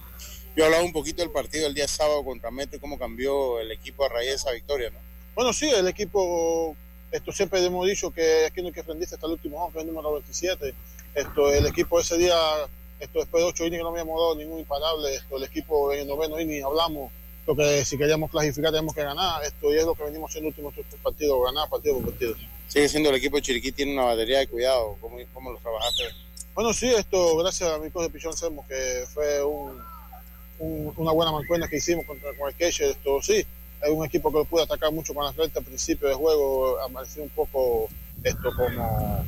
Yo 0.56 0.66
hablaba 0.66 0.84
un 0.84 0.94
poquito 0.94 1.24
del 1.24 1.32
partido 1.32 1.66
el 1.66 1.74
día 1.74 1.88
sábado 1.88 2.24
contra 2.24 2.52
Mete, 2.52 2.80
cómo 2.80 3.00
cambió 3.00 3.60
el 3.60 3.72
equipo 3.72 4.06
a 4.06 4.10
raíz 4.10 4.30
de 4.30 4.36
esa 4.36 4.52
victoria, 4.52 4.92
¿no? 4.92 5.00
Bueno, 5.34 5.52
sí, 5.52 5.68
el 5.68 5.88
equipo, 5.88 6.76
esto 7.12 7.32
siempre 7.32 7.66
hemos 7.66 7.88
dicho 7.88 8.12
que 8.12 8.46
aquí 8.46 8.62
no 8.62 8.68
hay 8.68 8.74
que 8.74 8.84
rendirse 8.84 9.16
hasta 9.16 9.26
el 9.26 9.34
último 9.34 9.72
que 9.72 9.80
es 9.80 9.84
el 9.84 9.92
número 9.92 10.14
27 10.14 10.76
esto, 11.16 11.52
el 11.52 11.66
equipo 11.66 12.00
ese 12.00 12.18
día, 12.18 12.36
esto, 13.00 13.20
después 13.20 13.44
de 13.44 13.50
ocho 13.50 13.66
innings 13.66 13.84
no 13.84 13.90
habíamos 13.90 14.20
dado 14.20 14.36
ningún 14.36 14.60
imparable. 14.60 15.16
Esto, 15.16 15.38
el 15.38 15.44
equipo 15.44 15.92
en 15.92 16.02
el 16.02 16.08
noveno 16.08 16.40
inning 16.40 16.64
hablamos 16.64 17.12
lo 17.48 17.56
que 17.56 17.86
si 17.86 17.98
queríamos 17.98 18.32
clasificar 18.32 18.72
tenemos 18.72 18.94
que 18.94 19.04
ganar. 19.04 19.44
Esto 19.44 19.74
y 19.74 19.78
es 19.78 19.86
lo 19.86 19.96
que 19.96 20.04
venimos 20.04 20.30
haciendo 20.30 20.50
los 20.50 20.58
últimos 20.58 20.88
tres 20.90 21.02
partidos, 21.02 21.40
ganar 21.46 21.70
partido 21.70 21.96
por 21.96 22.06
partido. 22.06 22.36
Sigue 22.68 22.90
siendo 22.90 23.10
el 23.10 23.16
equipo 23.16 23.38
de 23.38 23.44
Chiriquí, 23.44 23.72
tiene 23.72 23.94
una 23.94 24.06
batería 24.06 24.40
de 24.40 24.48
cuidado. 24.48 24.98
¿Cómo, 25.00 25.18
cómo 25.34 25.52
lo 25.52 25.60
trabajaste? 25.60 26.04
Bueno, 26.56 26.74
sí, 26.74 26.88
esto 26.88 27.38
gracias 27.38 27.70
a 27.70 27.78
mi 27.78 27.92
coach 27.92 28.04
de 28.06 28.10
Pichón 28.10 28.36
Semos, 28.36 28.66
que 28.68 29.04
fue 29.14 29.44
un, 29.44 29.82
una 30.60 31.12
buena 31.12 31.32
mancuerna 31.32 31.68
que 31.68 31.78
hicimos 31.78 32.06
contra, 32.06 32.36
con 32.36 32.50
el 32.50 32.56
Keche. 32.56 32.92
Esto 32.92 33.22
sí, 33.22 33.46
es 33.82 33.90
un 33.90 34.06
equipo 34.06 34.32
que 34.32 34.40
lo 34.40 34.46
pudo 34.46 34.64
atacar 34.64 34.92
mucho 34.92 35.14
con 35.14 35.26
la 35.26 35.34
frente 35.34 35.60
al 35.60 35.66
principio 35.66 36.08
de 36.08 36.16
juego, 36.16 36.80
apareció 36.80 37.24
un 37.24 37.30
poco 37.30 37.90
esto 38.24 38.52
como 38.56 39.24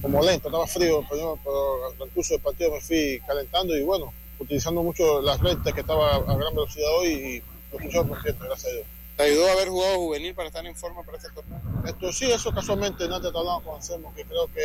como 0.00 0.22
lento, 0.22 0.48
estaba 0.48 0.66
frío, 0.66 1.04
pero, 1.08 1.38
al 1.86 1.96
transcurso 1.96 2.34
del 2.34 2.42
partido 2.42 2.72
me 2.72 2.80
fui 2.80 3.20
calentando 3.26 3.76
y 3.76 3.82
bueno, 3.82 4.12
utilizando 4.38 4.82
mucho 4.82 5.20
las 5.20 5.40
lentes 5.42 5.72
que 5.74 5.80
estaba 5.80 6.16
a 6.16 6.36
gran 6.36 6.54
velocidad 6.54 6.88
hoy 6.98 7.08
y 7.08 7.42
lo 7.72 7.78
escuchaba 7.78 8.08
perfecto, 8.08 8.44
gracias 8.44 8.72
a 8.72 8.76
Dios. 8.76 8.86
¿Te 9.16 9.26
ayudó 9.26 9.48
a 9.48 9.52
haber 9.52 9.68
jugado 9.68 9.96
juvenil 9.96 10.34
para 10.34 10.48
estar 10.48 10.64
en 10.64 10.74
forma 10.74 11.02
para 11.02 11.18
este 11.18 11.28
torneo? 11.30 11.60
Esto 11.84 12.10
sí, 12.10 12.32
eso 12.32 12.50
casualmente 12.52 13.04
antes 13.04 13.20
te 13.20 13.38
hablamos 13.38 13.62
con 13.64 13.74
Anselmo, 13.74 14.14
que 14.14 14.24
creo 14.24 14.46
que 14.46 14.62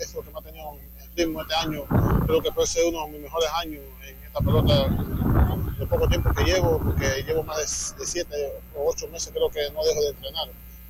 es 0.00 0.14
lo 0.14 0.22
que 0.22 0.30
me 0.30 0.38
ha 0.38 0.42
tenido 0.42 0.78
en 0.98 1.16
ritmo 1.16 1.42
este 1.42 1.54
año. 1.54 1.84
Creo 2.26 2.40
que 2.40 2.50
puede 2.50 2.66
ser 2.66 2.86
uno 2.86 3.04
de 3.04 3.12
mis 3.12 3.20
mejores 3.20 3.50
años 3.56 3.82
en 4.06 4.24
esta 4.24 4.40
pelota, 4.40 4.88
de 5.78 5.86
poco 5.86 6.08
tiempo 6.08 6.30
que 6.34 6.44
llevo, 6.44 6.80
porque 6.82 7.22
llevo 7.22 7.42
más 7.42 7.94
de, 7.98 8.06
siete 8.06 8.34
o 8.74 8.88
ocho 8.88 9.06
meses 9.08 9.30
creo 9.30 9.50
que 9.50 9.60
no 9.74 9.84
dejo 9.84 10.00
de 10.00 10.08
entrenar. 10.08 10.48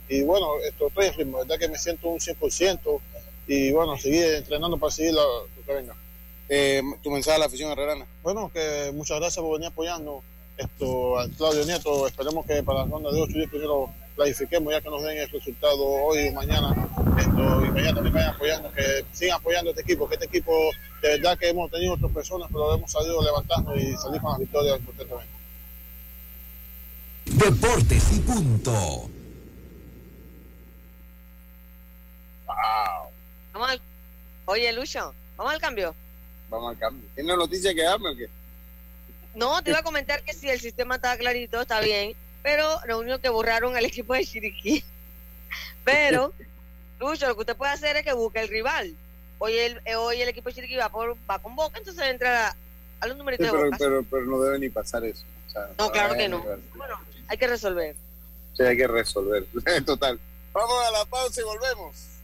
Y 0.09 0.23
bueno, 0.23 0.47
esto, 0.63 0.87
estoy 0.87 1.07
en 1.07 1.15
ritmo, 1.15 1.39
verdad 1.39 1.59
que 1.59 1.69
me 1.69 1.77
siento 1.77 2.09
un 2.09 2.21
100%, 2.21 3.01
y 3.49 3.73
bueno, 3.73 3.97
seguir 3.97 4.25
entrenando 4.35 4.77
para 4.77 4.93
seguir 4.93 5.15
lo, 5.15 5.49
que 5.65 5.73
venga. 5.73 5.95
Eh, 6.51 6.83
tu 7.03 7.11
mensaje 7.11 7.37
a 7.37 7.41
la 7.41 7.47
afición 7.47 7.73
herrerana. 7.73 8.07
Bueno, 8.23 8.51
que 8.53 8.93
muchas 8.95 9.19
gracias 9.19 9.43
por 9.43 9.55
venir 9.55 9.69
apoyando 9.69 10.23
esto 10.59 11.19
al 11.19 11.31
Claudio 11.31 11.65
Nieto. 11.65 12.07
Esperemos 12.07 12.45
que 12.47 12.63
para 12.63 12.81
la 12.81 12.91
ronda 12.91 13.11
de 13.11 13.23
8 13.23 13.33
días 13.33 13.51
primero 13.51 13.91
clarifiquemos 14.17 14.73
ya 14.73 14.81
que 14.83 14.91
nos 14.91 15.03
den 15.03 15.17
el 15.17 15.31
resultado 15.31 15.83
hoy 15.83 16.29
o 16.29 16.33
mañana. 16.33 16.89
Esto, 17.19 17.65
y 17.65 17.71
mañana 17.71 17.95
también 17.95 18.15
vayan 18.15 18.35
apoyando, 18.35 18.73
que 18.73 19.05
sigan 19.13 19.37
apoyando 19.37 19.71
a 19.71 19.73
este 19.73 19.83
equipo, 19.83 20.09
que 20.09 20.15
este 20.15 20.27
equipo 20.27 20.53
de 21.01 21.09
verdad 21.09 21.39
que 21.39 21.49
hemos 21.49 21.71
tenido 21.71 21.95
otras 21.95 22.13
personas, 22.13 22.49
pero 22.53 22.75
hemos 22.75 22.93
salido 22.93 23.23
levantando 23.23 23.75
y 23.77 23.97
salir 23.97 24.21
con 24.21 24.33
las 24.33 24.41
victorias 24.41 24.81
constantemente. 24.85 25.33
Deportes 27.25 28.13
y 28.13 28.21
punto. 28.21 29.11
Oye, 34.47 34.73
Lucho, 34.73 35.15
¿vamos 35.37 35.53
al 35.53 35.61
cambio? 35.61 35.95
Vamos 36.49 36.71
al 36.71 36.79
cambio. 36.79 37.09
¿Tiene 37.15 37.37
noticia 37.37 37.75
que 37.75 37.83
darme 37.83 38.11
o 38.11 38.17
qué? 38.17 38.29
No, 39.35 39.63
te 39.63 39.71
iba 39.71 39.81
a 39.81 39.83
comentar 39.83 40.23
que 40.23 40.33
si 40.33 40.49
el 40.49 40.61
sistema 40.61 40.97
estaba 40.97 41.17
clarito, 41.17 41.61
está 41.61 41.81
bien, 41.81 42.15
pero 42.43 42.67
lo 42.87 42.99
único 42.99 43.19
que 43.19 43.29
borraron 43.29 43.77
al 43.77 43.85
equipo 43.87 44.15
de 44.15 44.25
Chiriquí. 44.25 44.85
Pero, 45.85 46.33
Lucho, 46.99 47.27
lo 47.27 47.35
que 47.35 47.41
usted 47.41 47.57
puede 47.57 47.73
hacer 47.73 47.97
es 47.97 48.05
que 48.05 48.13
busque 48.13 48.41
el 48.41 48.49
rival. 48.49 48.95
Hoy 49.39 49.57
el, 49.57 49.81
eh, 49.85 49.95
hoy 49.97 50.21
el 50.21 50.29
equipo 50.29 50.49
de 50.49 50.55
Chiriquí 50.55 50.77
va, 50.77 50.89
por, 50.89 51.17
va 51.31 51.39
con 51.39 51.55
Boca, 51.55 51.79
entonces 51.79 52.03
entra 52.05 52.57
a, 53.01 53.07
los 53.07 53.17
numeritos 53.17 53.47
de 53.47 53.53
Boca. 53.53 53.77
Pero, 53.79 54.03
pero, 54.05 54.25
no 54.25 54.41
debe 54.41 54.59
ni 54.59 54.69
pasar 54.69 55.05
eso. 55.05 55.25
no, 55.79 55.91
claro 55.93 56.15
que 56.15 56.29
no. 56.29 56.45
Bueno, 56.75 56.99
hay 57.29 57.39
que 57.39 57.47
resolver. 57.47 57.95
Sí, 58.57 58.63
hay 58.63 58.77
que 58.77 58.87
resolver. 58.89 59.47
Total. 59.87 60.19
Vamos 60.53 60.87
a 60.87 60.91
la 60.91 61.05
pausa 61.05 61.41
y 61.41 61.45
volvemos. 61.45 62.18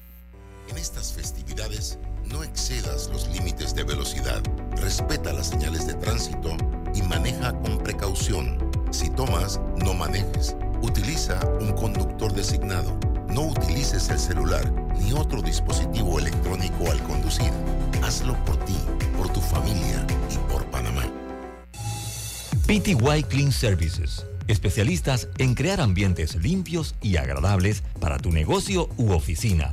En 0.69 0.79
estas 0.79 1.12
festividades, 1.12 1.99
no 2.25 2.43
excedas 2.43 3.11
los 3.12 3.29
límites 3.29 3.75
de 3.75 3.85
velocidad, 3.85 4.43
respeta 4.77 5.33
las 5.33 5.49
señales 5.49 5.87
de 5.87 5.95
tránsito 5.95 6.57
y 6.95 7.03
maneja 7.03 7.53
con 7.61 7.79
precaución. 7.79 8.59
Si 8.91 9.11
tomas, 9.11 9.61
no 9.77 9.93
manejes. 9.93 10.57
Utiliza 10.81 11.39
un 11.61 11.73
conductor 11.73 12.33
designado. 12.33 12.99
No 13.29 13.43
utilices 13.49 14.09
el 14.09 14.19
celular 14.19 14.71
ni 14.99 15.12
otro 15.12 15.43
dispositivo 15.43 16.19
electrónico 16.19 16.91
al 16.91 17.03
conducir. 17.03 17.51
Hazlo 18.03 18.35
por 18.45 18.57
ti, 18.65 18.77
por 19.17 19.33
tu 19.33 19.41
familia 19.41 20.07
y 20.31 20.53
por 20.53 20.65
Panamá. 20.71 21.05
PTY 22.67 23.25
Clean 23.29 23.53
Services. 23.53 24.25
Especialistas 24.47 25.29
en 25.39 25.55
crear 25.55 25.81
ambientes 25.81 26.37
limpios 26.37 26.95
y 27.03 27.17
agradables 27.17 27.83
para 28.01 28.19
tu 28.19 28.31
negocio 28.31 28.89
u 28.97 29.12
oficina. 29.12 29.73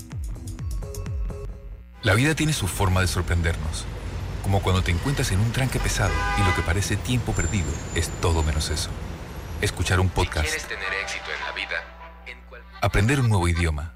La 2.03 2.13
vida 2.13 2.36
tiene 2.36 2.53
su 2.53 2.68
forma 2.68 3.01
de 3.01 3.07
sorprendernos. 3.07 3.86
Como 4.43 4.61
cuando 4.61 4.84
te 4.84 4.91
encuentras 4.91 5.32
en 5.32 5.39
un 5.39 5.51
tranque 5.51 5.80
pesado 5.80 6.13
y 6.38 6.41
lo 6.47 6.55
que 6.55 6.61
parece 6.61 6.97
tiempo 6.97 7.34
perdido 7.34 7.66
es 7.95 8.09
todo 8.22 8.43
menos 8.43 8.70
eso. 8.70 8.91
Escuchar 9.59 9.99
un 9.99 10.09
podcast. 10.09 10.68
tener 10.68 10.93
éxito 11.01 11.26
en 11.36 11.43
la 11.43 11.51
vida, 11.53 11.78
Aprender 12.82 13.20
un 13.20 13.30
nuevo 13.30 13.47
idioma. 13.47 13.95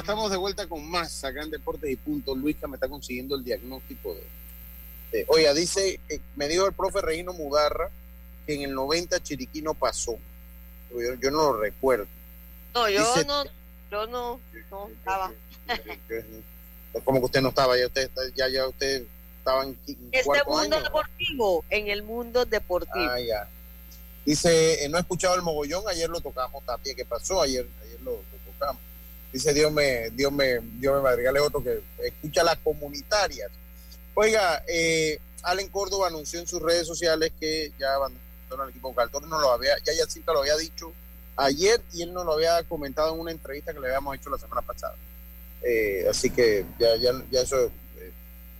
Estamos 0.00 0.30
de 0.30 0.36
vuelta, 0.36 0.62
estamos 0.62 0.66
de 0.66 0.66
vuelta 0.66 0.66
con 0.68 0.90
más 0.90 1.24
acá 1.24 1.42
en 1.42 1.50
Deportes 1.50 1.90
y 1.90 1.96
Punto. 1.96 2.34
Luisca 2.34 2.66
me 2.66 2.76
está 2.76 2.88
consiguiendo 2.88 3.36
el 3.36 3.44
diagnóstico 3.44 4.14
de. 4.14 4.22
de- 5.12 5.24
oiga, 5.28 5.54
dice, 5.54 6.00
me 6.36 6.48
dijo 6.48 6.66
el 6.66 6.72
profe 6.72 7.00
Regino 7.00 7.32
Mudarra 7.32 7.90
que 8.46 8.54
en 8.54 8.62
el 8.62 8.74
90 8.74 9.20
Chiriquí 9.22 9.62
no 9.62 9.74
pasó. 9.74 10.18
Yo, 10.90 11.14
yo 11.14 11.30
no 11.30 11.52
lo 11.52 11.60
recuerdo. 11.60 12.06
No, 12.74 12.88
yo 12.88 13.00
Dice- 13.14 13.24
no, 13.26 13.44
yo 13.90 14.06
no, 14.06 14.40
no 14.70 14.88
estaba. 14.88 15.32
Es 16.92 17.02
como 17.04 17.20
que 17.20 17.26
usted 17.26 17.40
no 17.42 17.50
estaba, 17.50 17.78
ya 17.78 17.86
usted, 17.86 18.10
ya, 18.34 18.48
ya 18.48 18.66
usted 18.66 19.04
estaba 19.38 19.64
en 19.64 19.78
en 19.86 20.08
Este 20.12 20.28
mundo 20.46 20.76
año. 20.76 20.82
deportivo, 20.84 21.64
en 21.70 21.88
el 21.88 22.02
mundo 22.02 22.44
deportivo. 22.44 22.94
Ah, 23.10 23.20
ya. 23.20 23.48
Dice, 24.24 24.84
eh, 24.84 24.88
no 24.88 24.98
he 24.98 25.00
escuchado 25.00 25.34
el 25.34 25.42
mogollón, 25.42 25.82
ayer 25.88 26.08
lo 26.10 26.20
tocamos, 26.20 26.64
Tapia, 26.64 26.94
¿qué 26.94 27.04
pasó? 27.04 27.40
Ayer, 27.42 27.66
ayer 27.82 28.00
lo, 28.02 28.12
lo 28.12 28.52
tocamos. 28.52 28.82
Dice, 29.32 29.52
Dios 29.54 29.70
me, 29.72 30.10
Dios 30.10 30.32
me, 30.32 30.58
Dios 30.60 30.96
me 30.96 31.02
madrigale 31.02 31.40
otro 31.40 31.62
que 31.62 31.80
escucha 32.04 32.42
las 32.42 32.58
comunitarias. 32.58 33.50
Oiga, 34.14 34.62
eh, 34.66 35.18
Allen 35.42 35.68
Córdoba 35.68 36.08
anunció 36.08 36.40
en 36.40 36.46
sus 36.46 36.60
redes 36.60 36.86
sociales 36.86 37.32
que 37.38 37.72
ya 37.78 37.94
abandonó 37.94 38.64
el 38.64 38.70
equipo 38.70 38.94
Caltor, 38.94 39.26
no 39.28 39.40
lo 39.40 39.52
había, 39.52 39.76
ya 39.84 39.92
Yacinta 39.92 40.32
lo 40.32 40.40
había 40.40 40.56
dicho 40.56 40.92
ayer 41.36 41.80
y 41.92 42.02
él 42.02 42.12
no 42.12 42.24
lo 42.24 42.32
había 42.34 42.62
comentado 42.64 43.14
en 43.14 43.20
una 43.20 43.30
entrevista 43.30 43.72
que 43.72 43.80
le 43.80 43.86
habíamos 43.86 44.16
hecho 44.16 44.28
la 44.30 44.38
semana 44.38 44.62
pasada. 44.62 44.94
Eh, 45.62 46.06
así 46.10 46.30
que 46.30 46.64
ya, 46.78 46.96
ya, 46.96 47.12
ya 47.30 47.40
eso 47.42 47.66
eh, 47.98 48.12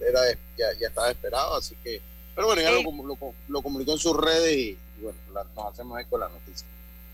era 0.08 0.20
ya, 0.56 0.66
ya 0.78 0.88
estaba 0.88 1.10
esperado, 1.10 1.56
así 1.56 1.74
que, 1.82 2.00
pero 2.34 2.46
bueno, 2.46 2.62
ya 2.62 2.70
lo, 2.70 2.80
comu- 2.82 3.06
lo, 3.06 3.16
co- 3.16 3.34
lo 3.48 3.60
comunicó 3.62 3.92
en 3.92 3.98
sus 3.98 4.16
redes 4.16 4.56
y, 4.56 4.78
y 4.98 5.02
bueno, 5.02 5.18
la- 5.34 5.44
nos 5.56 5.72
hacemos 5.72 6.00
eco 6.00 6.16
de 6.16 6.24
la 6.24 6.30
noticia. 6.30 6.66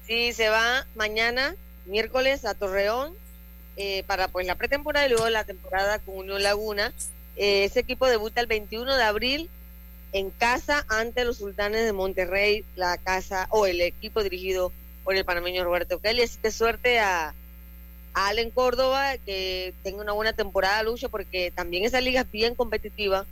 Sí, 0.07 0.33
se 0.35 0.49
va 0.51 0.87
mañana, 0.95 1.57
miércoles, 1.87 2.45
a 2.45 2.55
Torreón 2.55 3.15
eh, 3.77 4.03
para 4.07 4.29
pues 4.29 4.47
la 4.47 4.55
pretemporada 4.55 5.07
y 5.07 5.11
luego 5.11 5.29
la 5.29 5.45
temporada 5.45 5.99
con 5.99 6.19
Unión 6.19 6.43
Laguna. 6.43 6.93
Eh, 7.37 7.65
ese 7.65 7.81
equipo 7.81 8.07
debuta 8.07 8.41
el 8.41 8.47
21 8.47 8.97
de 8.97 9.03
abril 9.03 9.51
en 10.13 10.31
casa 10.31 10.87
ante 10.89 11.25
los 11.25 11.39
Sultanes 11.39 11.85
de 11.85 11.93
Monterrey, 11.93 12.65
la 12.75 12.97
casa 12.97 13.47
o 13.51 13.67
el 13.67 13.81
equipo 13.81 14.23
dirigido 14.23 14.73
por 15.05 15.15
el 15.15 15.25
panameño 15.25 15.65
Roberto 15.65 16.01
Kelly. 16.01 16.23
Así 16.23 16.39
que 16.41 16.51
suerte 16.51 16.99
a, 16.99 17.35
a 18.15 18.29
Allen 18.29 18.51
Córdoba, 18.51 19.19
que 19.19 19.75
tenga 19.83 20.01
una 20.01 20.13
buena 20.13 20.33
temporada, 20.33 20.83
Lucho, 20.83 21.11
porque 21.11 21.53
también 21.55 21.85
esa 21.85 22.01
liga 22.01 22.23
es 22.23 22.31
bien 22.31 22.55
competitiva, 22.55 23.27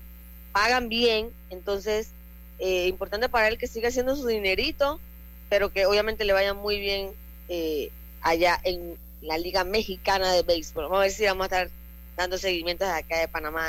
pagan 0.52 0.88
bien, 0.88 1.30
entonces 1.50 2.10
eh, 2.58 2.86
importante 2.86 3.28
para 3.28 3.48
él 3.48 3.58
que 3.58 3.66
siga 3.66 3.88
haciendo 3.88 4.14
su 4.14 4.26
dinerito, 4.26 5.00
pero 5.48 5.70
que 5.70 5.86
obviamente 5.86 6.24
le 6.24 6.32
vaya 6.32 6.54
muy 6.54 6.78
bien 6.78 7.10
eh, 7.48 7.90
allá 8.20 8.60
en 8.62 8.96
la 9.24 9.38
Liga 9.38 9.64
Mexicana 9.64 10.32
de 10.32 10.42
Béisbol. 10.42 10.84
Vamos 10.84 10.98
a 10.98 11.02
ver 11.02 11.10
si 11.10 11.24
vamos 11.24 11.42
a 11.42 11.46
estar 11.46 11.70
dando 12.16 12.38
seguimientos 12.38 12.86
de 12.86 12.94
acá 12.94 13.18
de 13.18 13.28
Panamá. 13.28 13.68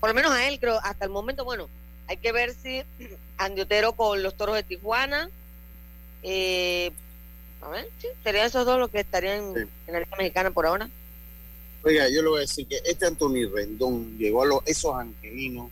Por 0.00 0.08
lo 0.10 0.14
menos 0.14 0.32
a 0.32 0.48
él, 0.48 0.58
creo, 0.58 0.78
hasta 0.82 1.04
el 1.04 1.10
momento, 1.10 1.44
bueno, 1.44 1.68
hay 2.08 2.16
que 2.16 2.32
ver 2.32 2.54
si 2.54 2.82
Andy 3.38 3.62
Otero 3.62 3.92
con 3.94 4.22
los 4.22 4.36
toros 4.36 4.54
de 4.54 4.62
Tijuana. 4.62 5.28
Eh, 6.22 6.92
a 7.60 7.68
ver, 7.68 7.88
sí, 8.00 8.08
serían 8.24 8.46
esos 8.46 8.64
dos 8.66 8.78
los 8.78 8.90
que 8.90 9.00
estarían 9.00 9.54
en 9.56 9.92
la 9.92 10.00
Liga 10.00 10.16
Mexicana 10.16 10.50
por 10.50 10.66
ahora. 10.66 10.88
Oiga, 11.84 12.08
yo 12.08 12.22
le 12.22 12.28
voy 12.28 12.38
a 12.38 12.40
decir 12.42 12.66
que 12.66 12.80
este 12.84 13.06
Anthony 13.06 13.48
Rendón 13.52 14.16
llegó 14.18 14.42
a 14.42 14.46
los, 14.46 14.60
esos 14.66 14.94
angelinos, 14.94 15.68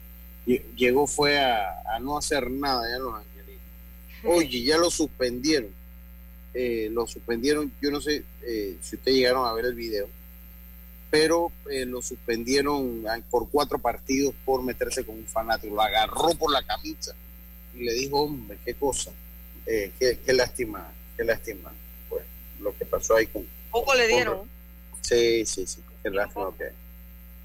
lle- 0.46 0.62
llegó 0.74 1.06
fue 1.06 1.38
a, 1.38 1.82
a 1.94 2.00
no 2.00 2.18
hacer 2.18 2.50
nada 2.50 2.82
ya 2.90 2.98
los 2.98 3.14
angelinos. 3.14 3.62
Oye, 4.24 4.62
ya 4.64 4.76
lo 4.76 4.90
suspendieron. 4.90 5.70
Eh, 6.52 6.88
lo 6.90 7.06
suspendieron, 7.06 7.72
yo 7.80 7.90
no 7.90 8.00
sé 8.00 8.24
eh, 8.42 8.76
si 8.82 8.96
ustedes 8.96 9.18
llegaron 9.18 9.46
a 9.46 9.52
ver 9.52 9.66
el 9.66 9.74
video, 9.74 10.08
pero 11.10 11.52
eh, 11.70 11.84
lo 11.84 12.02
suspendieron 12.02 13.04
por 13.30 13.48
cuatro 13.50 13.78
partidos 13.78 14.34
por 14.44 14.62
meterse 14.62 15.04
con 15.04 15.16
un 15.16 15.26
fanático. 15.26 15.74
Lo 15.74 15.82
agarró 15.82 16.30
por 16.34 16.52
la 16.52 16.62
camisa 16.62 17.14
y 17.74 17.84
le 17.84 17.92
dijo, 17.94 18.22
hombre, 18.22 18.58
qué 18.64 18.74
cosa, 18.74 19.10
eh, 19.66 19.92
qué, 19.98 20.18
qué 20.24 20.32
lástima, 20.32 20.92
qué 21.16 21.24
lástima. 21.24 21.72
Pues 22.08 22.24
lo 22.60 22.76
que 22.76 22.84
pasó 22.84 23.16
ahí 23.16 23.26
con, 23.26 23.46
Poco 23.70 23.94
le 23.94 24.08
dieron. 24.08 24.40
Sí, 25.00 25.44
sí, 25.46 25.66
sí, 25.66 25.80
qué 26.02 26.10
lástima 26.10 26.52
que- 26.56 26.72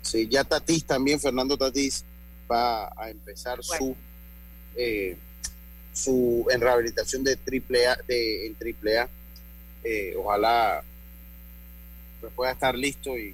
Sí, 0.01 0.27
ya 0.27 0.43
Tatís 0.43 0.85
también, 0.85 1.19
Fernando 1.19 1.57
Tatís, 1.57 2.05
va 2.51 2.91
a 2.95 3.09
empezar 3.09 3.63
su 3.63 3.95
eh, 4.75 5.17
su 5.95 6.45
en 6.51 6.59
rehabilitación 6.59 7.23
de 7.23 7.37
triple 7.37 7.87
A, 7.87 7.97
de, 8.07 8.47
en 8.47 8.55
triple 8.55 8.99
A. 8.99 9.09
Eh, 9.83 10.13
ojalá 10.17 10.83
pues, 12.19 12.33
pueda 12.33 12.51
estar 12.51 12.75
listo 12.75 13.17
y, 13.17 13.33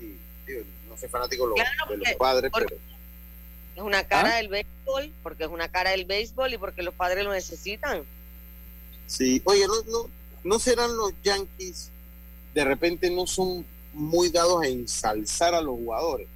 y, 0.00 0.16
digo, 0.46 0.62
no 0.88 0.96
soy 0.96 1.08
fanático 1.08 1.48
de 1.48 1.62
los, 1.96 2.08
de 2.08 2.16
padres, 2.16 2.50
pero 2.54 2.76
Es 3.76 3.82
una 3.82 4.04
cara 4.04 4.30
¿Ah? 4.32 4.36
del 4.36 4.48
béisbol, 4.48 5.12
porque 5.22 5.44
es 5.44 5.50
una 5.50 5.68
cara 5.68 5.90
del 5.90 6.06
béisbol 6.06 6.54
y 6.54 6.58
porque 6.58 6.82
los 6.82 6.94
padres 6.94 7.24
lo 7.24 7.32
necesitan. 7.32 8.04
Sí, 9.06 9.42
oye, 9.44 9.66
no, 9.66 9.74
no, 9.90 10.10
no 10.44 10.58
serán 10.58 10.96
los 10.96 11.12
Yankees, 11.22 11.90
de 12.54 12.64
repente 12.64 13.10
no 13.10 13.26
son 13.26 13.66
muy 13.92 14.30
dados 14.30 14.62
a 14.62 14.68
ensalzar 14.68 15.54
a 15.54 15.60
los 15.60 15.74
jugadores, 15.74 16.26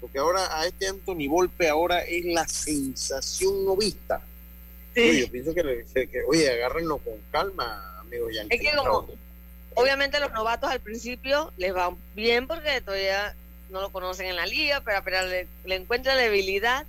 porque 0.00 0.18
ahora 0.18 0.58
a 0.58 0.66
este 0.66 0.88
Anthony 0.88 1.28
Volpe 1.28 1.68
ahora 1.68 2.00
es 2.00 2.24
la 2.26 2.46
sensación 2.46 3.64
novista. 3.64 4.20
Oye, 4.96 5.20
yo 5.20 5.30
pienso 5.30 5.54
que, 5.54 5.62
le- 5.62 5.84
que- 5.92 6.08
que, 6.08 6.22
oye, 6.22 6.50
agárrenlo 6.50 6.98
con 6.98 7.14
calma, 7.30 7.98
amigos 8.00 8.32
Yankees. 8.34 8.60
Es 8.60 8.70
que 8.70 8.76
como, 8.76 9.08
obviamente 9.74 10.20
los 10.20 10.32
novatos 10.32 10.70
al 10.70 10.80
principio 10.80 11.52
les 11.56 11.74
va 11.74 11.94
bien 12.14 12.46
porque 12.46 12.80
todavía 12.80 13.34
no 13.70 13.80
lo 13.80 13.90
conocen 13.90 14.26
en 14.26 14.36
la 14.36 14.46
liga, 14.46 14.80
pero 14.84 14.98
apenas 14.98 15.26
le, 15.26 15.46
le 15.64 15.74
encuentra 15.76 16.14
debilidad, 16.16 16.86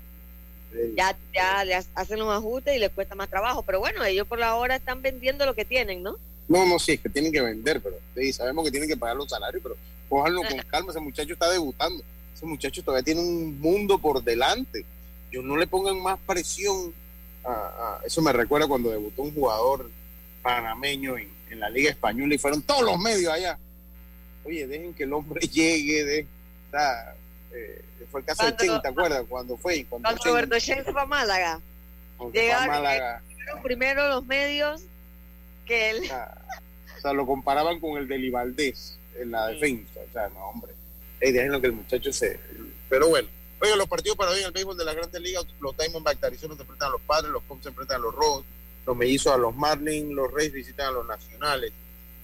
ya, 0.95 1.15
ya 1.33 1.63
le 1.63 1.75
hacen 1.75 2.19
los 2.19 2.29
ajustes 2.29 2.75
y 2.75 2.79
les 2.79 2.91
cuesta 2.91 3.15
más 3.15 3.29
trabajo. 3.29 3.63
Pero 3.63 3.79
bueno, 3.79 4.03
ellos 4.03 4.27
por 4.27 4.39
la 4.39 4.55
hora 4.55 4.75
están 4.75 5.01
vendiendo 5.01 5.45
lo 5.45 5.55
que 5.55 5.65
tienen, 5.65 6.03
¿no? 6.03 6.17
No, 6.47 6.65
no, 6.67 6.77
sí, 6.77 6.93
es 6.93 6.99
que 7.01 7.09
tienen 7.09 7.31
que 7.31 7.41
vender, 7.41 7.81
pero 7.81 7.95
sí, 8.15 8.31
sabemos 8.33 8.65
que 8.65 8.71
tienen 8.71 8.87
que 8.89 8.97
pagar 8.97 9.15
los 9.15 9.29
salarios, 9.29 9.63
pero 9.63 9.75
cójanlo 10.09 10.41
con 10.43 10.57
calma, 10.69 10.91
ese 10.91 10.99
muchacho 10.99 11.33
está 11.33 11.49
debutando, 11.49 12.03
ese 12.35 12.45
muchacho 12.45 12.83
todavía 12.83 13.03
tiene 13.03 13.21
un 13.21 13.59
mundo 13.59 13.97
por 13.97 14.23
delante. 14.23 14.85
Yo 15.31 15.41
no 15.41 15.57
le 15.57 15.65
pongan 15.65 15.99
más 16.03 16.19
presión 16.27 16.93
a, 17.45 17.99
eso 18.05 18.21
me 18.21 18.33
recuerda 18.33 18.67
cuando 18.67 18.89
debutó 18.89 19.21
un 19.21 19.33
jugador 19.33 19.89
panameño 20.41 21.17
en, 21.17 21.35
la 21.59 21.69
Liga 21.69 21.89
Española 21.89 22.35
y 22.35 22.37
fueron 22.37 22.61
todos 22.63 22.81
los 22.81 22.99
medios 22.99 23.31
allá. 23.31 23.57
Oye, 24.43 24.67
dejen 24.67 24.93
que 24.93 25.03
el 25.03 25.13
hombre 25.13 25.39
llegue, 25.53 26.03
de, 26.03 26.27
eh, 27.53 27.85
fue 28.11 28.19
el 28.19 28.25
caso 28.25 28.45
de 28.45 28.55
Chen, 28.57 28.81
¿te 28.81 28.89
acuerdas? 28.89 29.23
Cuando 29.29 29.55
fue. 29.55 29.85
Cuando, 29.85 30.09
Roberto 30.23 30.59
Chen 30.59 30.83
fue 30.83 31.01
a 31.01 31.05
Málaga. 31.05 31.61
Llegaron 32.33 32.67
Málaga. 32.67 33.21
primero 33.63 34.09
los 34.09 34.25
medios 34.25 34.83
que 35.65 35.91
él. 35.91 36.01
O 36.03 37.01
sea, 37.01 37.13
lo 37.13 37.25
comparaban 37.25 37.79
con 37.79 37.97
el 37.97 38.07
de 38.07 38.17
Libaldés 38.17 38.97
en 39.17 39.31
la 39.31 39.47
defensa. 39.47 39.99
O 40.09 40.11
sea, 40.11 40.29
no, 40.29 40.39
hombre. 40.47 40.73
Hey, 41.21 41.31
déjenlo 41.31 41.61
que 41.61 41.67
el 41.67 41.73
muchacho 41.73 42.11
se. 42.11 42.39
Pero 42.89 43.09
bueno. 43.09 43.29
Los 43.73 43.89
partidos 43.89 44.15
para 44.15 44.31
hoy 44.31 44.39
en 44.39 44.45
el 44.45 44.51
béisbol 44.51 44.77
de 44.77 44.85
las 44.85 44.95
grandes 44.95 45.21
ligas, 45.21 45.45
los 45.59 45.75
Diamondbacks 45.75 46.21
de 46.21 46.27
Arizona 46.27 46.55
se 46.55 46.61
enfrentan 46.61 46.87
a 46.87 46.91
los 46.91 47.01
Padres, 47.01 47.31
los 47.31 47.43
Cubs 47.43 47.63
se 47.63 47.69
enfrentan 47.69 47.97
a 47.97 47.99
los 47.99 48.15
Rojos, 48.15 48.45
los 48.85 48.95
Mellizos 48.95 49.33
a 49.33 49.37
los 49.37 49.55
Marlins, 49.55 50.13
los 50.13 50.31
Reyes 50.31 50.53
visitan 50.53 50.87
a 50.87 50.91
los 50.91 51.05
Nacionales, 51.05 51.73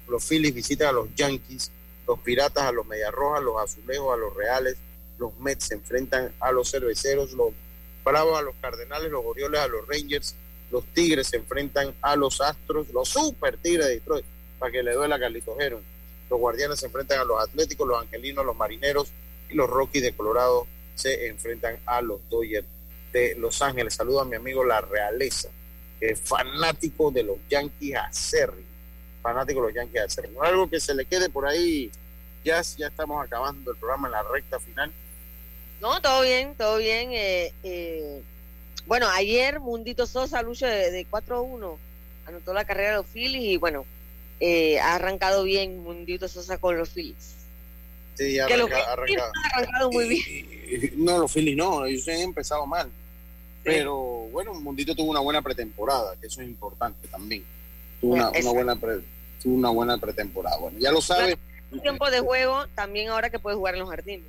los 0.07 0.23
Phillies 0.23 0.53
visitan 0.53 0.89
a 0.89 0.91
los 0.91 1.13
Yankees, 1.15 1.71
los 2.07 2.19
Piratas 2.19 2.63
a 2.63 2.71
los 2.71 2.85
Mediarrojas, 2.85 3.43
los 3.43 3.61
Azulejos 3.61 4.13
a 4.13 4.17
los 4.17 4.33
Reales, 4.35 4.77
los 5.17 5.37
Mets 5.39 5.65
se 5.65 5.73
enfrentan 5.73 6.31
a 6.39 6.51
los 6.51 6.71
Cerveceros, 6.71 7.31
los 7.33 7.49
Bravos 8.05 8.39
a 8.39 8.43
los 8.43 8.55
Cardenales, 8.61 9.11
los 9.11 9.25
Orioles 9.25 9.59
a 9.59 9.67
los 9.67 9.85
Rangers, 9.87 10.35
los 10.71 10.85
Tigres 10.93 11.27
se 11.27 11.37
enfrentan 11.37 11.93
a 12.01 12.15
los 12.15 12.39
Astros, 12.39 12.87
los 12.93 13.09
Super 13.09 13.57
Tigres 13.57 13.87
de 13.87 13.95
Detroit, 13.95 14.25
para 14.57 14.71
que 14.71 14.83
le 14.83 14.93
duela 14.93 15.15
a 15.15 15.19
Carlitos 15.19 15.59
Heron. 15.59 15.81
Los 16.29 16.39
Guardianes 16.39 16.79
se 16.79 16.85
enfrentan 16.85 17.19
a 17.19 17.25
los 17.25 17.41
Atléticos, 17.41 17.87
los 17.87 18.01
Angelinos, 18.01 18.45
los 18.45 18.55
Marineros 18.55 19.11
y 19.49 19.55
los 19.55 19.69
Rockies 19.69 20.03
de 20.03 20.13
Colorado 20.13 20.65
se 21.01 21.27
enfrentan 21.27 21.79
a 21.85 22.01
los 22.01 22.19
Dodgers 22.29 22.67
de 23.11 23.35
Los 23.35 23.61
Ángeles. 23.61 23.93
Saludo 23.93 24.21
a 24.21 24.25
mi 24.25 24.35
amigo 24.35 24.63
La 24.63 24.81
Realeza, 24.81 25.49
fanático 26.23 27.11
de 27.11 27.23
los 27.23 27.37
Yankees 27.49 27.95
a 27.95 28.11
Serri. 28.11 28.65
Fanático 29.21 29.61
de 29.61 29.67
los 29.67 29.75
Yankees 29.75 30.01
a 30.01 30.09
Serri. 30.09 30.29
Algo 30.41 30.69
que 30.69 30.79
se 30.79 30.93
le 30.93 31.05
quede 31.05 31.29
por 31.29 31.47
ahí, 31.47 31.91
ya, 32.43 32.61
ya 32.77 32.87
estamos 32.87 33.23
acabando 33.23 33.71
el 33.71 33.77
programa 33.77 34.07
en 34.07 34.11
la 34.13 34.23
recta 34.23 34.59
final. 34.59 34.91
No, 35.79 36.01
todo 36.01 36.21
bien, 36.21 36.55
todo 36.55 36.77
bien. 36.77 37.11
Eh, 37.11 37.53
eh, 37.63 38.21
bueno, 38.85 39.07
ayer 39.09 39.59
Mundito 39.59 40.05
Sosa, 40.05 40.41
Lucho 40.41 40.67
de, 40.67 40.91
de 40.91 41.07
4-1, 41.09 41.77
anotó 42.27 42.53
la 42.53 42.65
carrera 42.65 42.91
de 42.91 42.95
los 42.97 43.07
Phillies 43.07 43.43
y 43.43 43.57
bueno, 43.57 43.85
eh, 44.39 44.79
ha 44.79 44.95
arrancado 44.95 45.43
bien 45.43 45.83
Mundito 45.83 46.27
Sosa 46.27 46.57
con 46.57 46.77
los 46.77 46.89
Phillies. 46.89 47.35
Sí, 48.15 48.39
ha 48.39 48.45
arrancado, 48.45 49.91
muy 49.91 50.07
bien. 50.09 50.91
no, 50.97 51.19
los 51.19 51.31
Phillies 51.31 51.57
no, 51.57 51.85
ellos 51.85 52.07
han 52.07 52.19
empezado 52.19 52.65
mal. 52.65 52.89
Pero 53.63 54.27
bueno, 54.31 54.53
Mundito 54.55 54.95
tuvo 54.95 55.11
una 55.11 55.19
buena 55.19 55.41
pretemporada, 55.41 56.15
que 56.19 56.27
eso 56.27 56.41
es 56.41 56.47
importante 56.47 57.07
también. 57.07 57.43
Tuvo 57.99 58.13
una, 58.13 58.29
buena, 58.29 58.75
tuvo 58.75 59.53
una 59.53 59.69
buena 59.69 59.97
pretemporada. 59.97 60.57
Bueno, 60.57 60.79
ya 60.79 60.91
lo 60.91 61.01
sabe. 61.01 61.37
Un 61.71 61.81
tiempo 61.81 62.09
de 62.09 62.19
juego 62.19 62.65
también 62.75 63.09
ahora 63.09 63.29
que 63.29 63.39
puede 63.39 63.55
jugar 63.55 63.75
en 63.75 63.81
los 63.81 63.89
jardines. 63.89 64.25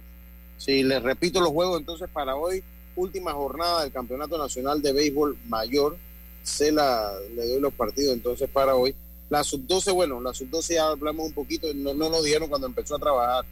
Sí, 0.59 0.83
les 0.83 1.03
repito 1.03 1.41
los 1.41 1.49
juegos 1.49 1.81
entonces 1.81 2.09
para 2.13 2.37
hoy, 2.37 2.63
última 2.95 3.33
jornada 3.33 3.83
del 3.83 3.93
Campeonato 3.93 4.39
Nacional 4.39 4.81
de 4.83 4.93
Béisbol 4.93 5.37
Mayor. 5.47 5.97
Se 6.43 6.71
la, 6.71 7.11
le 7.35 7.47
doy 7.47 7.61
los 7.61 7.73
partidos 7.73 8.15
entonces 8.15 8.49
para 8.51 8.75
hoy. 8.75 8.95
La 9.31 9.43
sub-12, 9.43 9.95
bueno, 9.95 10.21
la 10.21 10.35
sub-12 10.35 10.75
ya 10.75 10.89
hablamos 10.89 11.27
un 11.27 11.33
poquito, 11.33 11.67
no, 11.75 11.95
no 11.95 12.11
lo 12.11 12.23
dieron 12.23 12.49
cuando 12.49 12.67
empezó 12.67 12.97
a 12.97 12.99
trabajar. 12.99 13.45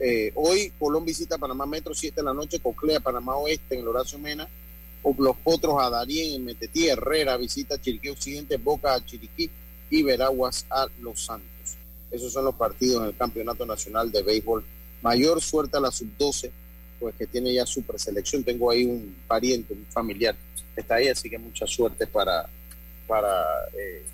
Eh, 0.00 0.32
hoy 0.36 0.72
Colón 0.78 1.04
visita 1.04 1.38
Panamá 1.38 1.66
Metro 1.66 1.94
7 1.94 2.16
de 2.16 2.22
la 2.22 2.34
noche, 2.34 2.60
Coclea, 2.60 3.00
Panamá 3.00 3.36
Oeste 3.36 3.74
en 3.74 3.80
el 3.80 3.88
Horacio 3.88 4.18
Mena, 4.18 4.48
Los 5.18 5.36
Potros 5.38 5.76
a 5.80 5.90
Darien 5.90 6.34
en 6.34 6.44
Metetí, 6.44 6.88
Herrera 6.88 7.36
visita 7.36 7.80
Chiriquí 7.80 8.08
Occidente, 8.10 8.56
Boca 8.56 8.94
a 8.94 9.04
Chiriquí 9.04 9.50
y 9.90 10.02
Veraguas 10.02 10.66
a 10.70 10.86
Los 11.00 11.24
Santos. 11.24 11.76
Esos 12.10 12.32
son 12.32 12.44
los 12.44 12.54
partidos 12.54 13.02
en 13.02 13.08
el 13.08 13.16
Campeonato 13.16 13.66
Nacional 13.66 14.10
de 14.12 14.22
Béisbol 14.22 14.64
Mayor 15.02 15.40
suerte 15.40 15.76
a 15.76 15.80
la 15.80 15.90
sub-12, 15.90 16.50
pues 16.98 17.14
que 17.14 17.26
tiene 17.26 17.54
ya 17.54 17.64
su 17.64 17.82
preselección. 17.82 18.42
Tengo 18.42 18.70
ahí 18.70 18.84
un 18.84 19.16
pariente, 19.28 19.72
un 19.72 19.86
familiar 19.86 20.34
está 20.74 20.96
ahí, 20.96 21.08
así 21.08 21.30
que 21.30 21.38
mucha 21.38 21.66
suerte 21.66 22.06
para, 22.06 22.48
para, 23.06 23.44
eh, 23.76 24.04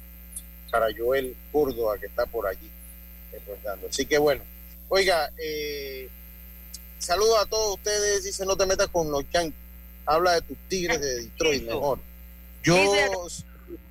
para 0.70 0.87
Joel 0.97 1.35
Córdoba, 1.51 1.97
que 1.99 2.07
está 2.07 2.26
por 2.26 2.47
allí. 2.47 2.70
Así 3.89 4.07
que 4.07 4.18
bueno, 4.18 4.43
oiga, 4.89 5.30
eh, 5.39 6.09
saludo 6.99 7.39
a 7.39 7.47
todos 7.47 7.76
ustedes. 7.76 8.24
Dice, 8.24 8.45
no 8.47 8.57
te 8.57 8.66
metas 8.66 8.89
con 8.89 9.11
los 9.11 9.24
Yankees. 9.30 9.61
Habla 10.07 10.32
de 10.35 10.43
tus 10.43 10.57
Tigres 10.68 11.01
de 11.01 11.22
Detroit 11.22 11.64
mejor. 11.64 11.99
Yo, 12.62 12.76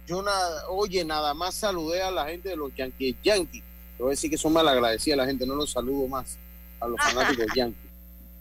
yo 0.08 0.22
nada, 0.22 0.68
oye, 0.70 1.04
nada 1.04 1.34
más 1.34 1.56
saludé 1.56 2.02
a 2.02 2.12
la 2.12 2.26
gente 2.26 2.50
de 2.50 2.56
los 2.56 2.74
Yankees. 2.76 3.16
Yankees. 3.24 3.64
Te 3.98 4.04
voy 4.04 4.10
a 4.10 4.12
decir 4.12 4.30
que 4.30 4.38
son 4.38 4.54
mal 4.54 4.68
agradecidas 4.68 5.18
la 5.18 5.26
gente, 5.26 5.46
no 5.46 5.56
los 5.56 5.72
saludo 5.72 6.08
más 6.08 6.38
a 6.80 6.88
los 6.88 7.00
fanáticos 7.00 7.46
yankees. 7.56 7.92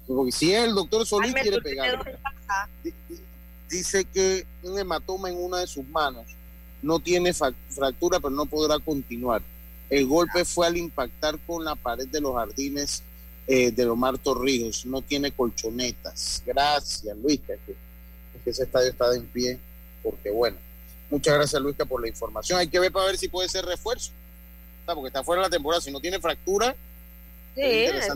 Porque 0.07 0.33
si 0.33 0.53
el 0.53 0.75
doctor 0.75 1.07
Solís 1.07 1.35
quiere 1.35 1.61
pegar, 1.61 2.19
dice 3.71 4.05
que 4.05 4.45
un 4.63 4.79
hematoma 4.79 5.31
en 5.31 5.43
una 5.43 5.59
de 5.59 5.67
sus 5.67 5.87
manos 5.89 6.27
no 6.83 6.99
tiene 6.99 7.33
fractura, 7.33 8.19
pero 8.19 8.31
no 8.31 8.45
podrá 8.47 8.79
continuar. 8.79 9.43
El 9.93 10.07
golpe 10.07 10.47
fue 10.47 10.67
al 10.67 10.79
impactar 10.79 11.39
con 11.47 11.67
la 11.67 11.75
pared 11.75 12.09
de 12.09 12.19
los 12.19 12.35
jardines 12.35 13.03
eh, 13.47 13.71
de 13.71 13.87
Omar 13.87 14.17
Torrijos. 14.17 14.87
No 14.87 15.03
tiene 15.03 15.33
colchonetas. 15.33 16.43
Gracias, 16.47 17.15
Luisca, 17.19 17.53
que, 17.67 17.75
que 18.43 18.51
ese 18.51 18.63
estadio 18.63 18.89
está 18.89 19.15
en 19.15 19.27
pie, 19.27 19.59
porque 20.03 20.31
bueno. 20.31 20.57
Muchas 21.11 21.35
gracias, 21.35 21.61
Luisca, 21.61 21.85
por 21.85 22.01
la 22.01 22.09
información. 22.09 22.59
Hay 22.59 22.69
que 22.69 22.81
ver 22.81 22.91
para 22.91 23.05
ver 23.05 23.19
si 23.19 23.29
puede 23.29 23.51
ser 23.51 23.67
refuerzo. 23.67 24.13
porque 24.87 25.09
está 25.09 25.23
fuera 25.23 25.43
de 25.43 25.49
la 25.49 25.51
temporada. 25.51 25.83
Si 25.83 25.91
no 25.91 26.01
tiene 26.01 26.19
fractura, 26.19 26.75
Sí, 27.55 27.61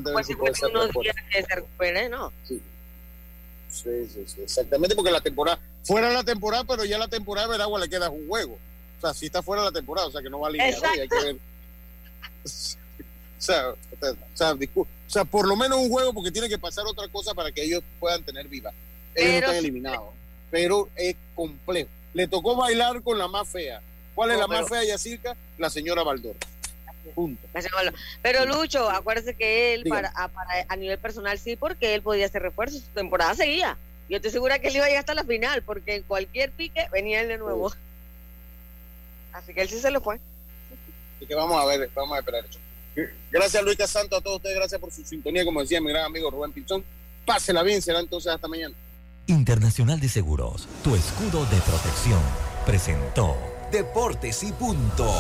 pues, 0.03 0.35
puede 0.35 0.55
ser 0.55 0.71
unos 0.71 0.91
días 1.03 1.15
que 1.31 1.43
se 1.43 1.55
recupere, 1.55 2.09
¿no? 2.09 2.33
Sí. 2.49 2.59
Sí, 3.69 4.09
sí, 4.09 4.41
exactamente, 4.41 4.97
porque 4.97 5.11
la 5.11 5.21
temporada, 5.21 5.61
fuera 5.85 6.11
la 6.11 6.25
temporada, 6.25 6.65
pero 6.65 6.87
ya 6.87 6.97
la 6.97 7.09
temporada 7.09 7.55
de 7.55 7.63
agua 7.63 7.81
le 7.81 7.91
queda 7.91 8.09
un 8.09 8.27
juego. 8.27 8.57
O 8.97 9.01
sea, 9.03 9.13
si 9.13 9.27
está 9.27 9.43
fuera 9.43 9.63
la 9.63 9.73
temporada, 9.73 10.07
o 10.07 10.11
sea, 10.11 10.23
que 10.23 10.31
no 10.31 10.41
va 10.41 10.47
a 10.47 10.49
alinear 10.49 10.73
hay 10.99 11.07
que 11.07 11.23
ver. 11.23 11.37
O, 12.47 13.43
sea, 13.43 13.69
o, 13.71 13.77
sea, 14.35 14.55
o 14.55 14.87
sea, 15.07 15.25
por 15.25 15.47
lo 15.47 15.57
menos 15.57 15.79
un 15.79 15.91
juego, 15.91 16.13
porque 16.13 16.31
tiene 16.31 16.49
que 16.49 16.59
pasar 16.59 16.85
otra 16.87 17.09
cosa 17.09 17.35
para 17.35 17.53
que 17.53 17.63
ellos 17.63 17.83
puedan 18.01 18.23
tener 18.23 18.49
viva. 18.49 18.73
Ellos 19.15 19.33
no 19.33 19.39
están 19.39 19.57
eliminados, 19.57 20.09
pero 20.51 20.89
es 20.97 21.17
complejo. 21.35 21.89
Le 22.13 22.29
tocó 22.29 22.57
bailar 22.57 23.03
con 23.03 23.19
la 23.19 23.29
más 23.29 23.49
fea. 23.49 23.81
¿Cuál 24.15 24.31
es 24.31 24.39
la 24.39 24.47
más 24.47 24.69
fea, 24.69 24.85
Yacirca? 24.85 25.37
La 25.59 25.69
señora 25.69 26.03
Baldor. 26.03 26.37
Pero 28.23 28.47
Lucho, 28.47 28.89
acuérdese 28.91 29.35
que 29.35 29.75
él, 29.75 29.85
para, 29.85 30.13
a, 30.15 30.77
nivel 30.77 30.99
personal, 30.99 31.39
sí, 31.39 31.57
porque 31.57 31.95
él 31.95 32.03
podía 32.03 32.27
hacer 32.27 32.43
refuerzos, 32.43 32.81
su 32.83 32.89
temporada 32.89 33.35
seguía. 33.35 33.77
Yo 34.09 34.17
estoy 34.17 34.31
segura 34.31 34.59
que 34.59 34.69
él 34.69 34.77
iba 34.77 34.85
a 34.85 34.89
llegar 34.89 35.01
hasta 35.01 35.15
la 35.15 35.25
final, 35.25 35.63
porque 35.63 35.97
en 35.97 36.03
cualquier 36.03 36.51
pique 36.53 36.89
venía 36.93 37.21
él 37.21 37.29
de 37.29 37.39
nuevo. 37.39 37.73
Así 39.33 39.53
que 39.53 39.63
él 39.63 39.69
sí 39.69 39.79
se 39.79 39.91
lo 39.91 40.01
fue. 40.01 40.21
Así 41.17 41.27
que 41.27 41.35
vamos 41.35 41.61
a 41.61 41.65
ver, 41.67 41.91
vamos 41.95 42.17
a 42.17 42.21
esperar 42.21 42.45
eso. 42.45 42.59
Gracias 43.31 43.63
Luis 43.63 43.77
Santo, 43.87 44.17
a 44.17 44.21
todos 44.21 44.37
ustedes, 44.37 44.57
gracias 44.57 44.81
por 44.81 44.91
su 44.91 45.05
sintonía, 45.05 45.45
como 45.45 45.61
decía 45.61 45.81
mi 45.81 45.91
gran 45.91 46.07
amigo 46.07 46.31
Rubén 46.31 46.53
Pinzón. 46.53 46.85
Pásela 47.25 47.63
bien, 47.63 47.83
será 47.83 48.01
entonces 48.01 48.33
hasta 48.33 48.49
mañana. 48.49 48.75
Internacional 49.27 50.01
de 50.01 50.09
Seguros, 50.09 50.69
tu 50.85 50.95
escudo 50.95 51.45
de 51.47 51.61
protección, 51.61 52.21
presentó 52.65 53.37
Deportes 53.73 54.43
y 54.45 54.53
Punto. 54.53 55.13